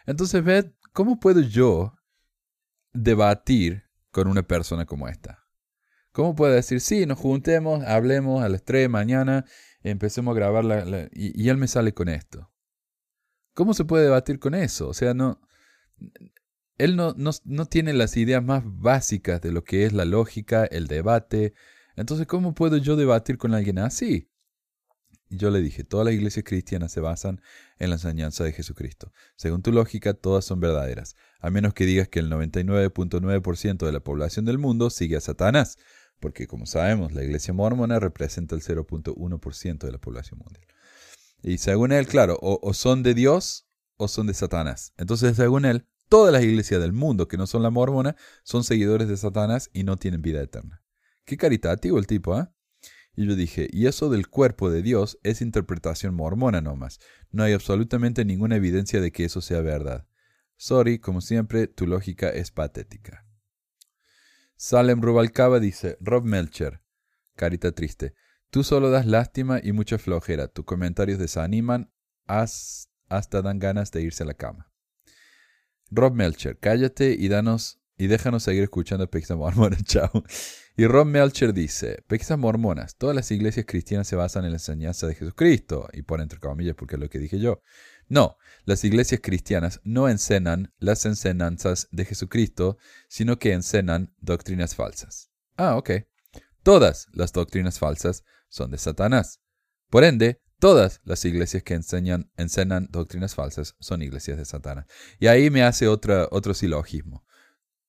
Entonces, 0.08 0.44
ved, 0.44 0.72
¿cómo 0.94 1.20
puedo 1.20 1.42
yo 1.42 1.94
debatir 2.94 3.84
con 4.10 4.28
una 4.28 4.42
persona 4.42 4.86
como 4.86 5.08
esta? 5.08 5.46
¿Cómo 6.12 6.34
puedo 6.34 6.54
decir, 6.54 6.82
sí, 6.82 7.06
nos 7.06 7.20
juntemos, 7.20 7.84
hablemos 7.84 8.44
a 8.44 8.50
las 8.50 8.64
3 8.64 8.84
de 8.84 8.90
mañana, 8.90 9.46
empecemos 9.84 10.34
a 10.34 10.36
grabar 10.36 10.66
la, 10.66 11.10
y, 11.12 11.40
y, 11.42 11.50
él 11.50 11.58
me 11.58 11.68
sale 11.68 11.94
con 11.94 12.10
esto? 12.10 12.52
¿Cómo 13.54 13.74
se 13.74 13.86
puede 13.86 14.06
debatir 14.06 14.40
con 14.40 14.56
eso? 14.56 14.90
O 14.90 14.94
sea, 14.94 15.14
no, 15.14 15.40
él 16.78 16.96
no, 16.96 17.14
no, 17.16 17.32
no 17.46 17.66
tiene 17.66 17.94
las 17.94 18.18
ideas 18.18 18.44
más 18.44 18.64
básicas 18.66 19.40
de 19.42 19.52
lo 19.52 19.64
que 19.64 19.86
es 19.86 19.94
la 19.94 20.06
lógica, 20.06 20.66
el 20.66 20.88
debate, 20.88 21.54
entonces, 21.96 22.28
¿cómo 22.28 22.54
puedo 22.54 22.78
yo 22.78 22.96
debatir 22.96 23.38
con 23.38 23.54
alguien 23.54 23.80
así? 23.80 24.30
Yo 25.30 25.50
le 25.50 25.62
dije, 25.62 25.86
todas 25.86 26.06
las 26.06 26.14
iglesias 26.14 26.44
cristianas 26.46 26.92
se 26.92 27.00
basan 27.00 27.42
en 27.80 27.90
la 27.90 27.96
enseñanza 27.96 28.44
de 28.44 28.52
Jesucristo. 28.52 29.14
Según 29.38 29.62
tu 29.62 29.72
lógica, 29.72 30.14
todas 30.14 30.44
son 30.44 30.60
verdaderas, 30.60 31.16
a 31.40 31.50
menos 31.50 31.74
que 31.74 31.86
digas 31.86 32.10
que 32.10 32.20
el 32.20 32.30
99.9% 32.30 33.86
de 33.86 33.92
la 33.94 34.02
población 34.02 34.44
del 34.44 34.58
mundo 34.58 34.90
sigue 34.90 35.16
a 35.16 35.22
Satanás, 35.22 35.78
porque 36.20 36.48
como 36.48 36.66
sabemos, 36.66 37.14
la 37.14 37.24
iglesia 37.24 37.54
mormona 37.54 38.00
representa 38.00 38.56
el 38.56 38.62
0.1% 38.62 39.80
de 39.80 39.92
la 39.92 40.00
población 40.00 40.40
mundial. 40.40 40.68
Y 41.42 41.60
según 41.60 41.94
él, 41.94 42.08
claro, 42.08 42.38
o, 42.42 42.60
o 42.62 42.74
son 42.74 43.02
de 43.02 43.14
Dios 43.14 43.68
o 43.96 44.10
son 44.10 44.28
de 44.28 44.34
Satanás. 44.34 44.94
Entonces, 44.98 45.38
según 45.38 45.64
él, 45.64 45.88
todas 46.10 46.34
las 46.34 46.44
iglesias 46.44 46.82
del 46.82 46.92
mundo 46.92 47.30
que 47.30 47.38
no 47.38 47.48
son 47.48 47.64
la 47.64 47.70
mormona 47.70 48.18
son 48.44 48.66
seguidores 48.66 49.08
de 49.08 49.16
Satanás 49.16 49.70
y 49.72 49.86
no 49.86 49.96
tienen 49.96 50.22
vida 50.22 50.42
eterna. 50.42 50.81
Qué 51.26 51.38
caritativo 51.38 52.00
el 52.00 52.08
tipo, 52.08 52.34
¿ah? 52.34 52.54
Y 53.16 53.28
yo 53.28 53.36
dije, 53.36 53.68
y 53.72 53.88
eso 53.88 54.10
del 54.10 54.28
cuerpo 54.28 54.70
de 54.70 54.82
Dios 54.82 55.20
es 55.24 55.42
interpretación 55.42 56.16
mormona 56.16 56.62
nomás. 56.62 57.00
No 57.30 57.44
hay 57.44 57.54
absolutamente 57.54 58.24
ninguna 58.26 58.56
evidencia 58.56 59.02
de 59.02 59.12
que 59.12 59.26
eso 59.26 59.42
sea 59.42 59.62
verdad. 59.62 60.08
Sorry, 60.56 61.00
como 61.00 61.22
siempre, 61.22 61.68
tu 61.68 61.88
lógica 61.88 62.30
es 62.30 62.52
patética. 62.52 63.26
Salem 64.56 65.02
Rubalcaba 65.02 65.60
dice, 65.60 65.98
Rob 66.00 66.24
Melcher, 66.24 66.82
carita 67.36 67.72
triste, 67.72 68.14
tú 68.50 68.64
solo 68.64 68.92
das 68.92 69.08
lástima 69.08 69.60
y 69.62 69.72
mucha 69.72 69.98
flojera, 69.98 70.48
tus 70.48 70.66
comentarios 70.66 71.18
desaniman, 71.18 71.92
hasta 72.28 73.42
dan 73.42 73.60
ganas 73.60 73.92
de 73.92 74.04
irse 74.04 74.24
a 74.24 74.28
la 74.28 74.36
cama. 74.36 74.72
Rob 75.90 76.14
Melcher, 76.14 76.58
cállate 76.60 77.16
y 77.18 77.28
danos 77.28 77.82
y 77.98 78.08
déjanos 78.08 78.44
seguir 78.44 78.64
escuchando 78.64 79.04
a 79.04 79.36
Mormona. 79.36 79.78
Chao. 79.84 80.24
Y 80.78 80.88
Ron 80.88 81.12
Melcher 81.12 81.54
dice, 81.54 82.04
Pesquisas 82.08 82.38
mormonas, 82.38 82.96
todas 82.96 83.16
las 83.16 83.30
iglesias 83.32 83.66
cristianas 83.68 84.08
se 84.08 84.16
basan 84.16 84.46
en 84.46 84.52
la 84.52 84.56
enseñanza 84.56 85.06
de 85.06 85.16
Jesucristo, 85.16 85.90
y 85.94 86.02
pone 86.04 86.24
entre 86.24 86.40
comillas 86.40 86.76
porque 86.76 86.96
es 86.96 87.02
lo 87.02 87.10
que 87.10 87.20
dije 87.20 87.40
yo. 87.40 87.62
No, 88.08 88.38
las 88.66 88.84
iglesias 88.84 89.22
cristianas 89.24 89.80
no 89.84 90.10
enseñan 90.10 90.74
las 90.80 91.06
enseñanzas 91.06 91.88
de 91.92 92.06
Jesucristo, 92.06 92.78
sino 93.08 93.38
que 93.38 93.54
enseñan 93.54 94.14
doctrinas 94.20 94.76
falsas. 94.76 95.30
Ah, 95.58 95.76
ok. 95.78 95.92
Todas 96.64 97.08
las 97.14 97.34
doctrinas 97.34 97.80
falsas 97.80 98.24
son 98.50 98.72
de 98.72 98.78
Satanás. 98.78 99.42
Por 99.90 100.04
ende, 100.04 100.42
todas 100.60 101.02
las 101.04 101.26
iglesias 101.26 101.64
que 101.64 101.74
enseñan, 101.74 102.32
enseñan 102.38 102.88
doctrinas 102.92 103.36
falsas 103.36 103.76
son 103.80 104.02
iglesias 104.02 104.38
de 104.38 104.46
Satanás. 104.46 104.86
Y 105.20 105.28
ahí 105.28 105.50
me 105.50 105.64
hace 105.64 105.88
otro 105.88 106.54
silogismo. 106.54 107.26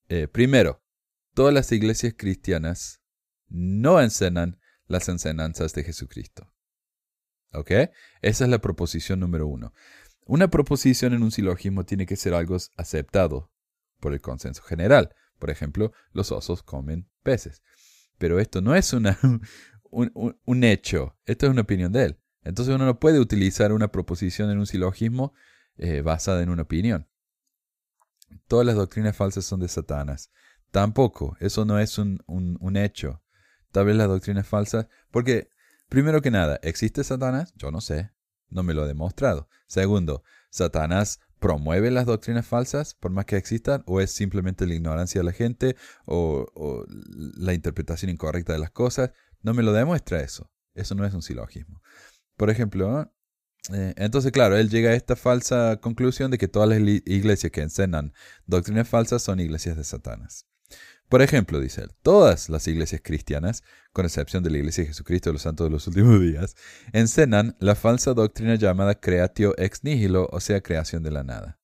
Eh, 0.08 0.28
primero, 0.28 0.81
todas 1.34 1.54
las 1.54 1.72
iglesias 1.72 2.14
cristianas 2.16 3.02
no 3.48 4.00
enseñan 4.00 4.58
las 4.86 5.08
enseñanzas 5.08 5.72
de 5.72 5.84
Jesucristo. 5.84 6.52
¿Ok? 7.52 7.70
Esa 8.22 8.44
es 8.44 8.50
la 8.50 8.60
proposición 8.60 9.20
número 9.20 9.46
uno. 9.46 9.72
Una 10.24 10.48
proposición 10.48 11.12
en 11.12 11.22
un 11.22 11.30
silogismo 11.30 11.84
tiene 11.84 12.06
que 12.06 12.16
ser 12.16 12.34
algo 12.34 12.56
aceptado 12.76 13.52
por 14.00 14.12
el 14.12 14.20
consenso 14.20 14.62
general. 14.62 15.14
Por 15.38 15.50
ejemplo, 15.50 15.92
los 16.12 16.32
osos 16.32 16.62
comen 16.62 17.10
peces. 17.22 17.62
Pero 18.18 18.38
esto 18.38 18.60
no 18.60 18.74
es 18.74 18.92
una, 18.92 19.18
un, 19.90 20.64
hecho, 20.64 21.16
esto 21.24 21.46
es 21.46 21.50
una 21.50 21.62
opinión 21.62 21.92
de 21.92 22.04
él. 22.04 22.18
Entonces 22.42 22.74
uno 22.74 22.86
no 22.86 22.98
puede 22.98 23.20
utilizar 23.20 23.72
una 23.72 23.88
proposición 23.88 24.50
en 24.50 24.58
un 24.58 24.66
silogismo 24.66 25.34
eh, 25.76 26.00
basada 26.00 26.42
en 26.42 26.50
una 26.50 26.62
opinión. 26.62 27.08
Todas 28.46 28.66
las 28.66 28.76
doctrinas 28.76 29.16
falsas 29.16 29.44
son 29.44 29.60
de 29.60 29.68
Satanás. 29.68 30.30
Tampoco, 30.72 31.36
eso 31.38 31.66
no 31.66 31.78
es 31.78 31.98
un, 31.98 32.22
un, 32.26 32.76
hecho. 32.78 33.22
Tal 33.72 33.84
vez 33.84 33.94
la 33.94 34.06
doctrina 34.06 34.40
es 34.40 34.46
falsa, 34.46 34.88
porque, 35.10 35.50
primero 35.90 36.22
que 36.22 36.30
nada, 36.30 36.58
¿existe 36.62 37.04
Satanás? 37.04 37.52
Yo 37.56 37.70
no 37.70 37.82
sé, 37.82 38.10
no 38.48 38.62
me 38.62 38.72
lo 38.72 38.82
ha 38.82 38.86
demostrado. 38.86 39.48
Segundo, 39.66 40.24
¿Satanás 40.48 41.20
promueve 41.40 41.90
las 41.90 42.06
doctrinas 42.06 42.46
falsas 42.46 42.94
por 42.94 43.10
más 43.10 43.26
que 43.26 43.36
existan? 43.36 43.82
¿O 43.86 44.00
es 44.00 44.12
simplemente 44.12 44.66
la 44.66 44.74
ignorancia 44.74 45.20
de 45.20 45.26
la 45.26 45.32
gente 45.32 45.76
o, 46.06 46.86
la 46.88 47.52
interpretación 47.52 48.10
incorrecta 48.10 48.54
de 48.54 48.58
las 48.58 48.70
cosas? 48.70 49.10
No 49.42 49.52
me 49.52 49.62
lo 49.62 49.74
demuestra 49.74 50.22
eso. 50.22 50.50
Eso 50.72 50.94
no 50.94 51.04
es 51.04 51.12
un 51.12 51.20
silogismo. 51.20 51.82
Por 52.38 52.48
ejemplo, 52.48 53.12
eh, 53.74 53.92
entonces, 53.98 54.32
claro, 54.32 54.56
él 54.56 54.70
llega 54.70 54.90
a 54.90 54.94
esta 54.94 55.16
falsa 55.16 55.78
conclusión 55.82 56.30
de 56.30 56.38
que 56.38 56.48
todas 56.48 56.70
las 56.70 56.78
iglesias 56.78 57.52
que 57.52 57.60
enseñan 57.60 58.14
doctrinas 58.46 58.88
falsas 58.88 59.20
son 59.20 59.38
iglesias 59.38 59.76
de 59.76 59.84
Satanás. 59.84 60.46
Por 61.08 61.20
ejemplo, 61.20 61.60
dice 61.60 61.82
él, 61.82 61.90
todas 62.02 62.48
las 62.48 62.66
iglesias 62.68 63.02
cristianas, 63.04 63.62
con 63.92 64.06
excepción 64.06 64.42
de 64.42 64.50
la 64.50 64.58
Iglesia 64.58 64.84
de 64.84 64.88
Jesucristo 64.88 65.28
de 65.28 65.34
los 65.34 65.42
Santos 65.42 65.66
de 65.66 65.70
los 65.70 65.86
Últimos 65.86 66.20
Días, 66.20 66.56
enseñan 66.92 67.54
la 67.58 67.74
falsa 67.74 68.14
doctrina 68.14 68.54
llamada 68.54 68.98
creatio 68.98 69.54
ex 69.58 69.84
nihilo, 69.84 70.28
o 70.32 70.40
sea, 70.40 70.62
creación 70.62 71.02
de 71.02 71.10
la 71.10 71.22
nada. 71.22 71.60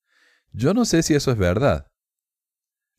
Yo 0.51 0.73
no 0.73 0.85
sé 0.85 1.01
si 1.01 1.15
eso 1.15 1.31
es 1.31 1.37
verdad. 1.37 1.87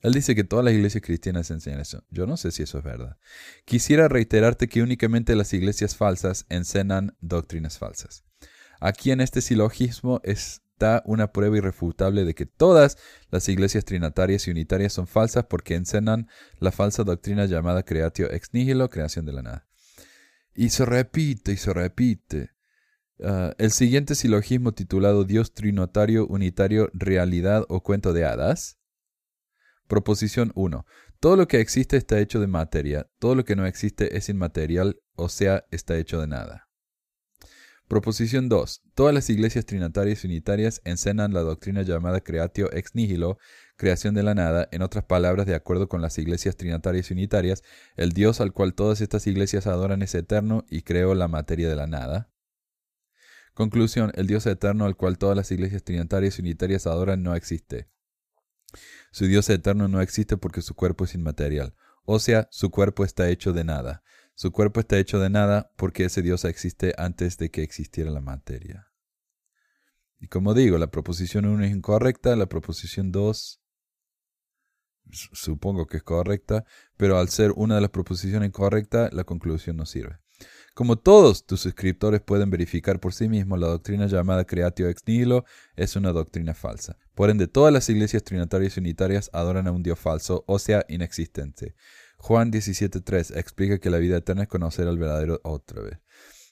Él 0.00 0.12
dice 0.12 0.34
que 0.34 0.44
todas 0.44 0.64
las 0.64 0.74
iglesias 0.74 1.04
cristianas 1.04 1.50
enseñan 1.50 1.80
eso. 1.80 2.04
Yo 2.10 2.26
no 2.26 2.36
sé 2.36 2.50
si 2.50 2.62
eso 2.62 2.78
es 2.78 2.84
verdad. 2.84 3.18
Quisiera 3.64 4.08
reiterarte 4.08 4.68
que 4.68 4.82
únicamente 4.82 5.36
las 5.36 5.52
iglesias 5.52 5.94
falsas 5.94 6.46
enseñan 6.48 7.16
doctrinas 7.20 7.78
falsas. 7.78 8.24
Aquí 8.80 9.10
en 9.10 9.20
este 9.20 9.42
silogismo 9.42 10.20
es 10.24 10.62
una 11.04 11.32
prueba 11.32 11.58
irrefutable 11.58 12.24
de 12.24 12.34
que 12.34 12.46
todas 12.46 12.96
las 13.30 13.48
iglesias 13.48 13.84
trinitarias 13.84 14.46
y 14.46 14.50
unitarias 14.50 14.92
son 14.92 15.06
falsas 15.06 15.44
porque 15.44 15.74
enseñan 15.74 16.28
la 16.58 16.72
falsa 16.72 17.04
doctrina 17.04 17.44
llamada 17.46 17.84
creatio 17.84 18.30
ex 18.30 18.52
nihilo, 18.52 18.88
creación 18.88 19.26
de 19.26 19.32
la 19.32 19.42
nada. 19.42 19.66
Y 20.54 20.70
se 20.70 20.84
repite 20.84 21.52
y 21.52 21.56
se 21.56 21.72
repite. 21.72 22.50
Ah, 23.22 23.54
el 23.58 23.70
siguiente 23.70 24.14
silogismo 24.14 24.72
titulado 24.72 25.24
Dios 25.24 25.52
trinitario, 25.52 26.26
unitario, 26.26 26.90
realidad 26.94 27.64
o 27.68 27.82
cuento 27.82 28.12
de 28.12 28.24
hadas. 28.24 28.78
Proposición 29.86 30.52
1. 30.54 30.86
Todo 31.20 31.36
lo 31.36 31.48
que 31.48 31.60
existe 31.60 31.96
está 31.96 32.18
hecho 32.18 32.40
de 32.40 32.46
materia, 32.46 33.10
todo 33.18 33.34
lo 33.34 33.44
que 33.44 33.56
no 33.56 33.66
existe 33.66 34.16
es 34.16 34.28
inmaterial, 34.28 35.00
o 35.14 35.28
sea, 35.28 35.66
está 35.70 35.98
hecho 35.98 36.20
de 36.20 36.28
nada. 36.28 36.69
Proposición 37.90 38.48
2. 38.48 38.82
Todas 38.94 39.12
las 39.12 39.28
iglesias 39.30 39.66
trinitarias 39.66 40.22
unitarias 40.22 40.80
enseñan 40.84 41.34
la 41.34 41.40
doctrina 41.40 41.82
llamada 41.82 42.20
creatio 42.20 42.72
ex 42.72 42.94
nihilo, 42.94 43.36
creación 43.74 44.14
de 44.14 44.22
la 44.22 44.32
nada. 44.32 44.68
En 44.70 44.82
otras 44.82 45.04
palabras, 45.04 45.44
de 45.44 45.56
acuerdo 45.56 45.88
con 45.88 46.00
las 46.00 46.16
iglesias 46.16 46.56
trinitarias 46.56 47.10
unitarias, 47.10 47.64
el 47.96 48.12
Dios 48.12 48.40
al 48.40 48.52
cual 48.52 48.74
todas 48.74 49.00
estas 49.00 49.26
iglesias 49.26 49.66
adoran 49.66 50.02
es 50.02 50.14
eterno 50.14 50.64
y 50.70 50.82
creó 50.82 51.16
la 51.16 51.26
materia 51.26 51.68
de 51.68 51.74
la 51.74 51.88
nada. 51.88 52.30
Conclusión. 53.54 54.12
El 54.14 54.28
Dios 54.28 54.46
eterno 54.46 54.84
al 54.84 54.96
cual 54.96 55.18
todas 55.18 55.36
las 55.36 55.50
iglesias 55.50 55.82
trinitarias 55.82 56.38
unitarias 56.38 56.86
adoran 56.86 57.24
no 57.24 57.34
existe. 57.34 57.90
Su 59.10 59.26
Dios 59.26 59.50
eterno 59.50 59.88
no 59.88 60.00
existe 60.00 60.36
porque 60.36 60.62
su 60.62 60.76
cuerpo 60.76 61.06
es 61.06 61.16
inmaterial, 61.16 61.74
o 62.04 62.20
sea, 62.20 62.46
su 62.52 62.70
cuerpo 62.70 63.04
está 63.04 63.28
hecho 63.30 63.52
de 63.52 63.64
nada. 63.64 64.04
Su 64.40 64.52
cuerpo 64.52 64.80
está 64.80 64.96
hecho 64.96 65.18
de 65.18 65.28
nada 65.28 65.70
porque 65.76 66.06
ese 66.06 66.22
Dios 66.22 66.46
existe 66.46 66.94
antes 66.96 67.36
de 67.36 67.50
que 67.50 67.62
existiera 67.62 68.10
la 68.10 68.22
materia. 68.22 68.86
Y 70.18 70.28
como 70.28 70.54
digo, 70.54 70.78
la 70.78 70.90
proposición 70.90 71.44
1 71.44 71.64
es 71.64 71.72
incorrecta, 71.72 72.34
la 72.36 72.46
proposición 72.46 73.12
2 73.12 73.60
supongo 75.10 75.86
que 75.86 75.98
es 75.98 76.02
correcta, 76.02 76.64
pero 76.96 77.18
al 77.18 77.28
ser 77.28 77.52
una 77.54 77.74
de 77.74 77.82
las 77.82 77.90
proposiciones 77.90 78.48
incorrectas, 78.48 79.12
la 79.12 79.24
conclusión 79.24 79.76
no 79.76 79.84
sirve. 79.84 80.20
Como 80.72 80.96
todos 80.96 81.44
tus 81.44 81.60
suscriptores 81.60 82.22
pueden 82.22 82.48
verificar 82.48 82.98
por 82.98 83.12
sí 83.12 83.28
mismos, 83.28 83.58
la 83.58 83.66
doctrina 83.66 84.06
llamada 84.06 84.46
creatio 84.46 84.88
ex 84.88 85.02
nihilo 85.06 85.44
es 85.76 85.96
una 85.96 86.12
doctrina 86.12 86.54
falsa. 86.54 86.96
Por 87.14 87.28
ende, 87.28 87.46
todas 87.46 87.74
las 87.74 87.90
iglesias 87.90 88.24
trinitarias 88.24 88.78
y 88.78 88.80
unitarias 88.80 89.28
adoran 89.34 89.66
a 89.66 89.72
un 89.72 89.82
Dios 89.82 89.98
falso, 89.98 90.44
o 90.46 90.58
sea, 90.58 90.86
inexistente. 90.88 91.74
Juan 92.20 92.52
17.3 92.52 93.36
explica 93.36 93.78
que 93.78 93.90
la 93.90 93.98
vida 93.98 94.18
eterna 94.18 94.42
es 94.42 94.48
conocer 94.48 94.86
al 94.86 94.98
verdadero 94.98 95.40
otra 95.42 95.82
vez 95.82 95.98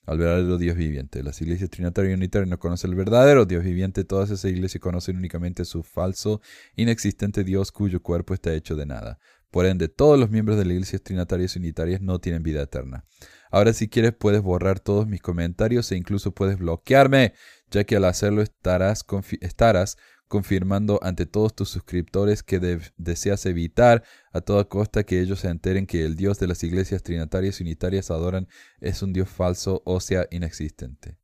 al 0.08 0.16
verdadero 0.16 0.56
Dios 0.56 0.74
viviente. 0.74 1.22
Las 1.22 1.40
iglesias 1.42 1.68
trinitarias 1.68 2.12
y 2.12 2.14
unitarias 2.14 2.48
no 2.48 2.58
conocen 2.58 2.90
el 2.90 2.96
verdadero 2.96 3.44
Dios 3.44 3.62
viviente. 3.62 4.04
Todas 4.04 4.30
esas 4.30 4.50
iglesias 4.50 4.80
conocen 4.80 5.18
únicamente 5.18 5.66
su 5.66 5.82
falso, 5.82 6.40
inexistente 6.76 7.44
Dios 7.44 7.72
cuyo 7.72 8.00
cuerpo 8.00 8.32
está 8.32 8.54
hecho 8.54 8.74
de 8.74 8.86
nada. 8.86 9.18
Por 9.50 9.66
ende, 9.66 9.88
todos 9.88 10.18
los 10.18 10.30
miembros 10.30 10.56
de 10.56 10.64
las 10.64 10.72
iglesias 10.72 11.02
trinitarias 11.02 11.56
y 11.56 11.58
unitarias 11.58 12.00
no 12.00 12.20
tienen 12.20 12.42
vida 12.42 12.62
eterna. 12.62 13.04
Ahora, 13.50 13.74
si 13.74 13.88
quieres, 13.88 14.12
puedes 14.12 14.40
borrar 14.40 14.80
todos 14.80 15.06
mis 15.06 15.20
comentarios 15.20 15.92
e 15.92 15.96
incluso 15.96 16.32
puedes 16.32 16.58
bloquearme, 16.58 17.34
ya 17.70 17.84
que 17.84 17.96
al 17.96 18.06
hacerlo 18.06 18.40
estarás, 18.40 19.04
estarás 19.42 19.98
confirmando 20.29 21.01
ante 21.03 21.26
todos 21.26 21.55
tus 21.55 21.70
suscriptores 21.70 22.43
que 22.43 22.61
deseas 22.97 23.47
evitar 23.47 24.05
a 24.33 24.41
toda 24.41 24.64
costa 24.64 25.05
que 25.05 25.20
ellos 25.20 25.41
se 25.41 25.49
enteren 25.49 25.87
que 25.87 26.05
el 26.05 26.16
Dios 26.16 26.39
de 26.39 26.47
las 26.47 26.62
iglesias 26.62 27.03
trinitarias 27.03 27.61
y 27.61 27.64
unitarias 27.64 28.11
adoran 28.11 28.47
es 28.81 29.03
un 29.03 29.12
Dios 29.12 29.29
falso 29.29 29.83
o 29.85 30.01
sea 30.01 30.26
inexistente. 30.31 31.18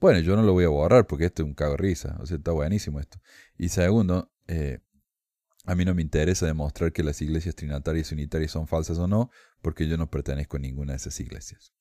Bueno, 0.00 0.20
yo 0.20 0.34
no 0.36 0.42
lo 0.42 0.52
voy 0.52 0.64
a 0.64 0.68
borrar 0.68 1.06
porque 1.06 1.26
esto 1.26 1.42
es 1.42 1.46
un 1.46 1.54
cago 1.54 1.76
risa, 1.76 2.16
o 2.20 2.26
sea, 2.26 2.36
está 2.36 2.52
buenísimo 2.52 2.98
esto. 2.98 3.20
Y 3.56 3.68
segundo, 3.68 4.32
eh, 4.48 4.80
a 5.64 5.74
mí 5.74 5.84
no 5.84 5.94
me 5.94 6.02
interesa 6.02 6.46
demostrar 6.46 6.92
que 6.92 7.04
las 7.04 7.22
iglesias 7.22 7.54
trinitarias 7.54 8.10
y 8.10 8.14
unitarias 8.14 8.50
son 8.50 8.66
falsas 8.66 8.98
o 8.98 9.06
no, 9.06 9.30
porque 9.60 9.86
yo 9.86 9.96
no 9.96 10.10
pertenezco 10.10 10.56
a 10.56 10.60
ninguna 10.60 10.92
de 10.92 10.96
esas 10.96 11.20
iglesias. 11.20 11.72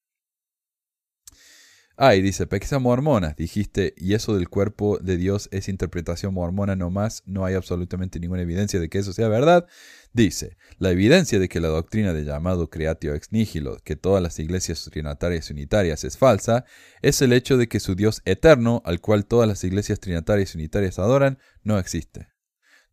Ah, 1.98 2.16
y 2.16 2.22
dice, 2.22 2.48
pequeña 2.48 2.80
mormona, 2.80 3.36
dijiste, 3.38 3.94
y 3.98 4.14
eso 4.14 4.36
del 4.36 4.50
cuerpo 4.50 4.98
de 5.00 5.18
Dios 5.18 5.50
es 5.52 5.68
interpretación 5.68 6.34
mormona 6.34 6.76
nomás, 6.76 7.22
no 7.26 7.46
hay 7.46 7.54
absolutamente 7.54 8.20
ninguna 8.20 8.42
evidencia 8.42 8.80
de 8.80 8.90
que 8.90 9.00
eso 9.00 9.14
sea 9.14 9.28
verdad. 9.28 9.68
Dice, 10.14 10.58
la 10.78 10.90
evidencia 10.92 11.38
de 11.38 11.48
que 11.48 11.60
la 11.60 11.68
doctrina 11.68 12.14
de 12.14 12.24
llamado 12.24 12.70
creatio 12.70 13.14
ex 13.14 13.32
nihilo, 13.32 13.78
que 13.84 13.96
todas 13.96 14.24
las 14.24 14.40
iglesias 14.40 14.84
trinitarias 14.92 15.50
unitarias 15.52 16.04
es 16.04 16.18
falsa, 16.18 16.66
es 17.02 17.22
el 17.22 17.34
hecho 17.34 17.58
de 17.58 17.68
que 17.68 17.80
su 17.80 17.96
Dios 17.96 18.22
eterno, 18.26 18.82
al 18.86 19.00
cual 19.00 19.26
todas 19.26 19.48
las 19.48 19.64
iglesias 19.64 20.00
trinitarias 20.00 20.56
unitarias 20.56 20.98
adoran, 20.98 21.40
no 21.64 21.78
existe. 21.78 22.30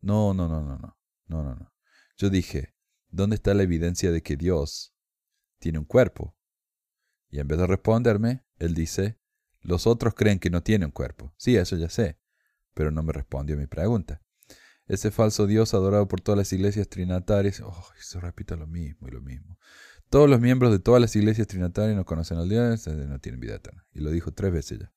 No, 0.01 0.35
no, 0.35 0.49
no, 0.49 0.63
no, 0.63 0.79
no, 0.79 0.97
no, 1.27 1.55
no. 1.55 1.73
Yo 2.17 2.31
dije, 2.31 2.75
¿dónde 3.09 3.37
está 3.37 3.55
la 3.55 3.63
evidencia 3.63 4.11
de 4.11 4.23
que 4.23 4.37
Dios 4.37 4.95
tiene 5.61 5.79
un 5.79 5.85
cuerpo? 5.85 6.37
Y 7.31 7.41
en 7.41 7.49
vez 7.49 7.59
de 7.59 7.67
responderme, 7.67 8.45
él 8.59 8.75
dice, 8.75 9.19
los 9.61 9.87
otros 9.87 10.15
creen 10.15 10.39
que 10.39 10.51
no 10.51 10.63
tiene 10.63 10.87
un 10.87 10.93
cuerpo. 10.93 11.33
Sí, 11.37 11.57
eso 11.57 11.77
ya 11.77 11.89
sé, 11.89 12.19
pero 12.75 12.91
no 12.91 13.03
me 13.03 13.13
respondió 13.13 13.57
a 13.57 13.59
mi 13.59 13.67
pregunta. 13.67 14.23
Ese 14.87 15.11
falso 15.11 15.47
Dios 15.47 15.75
adorado 15.75 16.09
por 16.09 16.21
todas 16.21 16.39
las 16.39 16.53
iglesias 16.53 16.89
trinitarias, 16.89 17.61
oh, 17.61 17.87
se 18.01 18.21
repite 18.21 18.57
lo 18.57 18.67
mismo 18.67 19.09
y 19.09 19.11
lo 19.11 19.21
mismo. 19.21 19.59
Todos 20.09 20.31
los 20.31 20.41
miembros 20.41 20.73
de 20.73 20.79
todas 20.79 21.01
las 21.01 21.15
iglesias 21.15 21.47
trinitarias 21.47 21.95
no 21.95 22.07
conocen 22.07 22.39
al 22.39 22.49
Dios, 22.49 22.87
eh, 22.87 22.93
no 22.93 23.19
tienen 23.19 23.41
vida 23.41 23.57
eterna. 23.57 23.87
Y 23.93 24.01
lo 24.01 24.11
dijo 24.11 24.33
tres 24.33 24.53
veces 24.53 24.79
ya. 24.79 24.93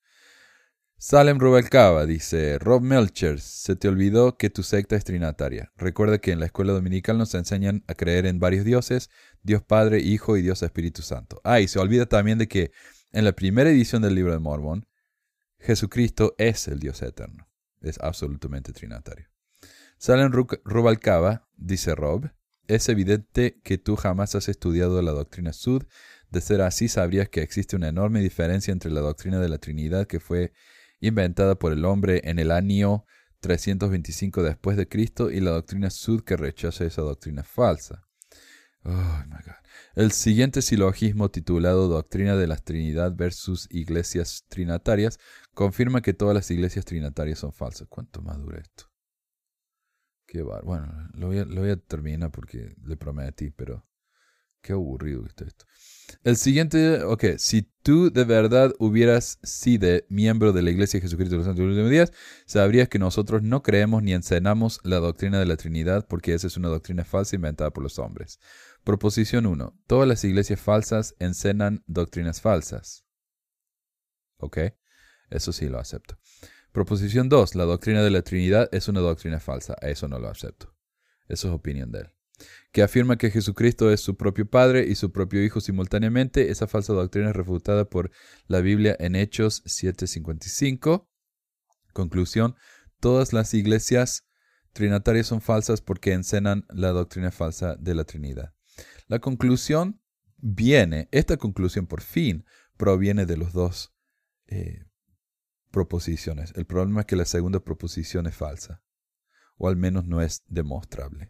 Salem 1.03 1.39
Rubalcaba 1.39 2.05
dice, 2.05 2.59
Rob 2.59 2.83
Melcher, 2.83 3.41
se 3.41 3.75
te 3.75 3.87
olvidó 3.87 4.37
que 4.37 4.51
tu 4.51 4.61
secta 4.61 4.95
es 4.95 5.03
trinitaria. 5.03 5.73
Recuerda 5.75 6.19
que 6.19 6.31
en 6.31 6.39
la 6.39 6.45
escuela 6.45 6.73
dominical 6.73 7.17
nos 7.17 7.33
enseñan 7.33 7.83
a 7.87 7.95
creer 7.95 8.27
en 8.27 8.39
varios 8.39 8.63
dioses, 8.63 9.09
Dios 9.41 9.63
Padre, 9.63 9.99
Hijo 9.99 10.37
y 10.37 10.43
Dios 10.43 10.61
Espíritu 10.61 11.01
Santo. 11.01 11.41
Ah, 11.43 11.59
y 11.59 11.67
se 11.67 11.79
olvida 11.79 12.05
también 12.05 12.37
de 12.37 12.47
que 12.47 12.71
en 13.13 13.25
la 13.25 13.33
primera 13.33 13.69
edición 13.69 14.01
del 14.01 14.15
libro 14.15 14.33
de 14.33 14.39
Mormón, 14.39 14.87
Jesucristo 15.59 16.33
es 16.37 16.67
el 16.67 16.79
Dios 16.79 17.01
eterno. 17.01 17.47
Es 17.81 17.99
absolutamente 17.99 18.73
trinitario. 18.73 19.27
Salem 19.97 20.31
Rubalcaba, 20.31 21.47
dice 21.55 21.93
Rob, 21.93 22.31
es 22.67 22.89
evidente 22.89 23.59
que 23.63 23.77
tú 23.77 23.95
jamás 23.95 24.35
has 24.35 24.49
estudiado 24.49 25.01
la 25.01 25.11
doctrina 25.11 25.53
Sud. 25.53 25.83
De 26.29 26.41
ser 26.41 26.61
así, 26.61 26.87
sabrías 26.87 27.29
que 27.29 27.41
existe 27.41 27.75
una 27.75 27.89
enorme 27.89 28.21
diferencia 28.21 28.71
entre 28.71 28.91
la 28.91 29.01
doctrina 29.01 29.39
de 29.39 29.49
la 29.49 29.57
Trinidad 29.57 30.07
que 30.07 30.19
fue 30.19 30.53
inventada 31.01 31.55
por 31.55 31.73
el 31.73 31.83
hombre 31.85 32.21
en 32.23 32.39
el 32.39 32.51
año 32.51 33.05
325 33.41 34.43
después 34.43 34.77
de 34.77 34.87
Cristo 34.87 35.29
y 35.31 35.39
la 35.41 35.51
doctrina 35.51 35.89
Sud 35.89 36.23
que 36.23 36.37
rechaza 36.37 36.85
esa 36.85 37.01
doctrina 37.01 37.43
falsa. 37.43 38.07
Oh, 38.83 39.23
el 39.95 40.11
siguiente 40.11 40.61
silogismo 40.61 41.29
titulado 41.29 41.87
Doctrina 41.87 42.35
de 42.35 42.47
la 42.47 42.57
Trinidad 42.57 43.13
versus 43.15 43.67
Iglesias 43.69 44.45
Trinitarias 44.47 45.19
confirma 45.53 46.01
que 46.01 46.13
todas 46.13 46.33
las 46.33 46.49
iglesias 46.51 46.85
trinitarias 46.85 47.39
son 47.39 47.51
falsas. 47.51 47.87
¿Cuánto 47.89 48.21
más 48.21 48.37
dura 48.37 48.59
esto? 48.59 48.85
Qué 50.25 50.43
bar. 50.43 50.63
Bueno, 50.63 50.87
lo 51.13 51.27
voy, 51.27 51.39
a, 51.39 51.45
lo 51.45 51.77
terminar 51.79 52.31
porque 52.31 52.73
le 52.85 52.95
prometí, 52.95 53.49
pero 53.51 53.85
qué 54.61 54.73
aburrido 54.73 55.25
está 55.25 55.43
esto. 55.43 55.65
El 56.23 56.37
siguiente, 56.37 57.03
ok, 57.03 57.37
si 57.37 57.63
tú 57.83 58.11
de 58.11 58.23
verdad 58.23 58.73
hubieras 58.79 59.39
sido 59.43 59.89
miembro 60.07 60.53
de 60.53 60.61
la 60.61 60.71
Iglesia 60.71 60.99
de 60.99 61.01
Jesucristo 61.01 61.33
de 61.33 61.37
los 61.37 61.47
Santos 61.47 61.65
Últimos 61.65 61.89
Días, 61.89 62.13
sabrías 62.45 62.87
que 62.87 62.99
nosotros 62.99 63.43
no 63.43 63.61
creemos 63.63 64.03
ni 64.03 64.13
encenamos 64.13 64.79
la 64.83 64.97
doctrina 64.97 65.39
de 65.39 65.45
la 65.45 65.57
Trinidad 65.57 66.05
porque 66.07 66.33
esa 66.33 66.47
es 66.47 66.57
una 66.57 66.69
doctrina 66.69 67.03
falsa 67.03 67.35
inventada 67.35 67.71
por 67.71 67.83
los 67.83 67.99
hombres. 67.99 68.39
Proposición 68.83 69.45
1. 69.45 69.79
Todas 69.85 70.07
las 70.07 70.23
iglesias 70.23 70.59
falsas 70.59 71.15
enseñan 71.19 71.83
doctrinas 71.85 72.41
falsas. 72.41 73.05
¿Ok? 74.37 74.57
Eso 75.29 75.53
sí 75.53 75.69
lo 75.69 75.77
acepto. 75.77 76.17
Proposición 76.71 77.29
2. 77.29 77.53
La 77.55 77.65
doctrina 77.65 78.01
de 78.01 78.09
la 78.09 78.23
Trinidad 78.23 78.69
es 78.71 78.87
una 78.87 79.01
doctrina 79.01 79.39
falsa. 79.39 79.75
Eso 79.81 80.07
no 80.07 80.17
lo 80.17 80.29
acepto. 80.29 80.75
Eso 81.27 81.47
es 81.47 81.53
opinión 81.53 81.91
de 81.91 81.99
él. 81.99 82.07
Que 82.71 82.81
afirma 82.81 83.17
que 83.17 83.29
Jesucristo 83.29 83.91
es 83.91 84.01
su 84.01 84.17
propio 84.17 84.49
Padre 84.49 84.87
y 84.87 84.95
su 84.95 85.11
propio 85.11 85.43
Hijo 85.43 85.61
simultáneamente. 85.61 86.49
Esa 86.49 86.65
falsa 86.65 86.93
doctrina 86.93 87.29
es 87.29 87.35
refutada 87.35 87.87
por 87.87 88.09
la 88.47 88.61
Biblia 88.61 88.95
en 88.99 89.15
Hechos 89.15 89.61
7:55. 89.65 91.07
Conclusión. 91.93 92.55
Todas 92.99 93.31
las 93.31 93.53
iglesias 93.53 94.27
trinitarias 94.73 95.27
son 95.27 95.41
falsas 95.41 95.81
porque 95.81 96.13
enseñan 96.13 96.65
la 96.69 96.89
doctrina 96.89 97.31
falsa 97.31 97.75
de 97.75 97.93
la 97.93 98.05
Trinidad. 98.05 98.53
La 99.11 99.19
conclusión 99.19 100.01
viene, 100.37 101.09
esta 101.11 101.35
conclusión 101.35 101.85
por 101.85 101.99
fin 101.99 102.45
proviene 102.77 103.25
de 103.25 103.35
los 103.35 103.51
dos 103.51 103.93
eh, 104.47 104.85
proposiciones. 105.69 106.53
El 106.55 106.65
problema 106.65 107.01
es 107.01 107.07
que 107.07 107.17
la 107.17 107.25
segunda 107.25 107.59
proposición 107.59 108.25
es 108.25 108.35
falsa, 108.35 108.81
o 109.57 109.67
al 109.67 109.75
menos 109.75 110.07
no 110.07 110.21
es 110.21 110.45
demostrable. 110.47 111.27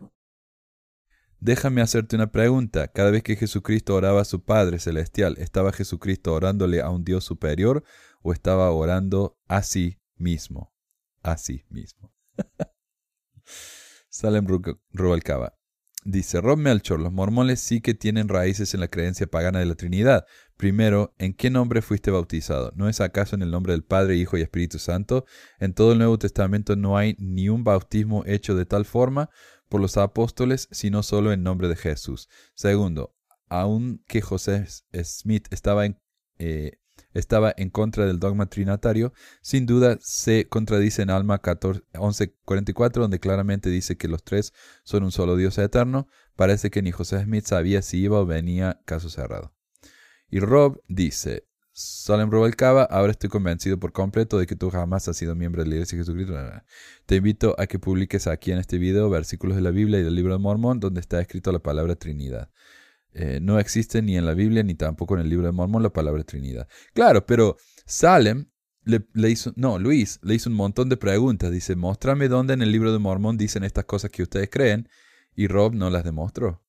Déjame 1.39 1.81
hacerte 1.81 2.15
una 2.15 2.31
pregunta. 2.31 2.87
Cada 2.89 3.09
vez 3.09 3.23
que 3.23 3.35
Jesucristo 3.35 3.95
oraba 3.95 4.21
a 4.21 4.25
su 4.25 4.43
Padre 4.43 4.77
Celestial, 4.77 5.37
¿estaba 5.39 5.73
Jesucristo 5.73 6.35
orándole 6.35 6.81
a 6.81 6.91
un 6.91 7.03
Dios 7.03 7.23
superior 7.23 7.83
o 8.21 8.31
estaba 8.31 8.69
orando 8.69 9.39
a 9.47 9.63
sí 9.63 9.99
mismo? 10.17 10.71
A 11.23 11.35
sí 11.35 11.65
mismo. 11.67 12.13
Salem 14.07 14.45
Rubalcaba. 14.91 15.57
Dice 16.03 16.41
Rob 16.41 16.57
Melchor, 16.57 16.99
los 16.99 17.13
mormones 17.13 17.59
sí 17.59 17.79
que 17.79 17.93
tienen 17.93 18.27
raíces 18.27 18.73
en 18.73 18.79
la 18.79 18.87
creencia 18.87 19.27
pagana 19.27 19.59
de 19.59 19.67
la 19.67 19.75
Trinidad. 19.75 20.25
Primero, 20.57 21.13
¿en 21.19 21.35
qué 21.35 21.51
nombre 21.51 21.83
fuiste 21.83 22.09
bautizado? 22.09 22.71
¿No 22.75 22.89
es 22.89 23.01
acaso 23.01 23.35
en 23.35 23.43
el 23.43 23.51
nombre 23.51 23.73
del 23.73 23.83
Padre, 23.83 24.15
Hijo 24.15 24.35
y 24.35 24.41
Espíritu 24.41 24.79
Santo? 24.79 25.25
En 25.59 25.75
todo 25.75 25.91
el 25.91 25.99
Nuevo 25.99 26.17
Testamento 26.17 26.75
no 26.75 26.97
hay 26.97 27.15
ni 27.19 27.49
un 27.49 27.63
bautismo 27.63 28.23
hecho 28.25 28.55
de 28.55 28.65
tal 28.65 28.85
forma 28.85 29.29
por 29.69 29.79
los 29.79 29.95
apóstoles, 29.97 30.67
sino 30.71 31.03
solo 31.03 31.31
en 31.33 31.43
nombre 31.43 31.67
de 31.67 31.75
Jesús. 31.75 32.29
Segundo, 32.55 33.15
aunque 33.47 34.21
José 34.21 34.65
Smith 35.03 35.47
estaba 35.51 35.85
en, 35.85 35.99
eh, 36.39 36.79
estaba 37.13 37.53
en 37.57 37.69
contra 37.69 38.05
del 38.05 38.19
dogma 38.19 38.47
trinitario, 38.47 39.13
sin 39.41 39.65
duda 39.65 39.97
se 40.01 40.47
contradice 40.47 41.01
en 41.01 41.09
Alma 41.09 41.41
11:44, 41.41 43.01
donde 43.01 43.19
claramente 43.19 43.69
dice 43.69 43.97
que 43.97 44.07
los 44.07 44.23
tres 44.23 44.53
son 44.83 45.03
un 45.03 45.11
solo 45.11 45.35
Dios 45.35 45.57
eterno. 45.57 46.07
Parece 46.35 46.69
que 46.71 46.81
ni 46.81 46.91
José 46.91 47.23
Smith 47.23 47.45
sabía 47.45 47.81
si 47.81 47.99
iba 47.99 48.19
o 48.19 48.25
venía 48.25 48.81
caso 48.85 49.09
cerrado. 49.09 49.53
Y 50.29 50.39
Rob 50.39 50.81
dice, 50.87 51.45
Salem 51.73 52.29
Cava, 52.57 52.83
ahora 52.83 53.11
estoy 53.11 53.29
convencido 53.29 53.79
por 53.79 53.93
completo 53.93 54.37
de 54.37 54.45
que 54.45 54.55
tú 54.55 54.69
jamás 54.69 55.07
has 55.07 55.17
sido 55.17 55.35
miembro 55.35 55.63
de 55.63 55.69
la 55.69 55.75
Iglesia 55.75 55.97
de 55.97 56.03
Jesucristo. 56.03 56.33
Te 57.05 57.15
invito 57.15 57.55
a 57.57 57.65
que 57.67 57.79
publiques 57.79 58.27
aquí 58.27 58.51
en 58.51 58.57
este 58.57 58.77
video 58.77 59.09
versículos 59.09 59.55
de 59.55 59.61
la 59.61 59.71
Biblia 59.71 59.99
y 59.99 60.03
del 60.03 60.15
libro 60.15 60.33
de 60.33 60.39
Mormón 60.39 60.79
donde 60.79 60.99
está 60.99 61.21
escrito 61.21 61.51
la 61.51 61.59
palabra 61.59 61.95
Trinidad. 61.95 62.49
Eh, 63.13 63.39
no 63.41 63.59
existe 63.59 64.01
ni 64.01 64.17
en 64.17 64.25
la 64.25 64.33
Biblia 64.33 64.63
ni 64.63 64.75
tampoco 64.75 65.15
en 65.15 65.21
el 65.21 65.29
libro 65.29 65.45
de 65.45 65.51
Mormón 65.51 65.83
la 65.83 65.91
palabra 65.91 66.23
Trinidad. 66.23 66.67
Claro, 66.93 67.25
pero 67.25 67.57
Salem 67.85 68.47
le, 68.83 69.29
hizo, 69.29 69.53
no, 69.55 69.77
Luis 69.77 70.19
le 70.23 70.35
hizo 70.35 70.49
un 70.49 70.55
montón 70.55 70.89
de 70.89 70.97
preguntas. 70.97 71.51
Dice, 71.51 71.75
muéstrame 71.75 72.27
dónde 72.27 72.53
en 72.53 72.61
el 72.61 72.71
libro 72.71 72.91
de 72.91 72.99
Mormón 72.99 73.37
dicen 73.37 73.63
estas 73.63 73.85
cosas 73.85 74.11
que 74.11 74.23
ustedes 74.23 74.49
creen. 74.49 74.89
Y 75.35 75.47
Rob 75.47 75.73
no 75.75 75.89
las 75.89 76.03
demostró. 76.03 76.63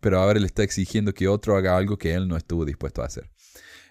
Pero 0.00 0.20
ahora 0.20 0.40
le 0.40 0.46
está 0.46 0.62
exigiendo 0.62 1.14
que 1.14 1.28
otro 1.28 1.56
haga 1.56 1.76
algo 1.76 1.96
que 1.96 2.14
él 2.14 2.28
no 2.28 2.36
estuvo 2.36 2.64
dispuesto 2.64 3.02
a 3.02 3.06
hacer. 3.06 3.30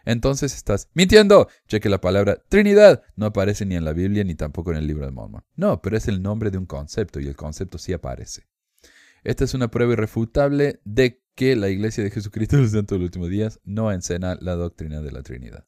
entonces 0.06 0.54
estás 0.54 0.90
mintiendo, 0.94 1.48
ya 1.68 1.80
que 1.80 1.90
la 1.90 2.02
palabra 2.02 2.44
Trinidad 2.50 3.04
no 3.16 3.28
aparece 3.28 3.66
ni 3.66 3.76
en 3.76 3.86
la 3.86 3.94
Biblia 3.94 4.24
ni 4.24 4.36
tampoco 4.36 4.72
en 4.72 4.78
el 4.78 4.88
libro 4.88 5.06
de 5.06 5.12
Mormon. 5.12 5.44
No, 5.56 5.82
pero 5.82 5.98
es 5.98 6.08
el 6.08 6.22
nombre 6.22 6.52
de 6.52 6.58
un 6.58 6.66
concepto 6.66 7.20
y 7.20 7.28
el 7.28 7.36
concepto 7.36 7.78
sí 7.78 7.94
aparece. 7.94 8.44
Esta 9.24 9.46
es 9.46 9.54
una 9.54 9.70
prueba 9.70 9.94
irrefutable 9.94 10.82
de 10.84 11.24
que 11.36 11.56
la 11.56 11.70
Iglesia 11.70 12.04
de 12.04 12.12
Jesucristo 12.12 12.58
de 12.58 12.62
los 12.64 12.72
Santos 12.72 12.96
de 12.96 13.00
los 13.00 13.08
Últimos 13.08 13.30
Días 13.30 13.60
no 13.64 13.92
enseña 13.92 14.36
la 14.40 14.56
doctrina 14.56 15.02
de 15.02 15.12
la 15.12 15.24
Trinidad. 15.24 15.66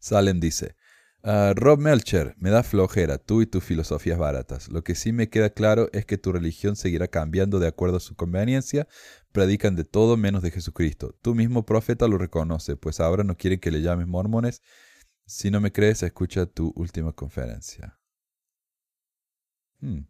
Salem 0.00 0.40
dice, 0.40 0.76
ah, 1.22 1.52
Rob 1.54 1.80
Melcher, 1.80 2.34
me 2.38 2.50
da 2.50 2.62
flojera 2.62 3.18
tú 3.18 3.42
y 3.42 3.46
tus 3.46 3.64
filosofías 3.64 4.18
baratas. 4.18 4.68
Lo 4.68 4.84
que 4.84 4.94
sí 4.94 5.12
me 5.12 5.28
queda 5.28 5.50
claro 5.50 5.90
es 5.92 6.06
que 6.06 6.18
tu 6.18 6.32
religión 6.32 6.76
seguirá 6.76 7.08
cambiando 7.08 7.58
de 7.58 7.68
acuerdo 7.68 7.96
a 7.96 8.00
su 8.00 8.14
conveniencia. 8.14 8.86
Predican 9.32 9.76
de 9.76 9.84
todo 9.84 10.16
menos 10.16 10.42
de 10.42 10.50
Jesucristo. 10.50 11.16
Tú 11.20 11.34
mismo 11.34 11.66
profeta 11.66 12.08
lo 12.08 12.16
reconoce, 12.16 12.76
pues 12.76 13.00
ahora 13.00 13.24
no 13.24 13.36
quiere 13.36 13.60
que 13.60 13.70
le 13.70 13.82
llames 13.82 14.06
mormones. 14.06 14.62
Si 15.26 15.50
no 15.50 15.60
me 15.60 15.72
crees, 15.72 16.02
escucha 16.02 16.46
tu 16.46 16.72
última 16.74 17.12
conferencia. 17.12 17.98
Hmm. 19.80 20.06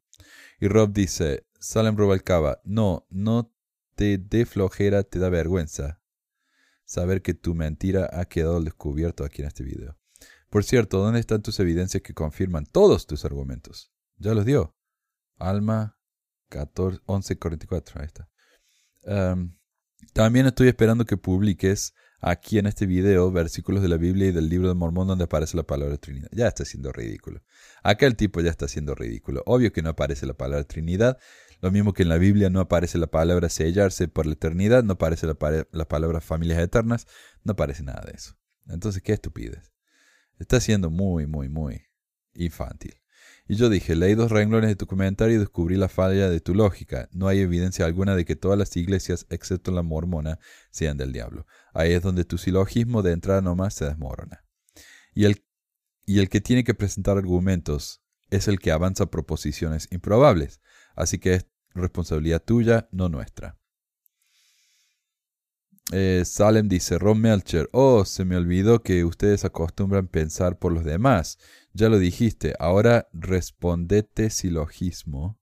Y 0.60 0.68
Rob 0.68 0.92
dice, 0.92 1.47
Salem 1.58 1.96
Rubalcaba, 1.96 2.60
no, 2.64 3.06
no 3.10 3.52
te 3.94 4.18
dé 4.18 4.46
flojera, 4.46 5.02
te 5.02 5.18
da 5.18 5.28
vergüenza 5.28 6.00
saber 6.88 7.20
que 7.20 7.34
tu 7.34 7.54
mentira 7.54 8.08
ha 8.12 8.24
quedado 8.24 8.60
descubierto 8.62 9.24
aquí 9.24 9.42
en 9.42 9.48
este 9.48 9.62
video. 9.62 9.98
Por 10.48 10.64
cierto, 10.64 10.98
¿dónde 10.98 11.20
están 11.20 11.42
tus 11.42 11.60
evidencias 11.60 12.02
que 12.02 12.14
confirman 12.14 12.64
todos 12.64 13.06
tus 13.06 13.26
argumentos? 13.26 13.92
Ya 14.16 14.32
los 14.32 14.46
dio. 14.46 14.74
Alma 15.36 15.98
14, 16.48 17.00
1144, 17.06 18.00
ahí 18.00 18.06
está. 18.06 18.30
también 20.14 20.46
estoy 20.46 20.68
esperando 20.68 21.04
que 21.04 21.18
publiques 21.18 21.92
aquí 22.20 22.58
en 22.58 22.66
este 22.66 22.86
video 22.86 23.30
versículos 23.30 23.82
de 23.82 23.88
la 23.88 23.96
Biblia 23.96 24.28
y 24.28 24.32
del 24.32 24.48
libro 24.48 24.68
de 24.68 24.74
Mormón 24.74 25.08
donde 25.08 25.24
aparece 25.24 25.56
la 25.56 25.64
palabra 25.64 25.98
Trinidad. 25.98 26.30
Ya 26.32 26.48
está 26.48 26.64
siendo 26.64 26.90
ridículo. 26.90 27.42
Acá 27.82 28.06
el 28.06 28.16
tipo 28.16 28.40
ya 28.40 28.50
está 28.50 28.66
siendo 28.66 28.94
ridículo. 28.94 29.42
Obvio 29.46 29.72
que 29.72 29.82
no 29.82 29.90
aparece 29.90 30.26
la 30.26 30.34
palabra 30.34 30.64
Trinidad. 30.64 31.18
Lo 31.60 31.70
mismo 31.70 31.92
que 31.92 32.04
en 32.04 32.08
la 32.08 32.18
Biblia 32.18 32.50
no 32.50 32.60
aparece 32.60 32.98
la 32.98 33.08
palabra 33.08 33.48
sellarse 33.48 34.08
por 34.08 34.26
la 34.26 34.34
eternidad, 34.34 34.84
no 34.84 34.94
aparece 34.94 35.26
la, 35.26 35.34
palabra 35.88 36.20
familias 36.20 36.60
eternas, 36.60 37.06
no 37.42 37.52
aparece 37.52 37.82
nada 37.82 38.02
de 38.06 38.12
eso. 38.12 38.36
Entonces, 38.68 39.02
qué 39.02 39.12
estupidez. 39.12 39.72
Está 40.38 40.60
siendo 40.60 40.90
muy, 40.90 41.26
muy, 41.26 41.48
muy 41.48 41.86
infantil. 42.34 42.94
Y 43.48 43.56
yo 43.56 43.70
dije, 43.70 43.96
leí 43.96 44.14
dos 44.14 44.30
renglones 44.30 44.68
de 44.68 44.76
tu 44.76 44.86
comentario 44.86 45.36
y 45.36 45.38
descubrí 45.38 45.76
la 45.76 45.88
falla 45.88 46.28
de 46.28 46.40
tu 46.40 46.54
lógica. 46.54 47.08
No 47.12 47.28
hay 47.28 47.40
evidencia 47.40 47.86
alguna 47.86 48.14
de 48.14 48.24
que 48.24 48.36
todas 48.36 48.58
las 48.58 48.76
iglesias, 48.76 49.26
excepto 49.30 49.72
la 49.72 49.82
mormona, 49.82 50.38
sean 50.70 50.98
del 50.98 51.12
diablo. 51.12 51.46
Ahí 51.72 51.92
es 51.92 52.02
donde 52.02 52.24
tu 52.24 52.36
silogismo 52.36 53.02
de 53.02 53.12
entrada 53.12 53.40
nomás 53.40 53.74
se 53.74 53.86
desmorona. 53.86 54.44
Y 55.14 55.24
el, 55.24 55.44
y 56.04 56.20
el 56.20 56.28
que 56.28 56.42
tiene 56.42 56.62
que 56.62 56.74
presentar 56.74 57.16
argumentos 57.16 58.02
es 58.30 58.48
el 58.48 58.58
que 58.58 58.70
avanza 58.70 59.06
proposiciones 59.06 59.88
improbables. 59.90 60.60
Así 60.98 61.20
que 61.20 61.34
es 61.34 61.46
responsabilidad 61.74 62.42
tuya, 62.42 62.88
no 62.90 63.08
nuestra. 63.08 63.56
Eh, 65.92 66.24
Salem 66.26 66.68
dice, 66.68 66.98
Ron 66.98 67.20
Melcher, 67.20 67.70
oh, 67.72 68.04
se 68.04 68.24
me 68.24 68.36
olvidó 68.36 68.82
que 68.82 69.04
ustedes 69.04 69.44
acostumbran 69.44 70.08
pensar 70.08 70.58
por 70.58 70.72
los 70.72 70.84
demás. 70.84 71.38
Ya 71.72 71.88
lo 71.88 72.00
dijiste, 72.00 72.54
ahora 72.58 73.08
respondete 73.12 74.28
silogismo. 74.28 75.38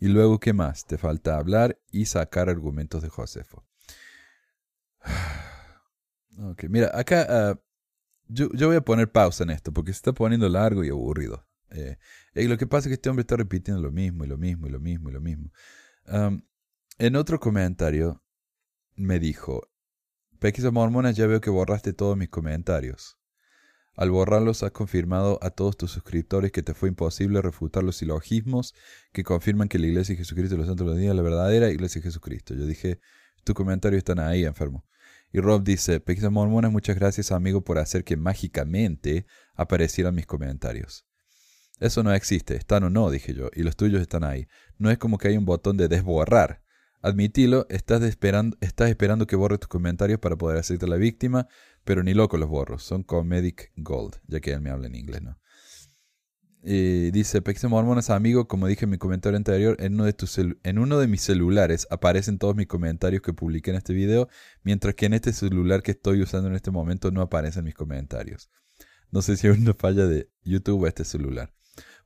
Y 0.00 0.08
luego, 0.08 0.40
¿qué 0.40 0.52
más? 0.52 0.84
Te 0.86 0.98
falta 0.98 1.38
hablar 1.38 1.80
y 1.92 2.06
sacar 2.06 2.48
argumentos 2.48 3.02
de 3.02 3.08
Josefo. 3.08 3.64
Ok, 6.40 6.66
mira, 6.68 6.92
acá 6.94 7.26
ah, 7.28 7.60
yo, 8.28 8.48
yo 8.52 8.68
voy 8.68 8.76
a 8.76 8.80
poner 8.80 9.10
pausa 9.10 9.42
en 9.42 9.50
esto 9.50 9.72
porque 9.72 9.92
se 9.92 9.96
está 9.96 10.12
poniendo 10.12 10.48
largo 10.48 10.84
y 10.84 10.88
aburrido. 10.88 11.44
Eh, 11.70 11.98
y 12.34 12.48
lo 12.48 12.56
que 12.58 12.66
pasa 12.66 12.88
es 12.88 12.90
que 12.90 12.94
este 12.94 13.10
hombre 13.10 13.22
está 13.22 13.36
repitiendo 13.36 13.82
lo 13.82 13.92
mismo 13.92 14.24
y 14.24 14.28
lo 14.28 14.38
mismo 14.38 14.66
y 14.66 14.70
lo 14.70 14.80
mismo 14.80 15.10
y 15.10 15.12
lo 15.12 15.20
mismo. 15.20 15.52
en 16.98 17.16
otro 17.16 17.38
comentario 17.40 18.22
me 18.96 19.18
dijo, 19.18 19.68
Pequisa 20.38 20.70
Mormona, 20.70 21.10
ya 21.10 21.26
veo 21.26 21.40
que 21.40 21.50
borraste 21.50 21.92
todos 21.92 22.16
mis 22.16 22.28
comentarios. 22.28 23.18
Al 23.98 24.12
borrarlos 24.12 24.62
has 24.62 24.70
confirmado 24.70 25.40
a 25.42 25.50
todos 25.50 25.76
tus 25.76 25.90
suscriptores 25.90 26.52
que 26.52 26.62
te 26.62 26.72
fue 26.72 26.88
imposible 26.88 27.42
refutar 27.42 27.82
los 27.82 27.96
silogismos 27.96 28.72
que 29.12 29.24
confirman 29.24 29.68
que 29.68 29.80
la 29.80 29.88
Iglesia 29.88 30.12
de 30.12 30.18
Jesucristo 30.18 30.54
de 30.54 30.58
los 30.58 30.68
Santos 30.68 30.86
de 30.86 30.92
los 30.92 31.00
Días 31.00 31.10
es 31.10 31.16
la 31.16 31.22
verdadera 31.22 31.68
Iglesia 31.68 32.00
de 32.00 32.04
Jesucristo. 32.04 32.54
Yo 32.54 32.66
dije, 32.66 33.00
tus 33.42 33.56
comentarios 33.56 33.98
están 33.98 34.20
ahí, 34.20 34.44
enfermo. 34.44 34.86
Y 35.32 35.40
Rob 35.40 35.64
dice, 35.64 35.98
Pequisa 35.98 36.30
Mormona, 36.30 36.70
muchas 36.70 36.94
gracias 36.94 37.32
amigo 37.32 37.64
por 37.64 37.78
hacer 37.78 38.04
que 38.04 38.16
mágicamente 38.16 39.26
aparecieran 39.56 40.14
mis 40.14 40.26
comentarios. 40.26 41.07
Eso 41.80 42.02
no 42.02 42.12
existe, 42.12 42.56
están 42.56 42.84
o 42.84 42.90
no, 42.90 43.10
dije 43.10 43.34
yo, 43.34 43.50
y 43.54 43.62
los 43.62 43.76
tuyos 43.76 44.00
están 44.00 44.24
ahí. 44.24 44.48
No 44.78 44.90
es 44.90 44.98
como 44.98 45.18
que 45.18 45.28
hay 45.28 45.36
un 45.36 45.44
botón 45.44 45.76
de 45.76 45.88
desborrar. 45.88 46.62
Admitilo, 47.00 47.66
estás, 47.70 48.02
esperando, 48.02 48.56
estás 48.60 48.88
esperando 48.88 49.26
que 49.26 49.36
borre 49.36 49.58
tus 49.58 49.68
comentarios 49.68 50.18
para 50.18 50.36
poder 50.36 50.58
hacerte 50.58 50.88
la 50.88 50.96
víctima, 50.96 51.46
pero 51.84 52.02
ni 52.02 52.14
loco 52.14 52.36
los 52.36 52.48
borro. 52.48 52.78
Son 52.78 53.04
Comedic 53.04 53.72
Gold, 53.76 54.16
ya 54.26 54.40
que 54.40 54.52
él 54.52 54.60
me 54.60 54.70
habla 54.70 54.88
en 54.88 54.96
inglés, 54.96 55.22
¿no? 55.22 55.38
Y 56.64 57.12
dice, 57.12 57.40
Pexem 57.40 57.70
Mormones, 57.70 58.10
amigo, 58.10 58.48
como 58.48 58.66
dije 58.66 58.84
en 58.84 58.90
mi 58.90 58.98
comentario 58.98 59.36
anterior, 59.36 59.76
en 59.78 59.94
uno, 59.94 60.04
de 60.04 60.12
tus 60.12 60.38
en 60.38 60.78
uno 60.78 60.98
de 60.98 61.06
mis 61.06 61.22
celulares 61.22 61.86
aparecen 61.88 62.38
todos 62.38 62.56
mis 62.56 62.66
comentarios 62.66 63.22
que 63.22 63.32
publiqué 63.32 63.70
en 63.70 63.76
este 63.76 63.94
video, 63.94 64.28
mientras 64.64 64.96
que 64.96 65.06
en 65.06 65.14
este 65.14 65.32
celular 65.32 65.82
que 65.82 65.92
estoy 65.92 66.20
usando 66.20 66.48
en 66.48 66.56
este 66.56 66.72
momento 66.72 67.12
no 67.12 67.22
aparecen 67.22 67.64
mis 67.64 67.74
comentarios. 67.74 68.50
No 69.12 69.22
sé 69.22 69.36
si 69.36 69.46
es 69.46 69.56
una 69.56 69.72
falla 69.72 70.06
de 70.06 70.30
YouTube 70.42 70.82
o 70.82 70.86
este 70.88 71.04
celular. 71.04 71.54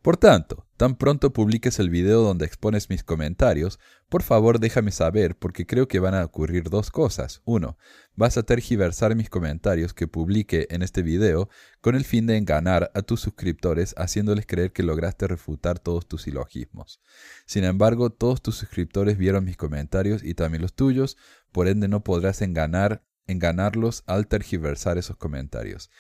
Por 0.02 0.16
tanto, 0.16 0.66
tan 0.76 0.96
pronto 0.96 1.32
publiques 1.32 1.78
el 1.78 1.88
video 1.88 2.22
donde 2.22 2.44
expones 2.44 2.90
mis 2.90 3.04
comentarios, 3.04 3.78
por 4.08 4.24
favor 4.24 4.58
déjame 4.58 4.90
saber 4.90 5.36
porque 5.36 5.64
creo 5.64 5.86
que 5.86 6.00
van 6.00 6.14
a 6.14 6.24
ocurrir 6.24 6.70
dos 6.70 6.90
cosas. 6.90 7.40
Uno, 7.44 7.78
vas 8.16 8.36
a 8.36 8.42
tergiversar 8.42 9.14
mis 9.14 9.30
comentarios 9.30 9.94
que 9.94 10.08
publique 10.08 10.66
en 10.70 10.82
este 10.82 11.02
video 11.02 11.48
con 11.80 11.94
el 11.94 12.04
fin 12.04 12.26
de 12.26 12.36
enganar 12.36 12.90
a 12.96 13.02
tus 13.02 13.20
suscriptores 13.20 13.94
haciéndoles 13.96 14.44
creer 14.44 14.72
que 14.72 14.82
lograste 14.82 15.28
refutar 15.28 15.78
todos 15.78 16.08
tus 16.08 16.22
silogismos. 16.22 17.00
Sin 17.46 17.62
embargo, 17.62 18.10
todos 18.10 18.42
tus 18.42 18.56
suscriptores 18.56 19.16
vieron 19.16 19.44
mis 19.44 19.56
comentarios 19.56 20.24
y 20.24 20.34
también 20.34 20.62
los 20.62 20.74
tuyos, 20.74 21.16
por 21.52 21.68
ende 21.68 21.86
no 21.86 22.02
podrás 22.02 22.42
enganar, 22.42 23.04
enganarlos 23.28 24.02
al 24.08 24.26
tergiversar 24.26 24.98
esos 24.98 25.16
comentarios 25.16 25.90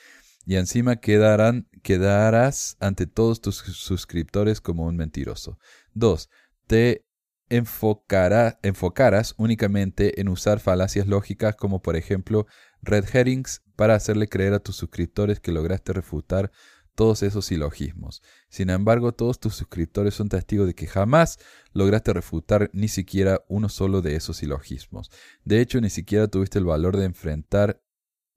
y 0.46 0.56
encima 0.56 0.96
quedarán, 0.96 1.68
quedarás 1.82 2.76
ante 2.80 3.06
todos 3.06 3.40
tus 3.40 3.56
suscriptores 3.56 4.60
como 4.60 4.86
un 4.86 4.96
mentiroso. 4.96 5.58
2. 5.94 6.28
Te 6.66 7.04
enfocará, 7.48 8.58
enfocarás 8.62 9.34
únicamente 9.36 10.20
en 10.20 10.28
usar 10.28 10.58
falacias 10.58 11.06
lógicas 11.06 11.54
como 11.54 11.82
por 11.82 11.96
ejemplo 11.96 12.46
red 12.80 13.04
herrings 13.12 13.62
para 13.76 13.94
hacerle 13.94 14.28
creer 14.28 14.54
a 14.54 14.58
tus 14.58 14.76
suscriptores 14.76 15.38
que 15.38 15.52
lograste 15.52 15.92
refutar 15.92 16.50
todos 16.94 17.22
esos 17.22 17.46
silogismos. 17.46 18.22
Sin 18.48 18.70
embargo, 18.70 19.12
todos 19.12 19.38
tus 19.40 19.54
suscriptores 19.54 20.14
son 20.14 20.28
testigos 20.28 20.66
de 20.66 20.74
que 20.74 20.86
jamás 20.86 21.38
lograste 21.72 22.12
refutar 22.12 22.70
ni 22.72 22.88
siquiera 22.88 23.42
uno 23.48 23.68
solo 23.68 24.02
de 24.02 24.16
esos 24.16 24.38
silogismos. 24.38 25.10
De 25.44 25.60
hecho, 25.60 25.80
ni 25.80 25.90
siquiera 25.90 26.28
tuviste 26.28 26.58
el 26.58 26.64
valor 26.64 26.96
de 26.96 27.04
enfrentar 27.06 27.82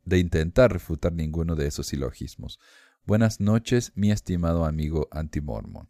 de 0.05 0.19
intentar 0.19 0.71
refutar 0.71 1.11
ninguno 1.11 1.55
de 1.55 1.67
esos 1.67 1.87
silogismos. 1.87 2.59
Buenas 3.03 3.39
noches, 3.39 3.91
mi 3.95 4.11
estimado 4.11 4.65
amigo 4.65 5.07
antimormon. 5.11 5.89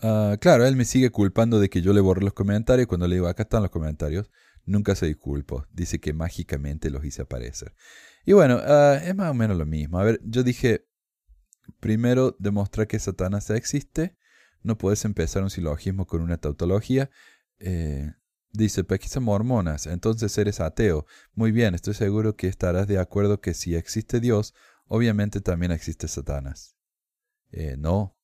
Uh, 0.00 0.36
claro, 0.40 0.64
él 0.66 0.76
me 0.76 0.84
sigue 0.84 1.10
culpando 1.10 1.58
de 1.58 1.68
que 1.68 1.82
yo 1.82 1.92
le 1.92 2.00
borré 2.00 2.22
los 2.22 2.34
comentarios. 2.34 2.86
Cuando 2.86 3.08
le 3.08 3.16
digo, 3.16 3.26
acá 3.26 3.42
están 3.44 3.62
los 3.62 3.70
comentarios, 3.70 4.30
nunca 4.64 4.94
se 4.94 5.06
disculpo. 5.06 5.66
Dice 5.72 6.00
que 6.00 6.12
mágicamente 6.12 6.90
los 6.90 7.04
hice 7.04 7.22
aparecer. 7.22 7.74
Y 8.24 8.32
bueno, 8.32 8.60
ah, 8.62 9.00
es 9.02 9.14
más 9.14 9.30
o 9.30 9.34
menos 9.34 9.56
lo 9.56 9.66
mismo. 9.66 9.98
A 9.98 10.04
ver, 10.04 10.20
yo 10.24 10.42
dije, 10.42 10.86
primero 11.80 12.36
demostrar 12.38 12.86
que 12.86 12.98
Satanás 12.98 13.50
existe. 13.50 14.16
No 14.62 14.78
puedes 14.78 15.04
empezar 15.04 15.42
un 15.42 15.50
silogismo 15.50 16.06
con 16.06 16.20
una 16.20 16.36
tautología. 16.36 17.10
Eh, 17.58 18.12
Dice, 18.52 18.82
pesquisa 18.82 19.20
mormonas, 19.20 19.86
entonces 19.86 20.36
eres 20.38 20.60
ateo. 20.60 21.06
Muy 21.34 21.52
bien, 21.52 21.74
estoy 21.74 21.94
seguro 21.94 22.34
que 22.34 22.48
estarás 22.48 22.88
de 22.88 22.98
acuerdo 22.98 23.40
que 23.40 23.54
si 23.54 23.74
existe 23.74 24.20
Dios, 24.20 24.54
obviamente 24.86 25.40
también 25.40 25.70
existe 25.70 26.08
Satanás. 26.08 26.76
Eh, 27.50 27.76
no. 27.78 28.16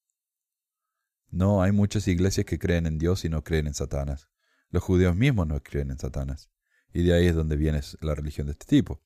No, 1.31 1.63
hay 1.63 1.73
muchas 1.73 2.09
iglesias 2.09 2.47
que 2.47 2.59
creen 2.59 2.87
en 2.87 2.99
Dios 2.99 3.25
y 3.25 3.29
no 3.29 3.45
creen 3.45 3.67
en 3.67 3.75
Satanás. 3.75 4.29
Los 4.71 4.83
judíos 4.83 5.15
mismos 5.15 5.47
no 5.47 5.63
creen 5.63 5.91
en 5.91 5.99
Satanás. 5.99 6.51
Y 6.93 7.03
de 7.03 7.15
ahí 7.15 7.27
es 7.27 7.35
donde 7.35 7.57
viene 7.57 7.81
la 8.01 8.15
religión 8.15 8.47
de 8.47 8.53
este 8.53 8.67
tipo. 8.67 9.03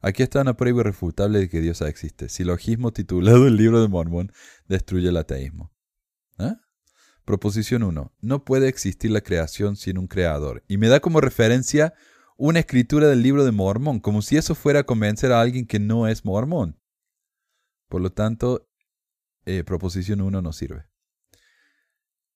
Aquí 0.00 0.22
está 0.22 0.40
una 0.42 0.56
prueba 0.56 0.80
irrefutable 0.80 1.38
de 1.38 1.48
que 1.48 1.60
Dios 1.60 1.80
existe. 1.80 2.28
Silogismo 2.28 2.92
titulado 2.92 3.46
el 3.46 3.56
libro 3.56 3.80
de 3.80 3.88
Mormón 3.88 4.32
destruye 4.66 5.08
el 5.08 5.16
ateísmo. 5.16 5.72
¿Eh? 6.38 6.54
Proposición 7.24 7.82
1. 7.82 8.12
No 8.20 8.44
puede 8.44 8.68
existir 8.68 9.10
la 9.10 9.20
creación 9.20 9.76
sin 9.76 9.98
un 9.98 10.08
creador. 10.08 10.64
Y 10.68 10.76
me 10.76 10.88
da 10.88 11.00
como 11.00 11.20
referencia 11.20 11.94
una 12.36 12.58
escritura 12.58 13.08
del 13.08 13.22
libro 13.22 13.44
de 13.44 13.52
Mormón, 13.52 14.00
como 14.00 14.22
si 14.22 14.36
eso 14.36 14.54
fuera 14.54 14.80
a 14.80 14.84
convencer 14.84 15.32
a 15.32 15.40
alguien 15.40 15.66
que 15.66 15.78
no 15.78 16.08
es 16.08 16.24
mormón. 16.24 16.80
Por 17.88 18.00
lo 18.00 18.10
tanto, 18.10 18.68
eh, 19.44 19.62
proposición 19.64 20.20
1 20.20 20.42
no 20.42 20.52
sirve. 20.52 20.86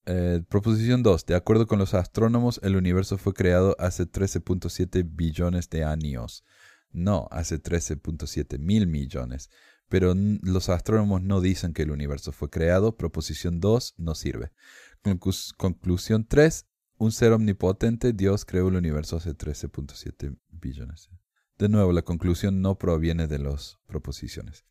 Eh, 0.04 0.42
proposición 0.48 1.02
2. 1.02 1.26
De 1.26 1.34
acuerdo 1.34 1.66
con 1.66 1.80
los 1.80 1.94
astrónomos, 1.94 2.60
el 2.62 2.76
universo 2.76 3.18
fue 3.18 3.34
creado 3.34 3.74
hace 3.80 4.06
13.7 4.06 5.02
billones 5.04 5.68
de 5.68 5.82
años. 5.82 6.44
No, 6.92 7.26
hace 7.32 7.60
13.7 7.60 8.58
mil 8.58 8.86
millones. 8.86 9.50
Pero 9.88 10.14
los 10.42 10.68
astrónomos 10.68 11.22
no 11.22 11.40
dicen 11.40 11.72
que 11.72 11.82
el 11.82 11.90
universo 11.90 12.32
fue 12.32 12.50
creado. 12.50 12.96
Proposición 12.96 13.60
2 13.60 13.94
no 13.98 14.14
sirve. 14.14 14.52
conclusión 15.56 16.26
3. 16.26 16.66
Un 16.98 17.12
ser 17.12 17.32
omnipotente, 17.32 18.12
Dios 18.12 18.44
creó 18.44 18.68
el 18.68 18.76
universo 18.76 19.16
hace 19.16 19.36
13.7 19.36 20.38
billones. 20.48 21.10
De 21.58 21.68
nuevo, 21.68 21.92
la 21.92 22.02
conclusión 22.02 22.62
no 22.62 22.78
proviene 22.78 23.26
de 23.26 23.38
las 23.38 23.78
proposiciones. 23.86 24.64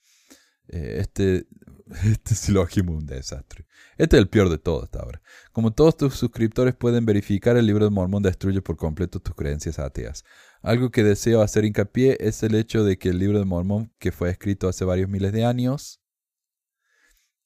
Eh, 0.68 0.98
este, 1.00 1.48
este 2.04 2.36
silogismo 2.36 2.94
es 2.94 3.00
un 3.00 3.06
desastre. 3.06 3.68
Este 3.98 4.18
es 4.18 4.22
el 4.22 4.30
peor 4.30 4.50
de 4.50 4.58
todo 4.58 4.84
hasta 4.84 5.00
ahora. 5.00 5.22
Como 5.52 5.74
todos 5.74 5.98
tus 5.98 6.16
suscriptores 6.16 6.76
pueden 6.76 7.06
verificar, 7.06 7.58
el 7.58 7.66
libro 7.66 7.86
de 7.86 7.92
Mormón 7.92 8.24
destruye 8.24 8.62
por 8.62 8.78
completo 8.78 9.20
tus 9.20 9.36
creencias 9.36 9.80
ateas. 9.80 10.24
Algo 10.66 10.90
que 10.90 11.04
deseo 11.04 11.44
hacer 11.44 11.64
hincapié 11.64 12.18
es 12.20 12.42
el 12.42 12.56
hecho 12.56 12.84
de 12.84 12.98
que 12.98 13.10
el 13.10 13.20
libro 13.20 13.38
de 13.38 13.46
Mormón, 13.46 13.94
que 14.00 14.12
fue 14.12 14.32
escrito 14.32 14.68
hace 14.68 14.84
varios 14.84 15.08
miles 15.08 15.32
de 15.32 15.46
años, 15.46 16.02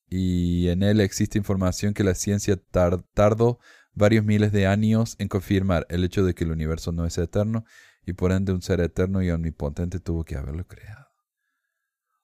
y 0.07 0.69
en 0.69 0.83
él 0.83 1.01
existe 1.01 1.37
información 1.37 1.93
que 1.93 2.05
la 2.05 2.15
ciencia 2.15 2.55
tardó 3.13 3.59
varios 3.93 4.23
miles 4.23 4.53
de 4.53 4.67
años 4.67 5.17
en 5.19 5.27
confirmar 5.27 5.85
el 5.89 6.05
hecho 6.05 6.23
de 6.23 6.33
que 6.33 6.45
el 6.45 6.51
universo 6.53 6.93
no 6.93 7.05
es 7.05 7.17
eterno, 7.17 7.65
y 8.05 8.13
por 8.13 8.31
ende 8.31 8.53
un 8.53 8.61
ser 8.61 8.79
eterno 8.79 9.21
y 9.21 9.29
omnipotente 9.31 9.99
tuvo 9.99 10.23
que 10.23 10.37
haberlo 10.37 10.65
creado. 10.65 11.09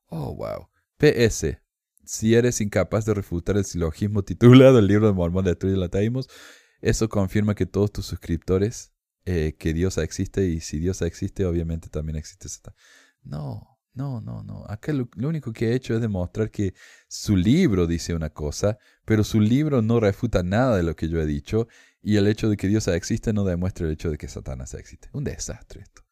Oh, 0.06 0.34
wow. 0.34 0.70
PS. 0.96 1.58
Si 2.06 2.36
eres 2.36 2.62
incapaz 2.62 3.04
de 3.04 3.14
refutar 3.14 3.58
el 3.58 3.66
silogismo 3.66 4.24
titulado 4.24 4.80
El 4.80 4.88
libro 4.88 5.08
de 5.08 5.14
Mormón 5.14 5.44
de 5.44 5.58
el 5.62 6.26
eso 6.80 7.10
confirma 7.10 7.54
que 7.54 7.66
todos 7.66 7.92
tus 7.92 8.06
suscriptores, 8.06 8.95
eh, 9.26 9.56
que 9.58 9.74
Dios 9.74 9.98
existe 9.98 10.48
y 10.48 10.62
si 10.62 10.80
Dios 10.80 11.02
existe, 11.02 11.46
obviamente 11.46 11.90
también 11.90 12.16
existe 12.16 12.48
Satán. 12.48 12.76
No, 13.24 13.76
no, 13.96 14.22
no, 14.22 14.44
no. 14.44 14.66
Acá 14.68 14.94
lo, 14.94 15.08
único 15.28 15.52
que 15.52 15.70
he 15.70 15.76
hecho 15.76 15.96
es 15.96 16.02
demostrar 16.02 16.52
que 16.52 16.74
su 17.08 17.36
libro 17.36 17.88
dice 17.88 18.14
una 18.14 18.30
cosa, 18.30 18.78
pero 19.04 19.24
su 19.24 19.40
libro 19.40 19.82
no 19.82 20.00
refuta 20.00 20.44
nada 20.44 20.78
de 20.78 20.84
lo 20.84 20.96
que 20.96 21.10
yo 21.10 21.20
he 21.20 21.26
dicho 21.26 21.68
y 22.02 22.18
el 22.18 22.28
hecho 22.28 22.50
de 22.50 22.58
que 22.58 22.68
Dios 22.68 22.88
existe 22.88 23.34
no 23.34 23.46
demuestra 23.46 23.88
el 23.88 23.94
hecho 23.94 24.12
de 24.12 24.18
que 24.18 24.28
Satanás 24.28 24.74
existe. 24.74 25.10
Un 25.14 25.24
desastre 25.24 25.82
esto. 25.82 26.04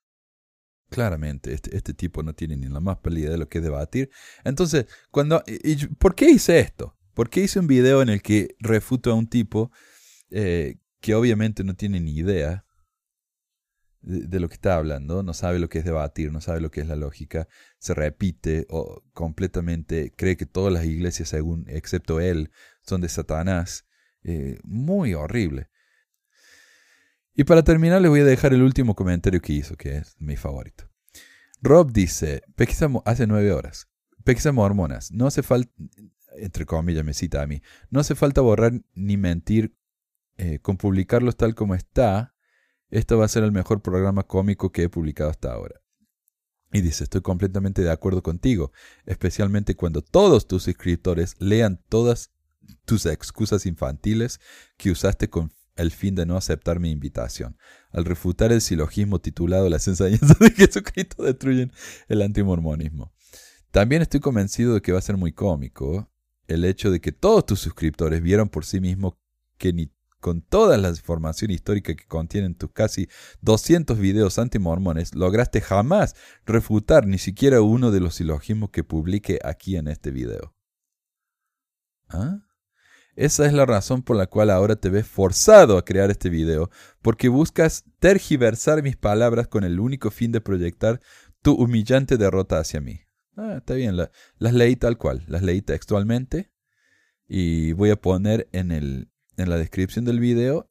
Claramente, 0.90 1.54
este, 1.54 1.76
este, 1.76 1.94
tipo 1.94 2.24
no 2.24 2.34
tiene 2.34 2.56
ni 2.56 2.68
la 2.68 2.80
más 2.80 2.98
pálida 2.98 3.32
de 3.32 3.38
lo 3.38 3.50
que 3.50 3.62
debatir. 3.62 4.10
Entonces, 4.44 4.86
cuando, 5.12 5.44
¿por 6.00 6.16
qué 6.16 6.30
hice 6.30 6.60
esto? 6.60 6.98
¿Por 7.14 7.30
qué 7.30 7.42
hice 7.42 7.60
un 7.60 7.68
video 7.68 8.02
en 8.02 8.10
el 8.10 8.22
que 8.22 8.56
refuto 8.60 9.12
a 9.12 9.16
un 9.16 9.28
tipo 9.28 9.72
eh, 10.32 10.78
que 11.00 11.16
obviamente 11.16 11.64
no 11.64 11.76
tiene 11.76 12.00
ni 12.00 12.16
idea 12.16 12.63
de, 14.04 14.40
lo 14.40 14.50
que 14.50 14.56
está 14.56 14.76
hablando, 14.76 15.24
no 15.24 15.34
sabe 15.34 15.60
lo 15.60 15.70
que 15.70 15.80
es 15.80 15.86
debatir, 15.86 16.32
no 16.32 16.42
sabe 16.42 16.62
lo 16.62 16.70
que 16.70 16.82
es 16.82 16.88
la 16.88 16.96
lógica, 16.96 17.48
se 17.80 17.94
repite 17.94 18.68
o 18.70 19.02
completamente 19.14 20.14
cree 20.16 20.38
que 20.38 20.46
todas 20.46 20.72
las 20.74 20.86
iglesias, 20.86 21.30
según 21.30 21.66
excepto 21.68 22.20
él, 22.20 22.52
son 22.82 23.02
de 23.02 23.10
Satanás? 23.10 23.86
Eh, 24.24 24.60
muy 24.64 25.14
horrible. 25.14 25.70
Y 27.34 27.46
para 27.46 27.64
terminar 27.64 28.02
les 28.02 28.12
voy 28.12 28.20
a 28.20 28.26
dejar 28.26 28.54
el 28.54 28.62
último 28.62 28.96
comentario 28.96 29.42
que 29.42 29.54
hizo, 29.54 29.76
que 29.76 29.98
es 29.98 30.16
mi 30.20 30.36
favorito. 30.36 30.90
Rob 31.62 31.92
dice, 31.92 32.44
hace 33.06 33.26
nueve 33.26 33.52
horas, 33.54 33.88
pesquisa 34.24 34.52
mormonas, 34.52 35.12
no 35.12 35.28
hace 35.28 35.42
falta, 35.44 35.72
entre 36.38 36.66
comillas 36.66 37.06
me 37.06 37.14
cita 37.14 37.42
a 37.42 37.48
mí, 37.48 37.62
no 37.90 38.02
hace 38.02 38.16
falta 38.16 38.42
borrar 38.42 38.74
ni 38.94 39.18
mentir 39.18 39.76
eh, 40.38 40.60
con 40.60 40.78
publicarlos 40.78 41.38
tal 41.38 41.56
como 41.56 41.74
está, 41.74 42.33
esto 42.94 43.18
va 43.18 43.26
a 43.26 43.30
ser 43.30 43.44
el 43.44 43.52
mejor 43.52 43.82
programa 43.82 44.24
cómico 44.24 44.72
que 44.72 44.84
he 44.84 44.90
publicado 44.90 45.32
hasta 45.32 45.52
ahora. 45.52 45.82
Y 46.72 46.82
dice, 46.82 47.04
estoy 47.04 47.22
completamente 47.22 47.82
de 47.82 47.92
acuerdo 47.92 48.22
contigo, 48.22 48.72
especialmente 49.06 49.76
cuando 49.76 50.02
todos 50.02 50.48
tus 50.48 50.64
suscriptores 50.64 51.36
lean 51.40 51.84
todas 51.90 52.32
tus 52.86 53.06
excusas 53.08 53.66
infantiles 53.66 54.40
que 54.78 54.92
usaste 54.92 55.30
con 55.30 55.52
el 55.76 55.90
fin 55.90 56.14
de 56.14 56.28
no 56.28 56.38
aceptar 56.38 56.80
mi 56.80 56.92
invitación. 56.92 57.58
Al 57.92 58.06
refutar 58.06 58.52
el 58.52 58.62
silogismo 58.62 59.20
titulado 59.20 59.70
Las 59.70 59.88
enseñanzas 59.88 60.38
de 60.38 60.52
Jesucristo 60.52 61.24
destruyen 61.24 61.72
el 62.08 62.22
antimormonismo. 62.22 63.12
También 63.72 64.04
estoy 64.04 64.20
convencido 64.20 64.76
de 64.76 64.82
que 64.82 64.92
va 64.92 65.00
a 65.00 65.04
ser 65.04 65.18
muy 65.18 65.32
cómico 65.32 66.12
el 66.48 66.64
hecho 66.64 66.92
de 66.92 67.02
que 67.02 67.12
todos 67.12 67.46
tus 67.46 67.60
suscriptores 67.60 68.22
vieron 68.22 68.50
por 68.50 68.66
sí 68.66 68.80
mismos 68.80 69.16
que 69.58 69.74
ni 69.74 69.92
con 70.24 70.42
toda 70.42 70.78
la 70.78 70.88
información 70.88 71.52
histórica 71.52 71.94
que 71.96 72.06
contienen 72.06 72.56
tus 72.56 72.72
casi 72.72 73.10
200 73.42 74.00
videos 74.00 74.40
antimormones, 74.40 75.14
lograste 75.14 75.60
jamás 75.60 76.16
refutar 76.46 77.06
ni 77.06 77.18
siquiera 77.18 77.62
uno 77.62 77.92
de 77.92 78.00
los 78.00 78.16
silogismos 78.16 78.70
que 78.70 78.86
publique 78.86 79.40
aquí 79.44 79.76
en 79.76 79.90
este 79.90 80.12
video. 80.12 80.56
¿Ah? 82.08 82.40
Esa 83.18 83.46
es 83.46 83.52
la 83.52 83.66
razón 83.66 84.02
por 84.02 84.16
la 84.16 84.28
cual 84.28 84.50
ahora 84.50 84.78
te 84.78 84.90
ves 84.90 85.06
forzado 85.06 85.78
a 85.78 85.84
crear 85.84 86.10
este 86.10 86.30
video, 86.30 86.70
porque 87.02 87.28
buscas 87.28 87.84
tergiversar 88.00 88.82
mis 88.82 88.96
palabras 88.96 89.50
con 89.50 89.66
el 89.66 89.78
único 89.78 90.10
fin 90.10 90.32
de 90.32 90.40
proyectar 90.40 91.02
tu 91.42 91.54
humillante 91.54 92.16
derrota 92.16 92.60
hacia 92.60 92.80
mí. 92.80 93.02
Ah, 93.36 93.56
está 93.58 93.74
bien, 93.74 93.98
las 93.98 94.54
leí 94.54 94.78
tal 94.78 94.98
cual, 94.98 95.26
las 95.28 95.42
leí 95.44 95.62
textualmente 95.62 96.54
y 97.28 97.74
voy 97.74 97.90
a 97.90 98.00
poner 98.00 98.48
en, 98.54 98.72
el, 98.72 99.10
en 99.38 99.50
la 99.50 99.58
descripción 99.58 100.06
del 100.06 100.20
video 100.20 100.70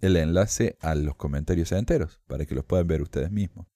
el 0.00 0.16
enlace 0.16 0.76
a 0.80 0.94
los 0.94 1.16
comentarios 1.16 1.72
enteros 1.72 2.20
para 2.26 2.44
que 2.44 2.54
los 2.54 2.64
puedan 2.64 2.86
ver 2.86 3.02
ustedes 3.02 3.30
mismos. 3.30 3.66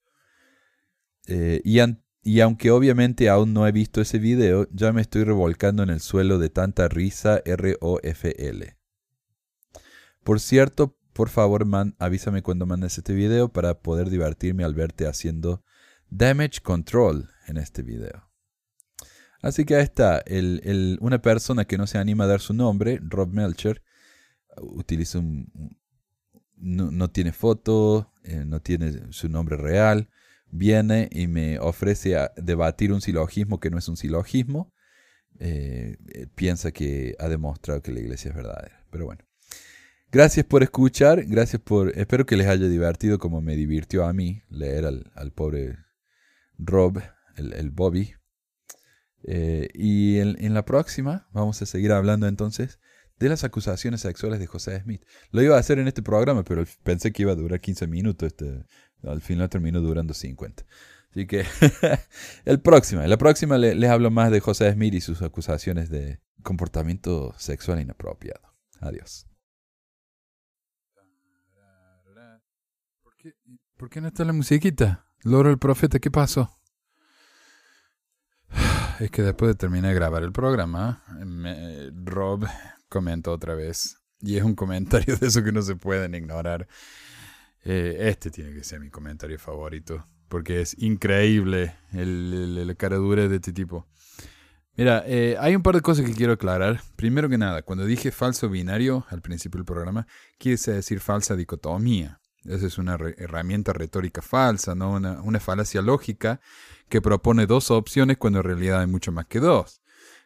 Eh, 1.28 1.60
y, 1.64 1.78
y 2.22 2.40
aunque 2.40 2.70
obviamente 2.70 3.28
aún 3.28 3.52
no 3.52 3.66
he 3.66 3.72
visto 3.72 4.00
ese 4.00 4.18
video, 4.18 4.68
ya 4.72 4.92
me 4.92 5.00
estoy 5.00 5.24
revolcando 5.24 5.82
en 5.82 5.90
el 5.90 6.00
suelo 6.00 6.38
de 6.38 6.50
tanta 6.50 6.88
risa 6.88 7.40
R-O-F-L. 7.44 8.76
Por 10.24 10.40
cierto, 10.40 10.98
por 11.12 11.28
favor, 11.28 11.64
man, 11.64 11.94
avísame 11.98 12.42
cuando 12.42 12.66
mandes 12.66 12.98
este 12.98 13.14
video 13.14 13.48
para 13.52 13.80
poder 13.80 14.10
divertirme 14.10 14.64
al 14.64 14.74
verte 14.74 15.06
haciendo 15.06 15.62
damage 16.10 16.60
control 16.62 17.30
en 17.46 17.56
este 17.56 17.82
video. 17.82 18.28
Así 19.40 19.64
que 19.64 19.76
ahí 19.76 19.82
está, 19.82 20.18
el, 20.26 20.98
una 21.00 21.22
persona 21.22 21.64
que 21.64 21.78
no 21.78 21.86
se 21.86 21.98
anima 21.98 22.24
a 22.24 22.26
dar 22.26 22.40
su 22.40 22.52
nombre, 22.52 22.98
Rob 23.00 23.32
Melcher, 23.32 23.82
utiliza 24.60 25.18
un... 25.18 25.78
no, 26.56 27.10
tiene 27.10 27.32
foto, 27.32 28.12
eh, 28.22 28.44
no 28.44 28.60
tiene 28.60 29.12
su 29.12 29.28
nombre 29.28 29.56
real, 29.56 30.08
viene 30.50 31.08
y 31.10 31.26
me 31.26 31.58
ofrece 31.58 32.16
a 32.16 32.32
debatir 32.36 32.92
un 32.92 33.00
silogismo 33.00 33.60
que 33.60 33.70
no 33.70 33.78
es 33.78 33.88
un 33.88 33.96
silogismo, 33.96 34.72
eh, 35.38 35.96
eh, 36.14 36.26
piensa 36.34 36.72
que 36.72 37.14
ha 37.18 37.28
demostrado 37.28 37.82
que 37.82 37.92
la 37.92 38.00
iglesia 38.00 38.30
es 38.30 38.34
verdadera. 38.34 38.84
Pero 38.90 39.06
bueno. 39.06 39.22
Gracias 40.12 40.46
por 40.46 40.62
escuchar, 40.62 41.24
gracias 41.24 41.60
por... 41.60 41.90
Espero 41.98 42.24
que 42.24 42.36
les 42.36 42.46
haya 42.46 42.68
divertido 42.68 43.18
como 43.18 43.40
me 43.40 43.56
divirtió 43.56 44.06
a 44.06 44.12
mí 44.12 44.42
leer 44.48 44.86
al, 44.86 45.32
pobre 45.34 45.76
Rob, 46.58 47.02
el, 47.36 47.70
Bobby. 47.70 48.14
Eh, 49.24 49.68
y 49.74 50.18
en, 50.18 50.54
la 50.54 50.64
próxima 50.64 51.28
vamos 51.32 51.60
a 51.60 51.66
seguir 51.66 51.90
hablando 51.90 52.28
entonces 52.28 52.78
de 53.18 53.28
las 53.28 53.44
acusaciones 53.44 54.00
sexuales 54.02 54.38
de 54.38 54.46
José 54.46 54.80
Smith. 54.80 55.04
Lo 55.30 55.42
iba 55.42 55.56
a 55.56 55.60
hacer 55.60 55.78
en 55.78 55.88
este 55.88 56.02
programa, 56.02 56.44
pero 56.44 56.64
pensé 56.82 57.12
que 57.12 57.22
iba 57.22 57.32
a 57.32 57.36
durar 57.36 57.60
15 57.60 57.86
minutos 57.86 58.28
este, 58.28 58.64
al 59.02 59.20
final 59.22 59.48
terminó 59.48 59.80
durando 59.80 60.14
50. 60.14 60.64
Así 61.10 61.26
que 61.26 61.46
el 62.44 62.60
próximo, 62.60 63.02
la 63.02 63.16
próxima 63.16 63.56
les 63.58 63.90
hablo 63.90 64.10
más 64.10 64.30
de 64.30 64.40
José 64.40 64.70
Smith 64.72 64.94
y 64.94 65.00
sus 65.00 65.22
acusaciones 65.22 65.88
de 65.88 66.20
comportamiento 66.42 67.34
sexual 67.38 67.80
inapropiado. 67.80 68.54
Adiós. 68.80 69.26
¿Por 73.76 73.90
qué, 73.90 74.00
no 74.00 74.08
está 74.08 74.24
la 74.24 74.32
musiquita? 74.32 75.06
Loro 75.22 75.50
el 75.50 75.58
profeta, 75.58 75.98
¿qué 75.98 76.10
pasó? 76.10 76.58
Es 79.00 79.10
que 79.10 79.20
después 79.20 79.50
de 79.50 79.54
terminar 79.54 79.90
de 79.90 79.94
grabar 79.94 80.22
el 80.22 80.32
programa, 80.32 81.04
Rob 82.04 82.46
comentó 82.88 83.32
otra 83.32 83.54
vez. 83.54 83.98
Y 84.20 84.36
es 84.36 84.44
un 84.44 84.54
comentario 84.54 85.16
de 85.16 85.26
eso 85.26 85.42
que 85.42 85.52
no 85.52 85.62
se 85.62 85.76
pueden 85.76 86.14
ignorar. 86.14 86.66
Eh, 87.64 88.08
este 88.08 88.30
tiene 88.30 88.52
que 88.52 88.64
ser 88.64 88.80
mi 88.80 88.90
comentario 88.90 89.38
favorito, 89.38 90.06
porque 90.28 90.60
es 90.60 90.76
increíble 90.78 91.74
el, 91.92 92.66
la 92.66 92.74
cara 92.74 92.96
dura 92.96 93.28
de 93.28 93.36
este 93.36 93.52
tipo. 93.52 93.86
Mira, 94.76 95.02
eh, 95.06 95.36
hay 95.40 95.56
un 95.56 95.62
par 95.62 95.74
de 95.74 95.80
cosas 95.80 96.04
que 96.04 96.12
quiero 96.12 96.34
aclarar. 96.34 96.80
Primero 96.96 97.28
que 97.28 97.38
nada, 97.38 97.62
cuando 97.62 97.86
dije 97.86 98.12
falso 98.12 98.48
binario 98.48 99.06
al 99.08 99.22
principio 99.22 99.58
del 99.58 99.64
programa, 99.64 100.06
quise 100.38 100.72
decir 100.72 101.00
falsa 101.00 101.34
dicotomía. 101.34 102.20
Esa 102.44 102.66
es 102.66 102.78
una 102.78 102.96
herramienta 103.16 103.72
retórica 103.72 104.22
falsa, 104.22 104.74
¿no? 104.74 104.92
Una, 104.92 105.20
una 105.22 105.40
falacia 105.40 105.82
lógica 105.82 106.40
que 106.88 107.00
propone 107.00 107.46
dos 107.46 107.70
opciones 107.70 108.18
cuando 108.18 108.40
en 108.40 108.44
realidad 108.44 108.80
hay 108.80 108.86
mucho 108.86 109.10
más 109.10 109.26
que 109.26 109.40
dos. 109.40 109.80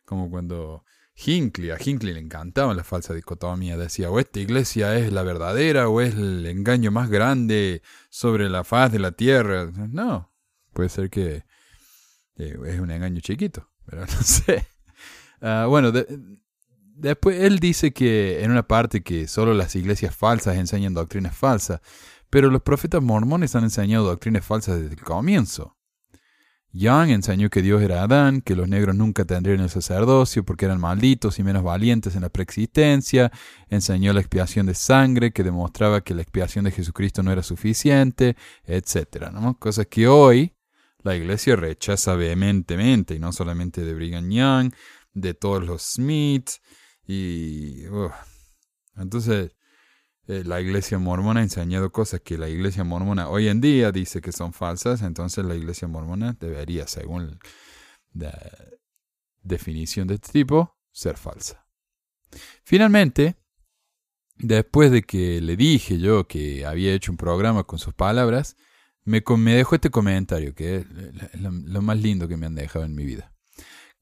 Como 0.05 0.29
cuando 0.29 0.85
Hinckley, 1.25 1.71
a 1.71 1.77
Hinckley 1.79 2.15
le 2.15 2.21
encantaba 2.21 2.75
la 2.75 2.85
falsa 2.85 3.15
dicotomía, 3.15 3.77
decía, 3.77 4.11
o 4.11 4.19
esta 4.19 4.41
iglesia 4.41 4.97
es 4.97 5.13
la 5.13 5.23
verdadera 5.23 5.89
o 5.89 6.01
es 6.01 6.15
el 6.15 6.47
engaño 6.47 6.91
más 6.91 7.11
grande 7.11 7.83
sobre 8.09 8.49
la 8.49 8.65
faz 8.65 8.93
de 8.93 8.99
la 8.99 9.13
tierra. 9.13 9.71
No, 9.91 10.33
puede 10.73 10.89
ser 10.89 11.11
que 11.11 11.45
eh, 12.37 12.59
es 12.67 12.81
un 12.81 12.91
engaño 12.91 13.21
chiquito, 13.21 13.69
pero 13.87 14.01
no 14.07 14.23
sé. 14.23 14.67
Ah, 15.41 15.67
bueno, 15.69 15.93
después 16.73 17.41
él 17.41 17.59
dice 17.59 17.93
que 17.93 18.43
en 18.43 18.51
una 18.51 18.67
parte 18.67 19.03
que 19.03 19.29
solo 19.29 19.55
las 19.55 19.77
iglesias 19.77 20.15
falsas 20.15 20.57
enseñan 20.57 20.95
doctrinas 20.95 21.37
falsas, 21.37 21.81
pero 22.31 22.51
los 22.51 22.63
profetas 22.63 23.03
mormones 23.03 23.55
han 23.57 23.65
enseñado 23.65 24.07
doctrinas 24.07 24.45
falsas 24.45 24.81
desde 24.81 24.95
el 24.95 25.03
comienzo. 25.03 25.77
Young 26.73 27.11
enseñó 27.11 27.51
que 27.51 27.63
Dios 27.63 27.83
era 27.83 28.03
Adán, 28.03 28.43
que 28.43 28.55
los 28.55 28.69
negros 28.69 28.95
nunca 28.95 29.25
tendrían 29.25 29.61
el 29.61 29.71
sacerdocio 29.71 30.45
porque 30.45 30.67
eran 30.67 30.81
malditos 30.81 31.39
y 31.39 31.43
menos 31.43 31.65
valientes 31.65 32.15
en 32.15 32.23
la 32.23 32.29
preexistencia. 32.29 33.33
Enseñó 33.69 34.13
la 34.13 34.21
expiación 34.21 34.67
de 34.67 34.75
sangre, 34.75 35.33
que 35.33 35.43
demostraba 35.43 36.03
que 36.03 36.15
la 36.15 36.23
expiación 36.23 36.65
de 36.65 36.71
Jesucristo 36.71 37.23
no 37.23 37.33
era 37.33 37.43
suficiente, 37.43 38.37
etc. 38.65 39.31
¿no? 39.33 39.59
Cosas 39.59 39.87
que 39.87 40.07
hoy 40.07 40.55
la 41.03 41.17
iglesia 41.17 41.57
rechaza 41.57 42.15
vehementemente, 42.15 43.15
y 43.15 43.19
no 43.19 43.33
solamente 43.33 43.85
de 43.85 43.95
Brigham 43.95 44.31
Young, 44.31 44.73
de 45.13 45.35
todos 45.35 45.65
los 45.65 45.83
Smiths, 45.83 46.61
y... 47.07 47.85
Entonces, 48.97 49.53
eh, 50.31 50.45
la 50.45 50.61
iglesia 50.61 50.97
mormona 51.01 51.41
ha 51.41 51.43
enseñado 51.43 51.91
cosas 51.91 52.21
que 52.21 52.39
la 52.39 52.49
iglesia 52.49 52.85
mormona 52.85 53.29
hoy 53.29 53.49
en 53.49 53.61
día 53.61 53.91
dice 53.91 54.21
que 54.21 54.31
son 54.31 54.53
falsas, 54.53 55.03
entonces 55.03 55.45
la 55.45 55.57
iglesia 55.57 55.89
mormona 55.89 56.37
debería, 56.39 56.87
según 56.87 57.41
la 58.15 58.33
definición 59.43 60.07
de 60.07 60.15
este 60.15 60.31
tipo, 60.31 60.79
ser 60.93 61.17
falsa. 61.17 61.67
Finalmente, 62.63 63.35
después 64.37 64.93
de 64.93 65.03
que 65.03 65.41
le 65.41 65.57
dije 65.57 65.99
yo 65.99 66.29
que 66.29 66.65
había 66.65 66.95
hecho 66.95 67.11
un 67.11 67.19
programa 67.19 67.65
con 67.65 67.81
sus 67.81 67.95
palabras, 67.95 68.57
me, 69.05 69.25
me 69.37 69.55
dejó 69.55 69.75
este 69.75 69.91
comentario, 69.91 70.55
que 70.55 70.77
es 70.77 70.87
lo 71.41 71.83
más 71.83 71.99
lindo 71.99 72.29
que 72.29 72.37
me 72.37 72.47
han 72.47 72.55
dejado 72.55 72.85
en 72.85 72.95
mi 72.95 73.05
vida. 73.05 73.33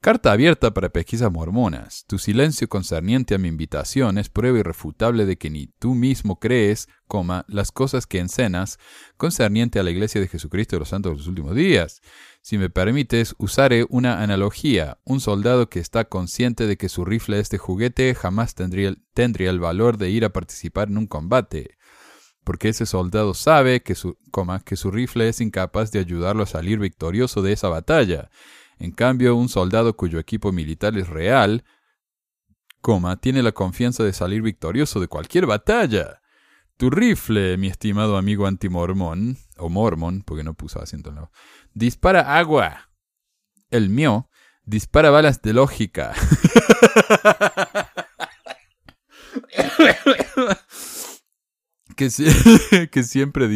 Carta 0.00 0.30
abierta 0.30 0.72
para 0.72 0.90
pesquisas 0.90 1.32
mormonas. 1.32 2.04
Tu 2.06 2.18
silencio 2.18 2.68
concerniente 2.68 3.34
a 3.34 3.38
mi 3.38 3.48
invitación 3.48 4.16
es 4.18 4.28
prueba 4.28 4.60
irrefutable 4.60 5.26
de 5.26 5.36
que 5.36 5.50
ni 5.50 5.66
tú 5.66 5.96
mismo 5.96 6.38
crees, 6.38 6.88
coma, 7.08 7.44
las 7.48 7.72
cosas 7.72 8.06
que 8.06 8.20
encenas 8.20 8.78
concerniente 9.16 9.80
a 9.80 9.82
la 9.82 9.90
Iglesia 9.90 10.20
de 10.20 10.28
Jesucristo 10.28 10.76
de 10.76 10.80
los 10.80 10.90
Santos 10.90 11.10
de 11.10 11.18
los 11.18 11.26
últimos 11.26 11.56
días. 11.56 12.00
Si 12.42 12.58
me 12.58 12.70
permites, 12.70 13.34
usaré 13.38 13.86
una 13.88 14.22
analogía. 14.22 14.98
Un 15.02 15.20
soldado 15.20 15.68
que 15.68 15.80
está 15.80 16.04
consciente 16.04 16.68
de 16.68 16.76
que 16.76 16.88
su 16.88 17.04
rifle 17.04 17.40
es 17.40 17.50
de 17.50 17.58
juguete 17.58 18.14
jamás 18.14 18.54
tendría, 18.54 18.94
tendría 19.14 19.50
el 19.50 19.58
valor 19.58 19.98
de 19.98 20.10
ir 20.10 20.24
a 20.24 20.32
participar 20.32 20.88
en 20.88 20.98
un 20.98 21.06
combate 21.08 21.76
porque 22.44 22.70
ese 22.70 22.86
soldado 22.86 23.34
sabe 23.34 23.82
que 23.82 23.94
su, 23.94 24.16
coma, 24.30 24.60
que 24.60 24.76
su 24.76 24.90
rifle 24.90 25.28
es 25.28 25.42
incapaz 25.42 25.92
de 25.92 25.98
ayudarlo 25.98 26.44
a 26.44 26.46
salir 26.46 26.78
victorioso 26.78 27.42
de 27.42 27.52
esa 27.52 27.68
batalla. 27.68 28.30
En 28.78 28.92
cambio, 28.92 29.36
un 29.36 29.48
soldado 29.48 29.96
cuyo 29.96 30.18
equipo 30.18 30.52
militar 30.52 30.96
es 30.96 31.08
real, 31.08 31.64
tiene 33.20 33.42
la 33.42 33.52
confianza 33.52 34.02
de 34.04 34.12
salir 34.12 34.42
victorioso 34.42 35.00
de 35.00 35.08
cualquier 35.08 35.46
batalla. 35.46 36.20
Tu 36.76 36.90
rifle, 36.90 37.56
mi 37.58 37.66
estimado 37.66 38.16
amigo 38.16 38.46
antimormón, 38.46 39.36
o 39.56 39.68
mormón, 39.68 40.22
porque 40.22 40.44
no 40.44 40.54
puso 40.54 40.80
acento 40.80 41.10
en 41.10 41.18
dispara 41.74 42.38
agua. 42.38 42.88
El 43.70 43.90
mío 43.90 44.30
dispara 44.64 45.10
balas 45.10 45.42
de 45.42 45.52
lógica. 45.52 46.14
que, 51.96 52.08
que 52.90 53.02
siempre 53.02 53.48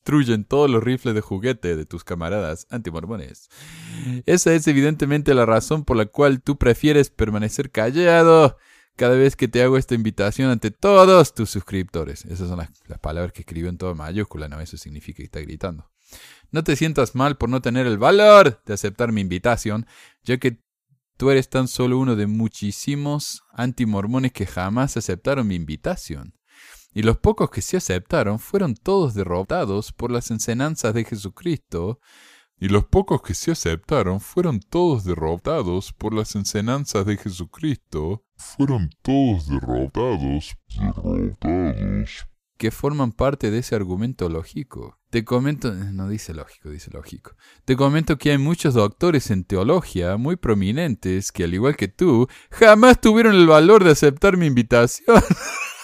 destruyen 0.00 0.44
todos 0.44 0.70
los 0.70 0.82
rifles 0.82 1.14
de 1.14 1.20
juguete 1.20 1.76
de 1.76 1.84
tus 1.84 2.04
camaradas 2.04 2.66
antimormones. 2.70 3.48
Esa 4.26 4.54
es 4.54 4.66
evidentemente 4.66 5.34
la 5.34 5.44
razón 5.44 5.84
por 5.84 5.96
la 5.96 6.06
cual 6.06 6.42
tú 6.42 6.56
prefieres 6.56 7.10
permanecer 7.10 7.70
callado 7.70 8.56
cada 8.96 9.14
vez 9.14 9.36
que 9.36 9.46
te 9.46 9.62
hago 9.62 9.76
esta 9.76 9.94
invitación 9.94 10.50
ante 10.50 10.70
todos 10.70 11.34
tus 11.34 11.50
suscriptores. 11.50 12.24
Esas 12.24 12.48
son 12.48 12.58
las, 12.58 12.70
palabras 13.00 13.32
que 13.32 13.42
escribo 13.42 13.68
en 13.68 13.78
toda 13.78 13.94
mayúscula, 13.94 14.48
no 14.48 14.60
eso 14.60 14.76
significa 14.76 15.18
que 15.18 15.24
está 15.24 15.40
gritando. 15.40 15.90
No 16.50 16.64
te 16.64 16.76
sientas 16.76 17.14
mal 17.14 17.36
por 17.36 17.48
no 17.48 17.60
tener 17.60 17.86
el 17.86 17.98
valor 17.98 18.62
de 18.64 18.74
aceptar 18.74 19.12
mi 19.12 19.20
invitación, 19.20 19.86
ya 20.24 20.38
que 20.38 20.62
tú 21.16 21.30
eres 21.30 21.50
tan 21.50 21.68
solo 21.68 21.98
uno 21.98 22.16
de 22.16 22.26
muchísimos 22.26 23.42
antimormones 23.52 24.32
que 24.32 24.46
jamás 24.46 24.96
aceptaron 24.96 25.46
mi 25.46 25.54
invitación 25.54 26.39
y 26.92 27.02
los 27.02 27.18
pocos 27.18 27.50
que 27.50 27.62
se 27.62 27.76
aceptaron 27.76 28.38
fueron 28.38 28.74
todos 28.74 29.14
derrotados 29.14 29.92
por 29.92 30.10
las 30.10 30.30
enseñanzas 30.30 30.94
de 30.94 31.04
Jesucristo, 31.04 32.00
y 32.58 32.68
los 32.68 32.84
pocos 32.84 33.22
que 33.22 33.32
se 33.32 33.52
aceptaron 33.52 34.20
fueron 34.20 34.60
todos 34.60 35.04
derrotados 35.04 35.94
por 35.94 36.12
las 36.12 36.34
enseñanzas 36.34 37.06
de 37.06 37.16
Jesucristo, 37.16 38.24
fueron 38.36 38.90
todos 39.00 39.48
derrotados, 39.48 40.56
derrotados, 40.78 42.26
que 42.58 42.70
forman 42.70 43.12
parte 43.12 43.50
de 43.50 43.58
ese 43.60 43.74
argumento 43.74 44.28
lógico. 44.28 44.98
Te 45.08 45.24
comento, 45.24 45.72
no 45.72 46.08
dice 46.08 46.34
lógico, 46.34 46.68
dice 46.68 46.90
lógico. 46.92 47.34
Te 47.64 47.74
comento 47.74 48.18
que 48.18 48.32
hay 48.32 48.38
muchos 48.38 48.74
doctores 48.74 49.30
en 49.30 49.44
teología 49.44 50.18
muy 50.18 50.36
prominentes 50.36 51.32
que, 51.32 51.44
al 51.44 51.54
igual 51.54 51.76
que 51.76 51.88
tú, 51.88 52.28
jamás 52.50 53.00
tuvieron 53.00 53.34
el 53.34 53.46
valor 53.46 53.82
de 53.84 53.92
aceptar 53.92 54.36
mi 54.36 54.46
invitación. 54.46 55.16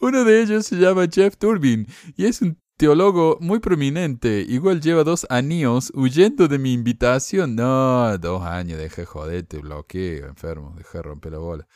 Uno 0.00 0.24
de 0.24 0.42
ellos 0.42 0.66
se 0.66 0.76
llama 0.76 1.06
Jeff 1.12 1.36
Turbin 1.36 1.86
y 2.16 2.26
es 2.26 2.42
un 2.42 2.58
teólogo 2.76 3.38
muy 3.40 3.60
prominente. 3.60 4.44
Igual 4.48 4.80
lleva 4.80 5.04
dos 5.04 5.26
años 5.30 5.92
huyendo 5.94 6.48
de 6.48 6.58
mi 6.58 6.72
invitación. 6.72 7.56
No, 7.56 8.16
dos 8.18 8.42
años, 8.42 8.78
deje 8.78 9.04
joderte, 9.04 9.58
bloqueo, 9.58 10.26
enfermo, 10.26 10.74
deje 10.76 11.02
romper 11.02 11.32
la 11.32 11.38
bola. 11.38 11.66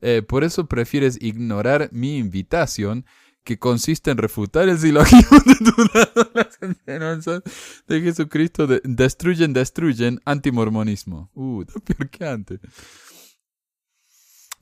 Eh, 0.00 0.22
por 0.22 0.44
eso 0.44 0.66
prefieres 0.66 1.18
ignorar 1.20 1.88
mi 1.92 2.18
invitación, 2.18 3.06
que 3.46 3.58
consiste 3.60 4.10
en 4.10 4.18
refutar 4.18 4.68
el 4.68 4.76
silogismo 4.76 5.38
de 5.38 5.54
lado, 5.94 6.30
las 6.34 7.42
de 7.86 8.00
Jesucristo. 8.00 8.66
destruyen, 8.82 9.52
destruyen, 9.52 10.20
antimormonismo. 10.24 11.30
Uh, 11.32 11.64
peor 11.84 12.10
que 12.10 12.26
antes. 12.26 12.58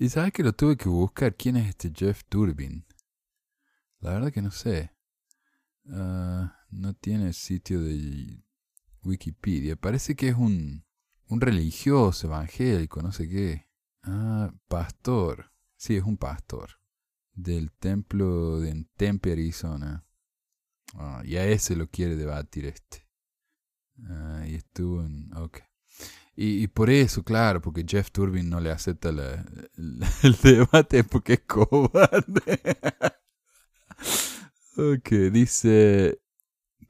Y 0.05 0.11
sabes 0.11 0.35
que 0.35 0.43
lo 0.43 0.53
tuve 0.53 0.77
que 0.77 0.91
buscar. 0.91 1.35
¿Quién 1.35 1.57
es 1.57 1.67
este 1.67 1.91
Jeff 1.91 2.25
Turbin? 2.29 2.85
La 4.01 4.11
verdad 4.11 4.31
que 4.31 4.43
no 4.43 4.51
sé. 4.51 4.93
Ah, 5.89 6.59
no 6.69 6.93
tiene 6.93 7.33
sitio 7.33 7.81
de 7.81 8.45
Wikipedia. 9.03 9.77
Parece 9.77 10.15
que 10.15 10.29
es 10.29 10.35
un, 10.35 10.85
un 11.29 11.41
religioso, 11.41 12.27
evangélico, 12.27 13.01
no 13.01 13.13
sé 13.13 13.31
qué. 13.31 13.67
Ah, 14.03 14.53
pastor. 14.69 15.51
Sí, 15.75 15.97
es 15.97 16.05
un 16.05 16.19
pastor. 16.19 16.73
Del 17.33 17.73
templo 17.73 18.61
de 18.61 18.87
Tempe, 18.99 19.33
Arizona. 19.33 20.05
Ah, 20.97 21.23
y 21.25 21.37
a 21.37 21.47
ese 21.47 21.77
lo 21.77 21.89
quiere 21.89 22.17
debatir 22.17 22.67
este. 22.67 23.09
Ah, 24.07 24.45
y 24.47 24.57
estuvo 24.57 25.03
en... 25.03 25.35
Ok. 25.35 25.61
Y, 26.37 26.67
por 26.69 26.91
eso, 26.91 27.23
claro, 27.23 27.61
porque 27.61 27.85
Jeff 27.87 28.11
Turbin 28.11 28.51
no 28.51 28.61
le 28.61 28.73
acepta 28.73 29.11
el 29.79 30.37
debate 30.43 31.05
porque 31.05 31.35
es 31.35 31.41
cobarde. 31.47 32.61
ok, 34.77 35.09
dice, 35.33 36.21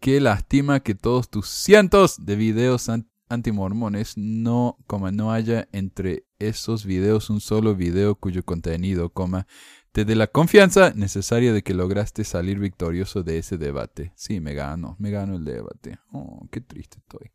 qué 0.01 0.21
lástima 0.21 0.81
que 0.81 0.95
todos 0.95 1.29
tus 1.29 1.49
cientos 1.49 2.25
de 2.25 2.37
videos 2.37 2.89
antimormones 3.29 4.17
no, 4.17 4.79
como 4.87 5.11
no 5.11 5.33
haya 5.33 5.69
entre 5.73 6.25
esos 6.39 6.87
videos 6.87 7.29
un 7.29 7.41
solo 7.41 7.75
video 7.75 8.15
cuyo 8.15 8.45
contenido, 8.45 9.11
coma, 9.11 9.47
te 9.93 10.05
dé 10.05 10.17
la 10.17 10.27
confianza 10.27 10.93
necesaria 10.95 11.53
de 11.53 11.63
que 11.63 11.73
lograste 11.73 12.25
salir 12.25 12.59
victorioso 12.59 13.23
de 13.23 13.39
ese 13.39 13.59
debate. 13.59 14.13
Sí, 14.17 14.41
me 14.41 14.53
gano, 14.53 14.97
me 14.99 15.11
gano 15.11 15.37
el 15.37 15.45
debate. 15.45 15.99
Oh, 16.11 16.49
qué 16.51 16.61
triste 16.61 16.99
estoy. 16.99 17.31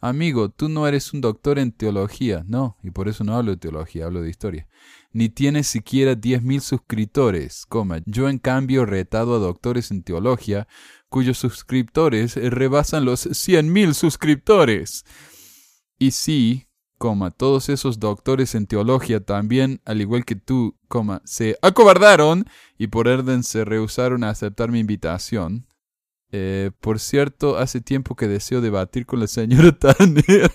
Amigo, 0.00 0.48
tú 0.48 0.68
no 0.68 0.86
eres 0.86 1.12
un 1.12 1.20
doctor 1.20 1.58
en 1.58 1.72
teología, 1.72 2.44
no, 2.46 2.78
y 2.82 2.90
por 2.90 3.08
eso 3.08 3.22
no 3.22 3.36
hablo 3.36 3.52
de 3.52 3.58
teología, 3.58 4.06
hablo 4.06 4.22
de 4.22 4.30
historia 4.30 4.66
ni 5.12 5.28
tiene 5.28 5.64
siquiera 5.64 6.14
diez 6.14 6.42
mil 6.42 6.60
suscriptores, 6.60 7.66
coma. 7.66 8.00
Yo 8.06 8.28
en 8.28 8.38
cambio 8.38 8.86
retado 8.86 9.34
a 9.34 9.38
doctores 9.38 9.90
en 9.90 10.02
teología, 10.02 10.68
cuyos 11.08 11.38
suscriptores 11.38 12.36
rebasan 12.36 13.04
los 13.04 13.20
cien 13.20 13.72
mil 13.72 13.94
suscriptores. 13.94 15.04
Y 15.98 16.12
sí, 16.12 16.68
coma, 16.96 17.30
todos 17.30 17.68
esos 17.68 17.98
doctores 17.98 18.54
en 18.54 18.66
teología 18.66 19.20
también, 19.20 19.80
al 19.84 20.00
igual 20.00 20.24
que 20.24 20.36
tú, 20.36 20.76
coma, 20.88 21.22
se 21.24 21.56
acobardaron 21.60 22.46
y 22.78 22.86
por 22.86 23.08
orden 23.08 23.42
se 23.42 23.64
rehusaron 23.64 24.22
a 24.24 24.30
aceptar 24.30 24.70
mi 24.70 24.78
invitación. 24.78 25.66
Eh, 26.32 26.70
por 26.80 27.00
cierto, 27.00 27.58
hace 27.58 27.80
tiempo 27.80 28.14
que 28.14 28.28
deseo 28.28 28.60
debatir 28.60 29.06
con 29.06 29.20
la 29.20 29.26
señora 29.26 29.72
Tanner. 29.78 30.50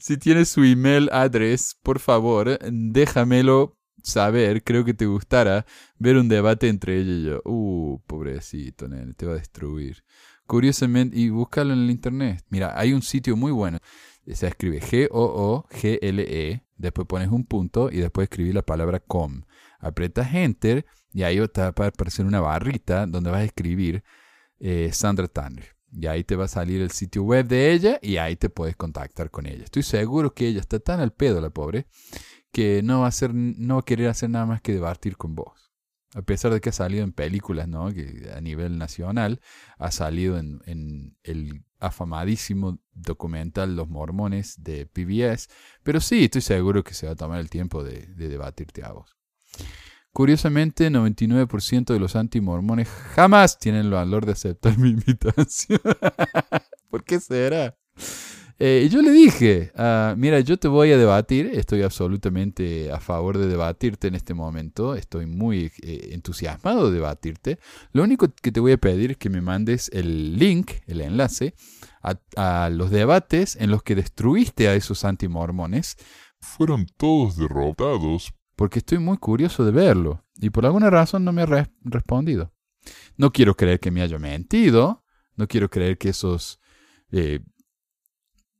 si 0.00 0.16
tienes 0.16 0.48
su 0.48 0.64
email 0.64 1.10
address, 1.12 1.76
por 1.82 1.98
favor, 1.98 2.58
déjamelo 2.70 3.78
saber. 4.02 4.62
Creo 4.64 4.84
que 4.84 4.94
te 4.94 5.06
gustará 5.06 5.66
ver 5.98 6.16
un 6.16 6.28
debate 6.28 6.68
entre 6.68 6.98
ella 6.98 7.12
y 7.12 7.24
yo. 7.24 7.42
Uh, 7.44 8.00
pobrecito, 8.06 8.88
nene, 8.88 9.14
te 9.14 9.26
va 9.26 9.32
a 9.32 9.36
destruir. 9.36 10.04
Curiosamente, 10.46 11.18
y 11.18 11.28
búscalo 11.28 11.74
en 11.74 11.80
el 11.80 11.90
internet. 11.90 12.42
Mira, 12.48 12.72
hay 12.78 12.94
un 12.94 13.02
sitio 13.02 13.36
muy 13.36 13.52
bueno. 13.52 13.78
Se 14.26 14.46
escribe 14.46 14.80
G-O-O-G-L-E, 14.80 16.64
después 16.76 17.06
pones 17.06 17.28
un 17.28 17.44
punto 17.44 17.90
y 17.90 17.98
después 17.98 18.24
escribir 18.24 18.54
la 18.54 18.62
palabra 18.62 19.00
com. 19.00 19.42
Apretas 19.78 20.34
enter 20.34 20.86
y 21.12 21.22
ahí 21.22 21.36
te 21.48 21.60
va 21.60 21.66
a 21.66 21.88
aparecer 21.88 22.26
una 22.26 22.40
barrita 22.40 23.06
donde 23.06 23.30
vas 23.30 23.40
a 23.40 23.44
escribir 23.44 24.04
eh, 24.60 24.90
Sandra 24.92 25.28
Tanner. 25.28 25.76
Y 25.90 26.06
ahí 26.06 26.22
te 26.22 26.36
va 26.36 26.44
a 26.44 26.48
salir 26.48 26.82
el 26.82 26.90
sitio 26.90 27.22
web 27.22 27.46
de 27.46 27.72
ella 27.72 27.98
y 28.02 28.18
ahí 28.18 28.36
te 28.36 28.50
puedes 28.50 28.76
contactar 28.76 29.30
con 29.30 29.46
ella. 29.46 29.64
Estoy 29.64 29.82
seguro 29.82 30.34
que 30.34 30.46
ella 30.46 30.60
está 30.60 30.78
tan 30.78 31.00
al 31.00 31.12
pedo, 31.12 31.40
la 31.40 31.50
pobre, 31.50 31.86
que 32.52 32.82
no 32.82 33.00
va 33.00 33.06
a, 33.06 33.08
hacer, 33.08 33.32
no 33.34 33.76
va 33.76 33.80
a 33.80 33.84
querer 33.84 34.08
hacer 34.08 34.28
nada 34.28 34.44
más 34.44 34.60
que 34.60 34.74
debatir 34.74 35.16
con 35.16 35.34
vos. 35.34 35.72
A 36.14 36.22
pesar 36.22 36.52
de 36.52 36.60
que 36.60 36.70
ha 36.70 36.72
salido 36.72 37.04
en 37.04 37.12
películas, 37.12 37.68
¿no? 37.68 37.92
Que 37.92 38.30
a 38.34 38.40
nivel 38.40 38.78
nacional 38.78 39.40
ha 39.78 39.90
salido 39.90 40.38
en, 40.38 41.16
el 41.22 41.64
afamadísimo 41.80 42.80
documental 42.92 43.76
Los 43.76 43.88
Mormones 43.88 44.62
de 44.62 44.86
PBS. 44.86 45.48
Pero 45.82 46.00
sí, 46.00 46.24
estoy 46.24 46.42
seguro 46.42 46.82
que 46.82 46.94
se 46.94 47.06
va 47.06 47.12
a 47.12 47.16
tomar 47.16 47.40
el 47.40 47.50
tiempo 47.50 47.82
de 47.82 48.06
debatirte 48.14 48.84
a 48.84 48.92
vos. 48.92 49.16
Curiosamente, 50.12 50.90
99% 50.90 51.92
de 51.92 52.00
los 52.00 52.16
antimormones 52.16 52.88
jamás 52.88 53.58
tienen 53.58 53.86
el 53.86 53.90
valor 53.90 54.26
de 54.26 54.32
aceptar 54.32 54.78
mi 54.78 54.90
invitación. 54.90 55.80
¿Por 56.90 57.04
qué 57.04 57.20
será? 57.20 57.76
Eh, 58.60 58.88
yo 58.90 59.02
le 59.02 59.12
dije, 59.12 59.70
ah, 59.76 60.14
mira, 60.16 60.40
yo 60.40 60.56
te 60.56 60.66
voy 60.66 60.90
a 60.90 60.98
debatir, 60.98 61.46
estoy 61.54 61.82
absolutamente 61.82 62.90
a 62.90 62.98
favor 62.98 63.38
de 63.38 63.46
debatirte 63.46 64.08
en 64.08 64.16
este 64.16 64.34
momento, 64.34 64.96
estoy 64.96 65.26
muy 65.26 65.70
eh, 65.80 66.08
entusiasmado 66.10 66.88
de 66.90 66.96
debatirte. 66.96 67.60
Lo 67.92 68.02
único 68.02 68.26
que 68.42 68.50
te 68.50 68.58
voy 68.58 68.72
a 68.72 68.78
pedir 68.78 69.12
es 69.12 69.16
que 69.16 69.30
me 69.30 69.40
mandes 69.40 69.88
el 69.92 70.36
link, 70.36 70.72
el 70.88 71.02
enlace, 71.02 71.54
a, 72.02 72.18
a 72.64 72.68
los 72.70 72.90
debates 72.90 73.54
en 73.54 73.70
los 73.70 73.84
que 73.84 73.94
destruiste 73.94 74.66
a 74.66 74.74
esos 74.74 75.04
antimormones. 75.04 75.96
Fueron 76.40 76.86
todos 76.96 77.36
derrotados 77.36 78.32
porque 78.58 78.80
estoy 78.80 78.98
muy 78.98 79.18
curioso 79.18 79.64
de 79.64 79.70
verlo 79.70 80.24
y 80.36 80.50
por 80.50 80.66
alguna 80.66 80.90
razón 80.90 81.24
no 81.24 81.32
me 81.32 81.42
ha 81.42 81.68
respondido. 81.84 82.52
No 83.16 83.32
quiero 83.32 83.56
creer 83.56 83.78
que 83.78 83.92
me 83.92 84.02
haya 84.02 84.18
mentido, 84.18 85.04
no 85.36 85.46
quiero 85.46 85.70
creer 85.70 85.96
que 85.96 86.08
esos 86.08 86.58
eh, 87.12 87.38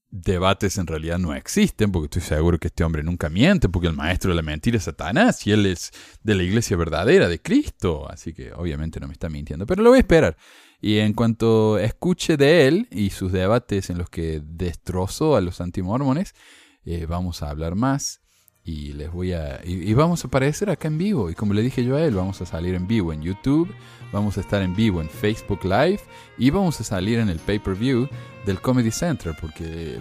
debates 0.09 0.79
en 0.79 0.87
realidad 0.87 1.19
no 1.19 1.35
existen, 1.35 1.91
porque 1.91 2.05
estoy 2.05 2.23
seguro 2.23 2.61
que 2.61 2.69
este 2.69 2.85
hombre 2.85 3.03
nunca 3.03 3.29
miente, 3.29 3.69
porque 3.69 3.89
el 3.89 3.97
maestro 3.97 4.31
de 4.31 4.37
la 4.37 4.43
mentira 4.43 4.77
es 4.77 4.85
Satanás 4.85 5.45
y 5.49 5.51
él 5.51 5.67
es 5.67 5.91
de 6.23 6.37
la 6.37 6.45
iglesia 6.45 6.77
verdadera, 6.77 7.27
de 7.27 7.43
Cristo, 7.43 8.09
así 8.09 8.33
que 8.33 8.53
obviamente 8.53 9.01
no 9.01 9.09
me 9.09 9.15
está 9.15 9.29
mintiendo, 9.29 9.67
pero 9.67 9.83
lo 9.83 9.91
voy 9.91 9.97
a 9.97 10.03
esperar. 10.03 10.37
Y 10.81 10.99
en 10.99 11.13
cuanto 11.13 11.77
escuche 11.77 12.37
de 12.37 12.69
él 12.69 12.87
y 12.93 13.11
sus 13.11 13.33
debates 13.33 13.91
en 13.91 13.99
los 13.99 14.09
que 14.09 14.41
destrozó 14.45 15.35
a 15.35 15.41
los 15.41 15.61
antimormones, 15.61 16.37
eh, 16.85 17.05
vamos 17.07 17.43
a 17.43 17.51
hablar 17.51 17.75
más 17.75 18.21
y 18.69 18.93
les 18.93 19.11
voy 19.11 19.33
a 19.33 19.61
y, 19.65 19.95
vamos 19.95 20.25
a 20.25 20.29
aparecer 20.29 20.69
acá 20.69 20.89
en 20.89 20.99
vivo. 20.99 21.31
Y 21.31 21.35
como 21.35 21.55
le 21.55 21.63
dije 21.63 21.83
yo 21.85 21.97
a 21.97 22.05
él 22.05 22.15
vamos 22.15 22.43
a 22.43 22.47
salir 22.47 22.75
en 22.75 22.87
vivo 22.87 23.15
en 23.15 23.23
YouTube 23.23 23.73
vamos 24.13 24.37
a 24.37 24.41
estar 24.41 24.63
en 24.63 24.75
vivo 24.75 25.01
en 25.01 25.09
Facebook 25.09 25.65
Live 25.65 26.01
y 26.37 26.51
vamos 26.51 26.79
a 26.81 26.85
salir 26.85 27.19
en 27.19 27.29
el 27.31 27.39
pay 27.39 27.59
per 27.59 27.75
view 27.75 28.09
del 28.45 28.61
Comedy 28.61 28.91
Center 28.91 29.35
porque 29.41 29.99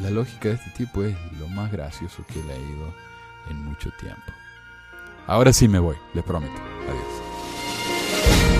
la 0.00 0.10
lógica 0.10 0.48
de 0.48 0.54
este 0.54 0.70
tipo 0.70 1.02
es 1.02 1.14
lo 1.38 1.48
más 1.48 1.70
gracioso 1.70 2.24
que 2.26 2.40
he 2.40 2.44
leído 2.44 2.94
en 3.50 3.64
mucho 3.64 3.90
tiempo. 4.00 4.32
Ahora 5.26 5.52
sí 5.52 5.68
me 5.68 5.78
voy 5.78 5.96
le 6.14 6.22
prometo. 6.22 6.60
Adiós 6.88 8.59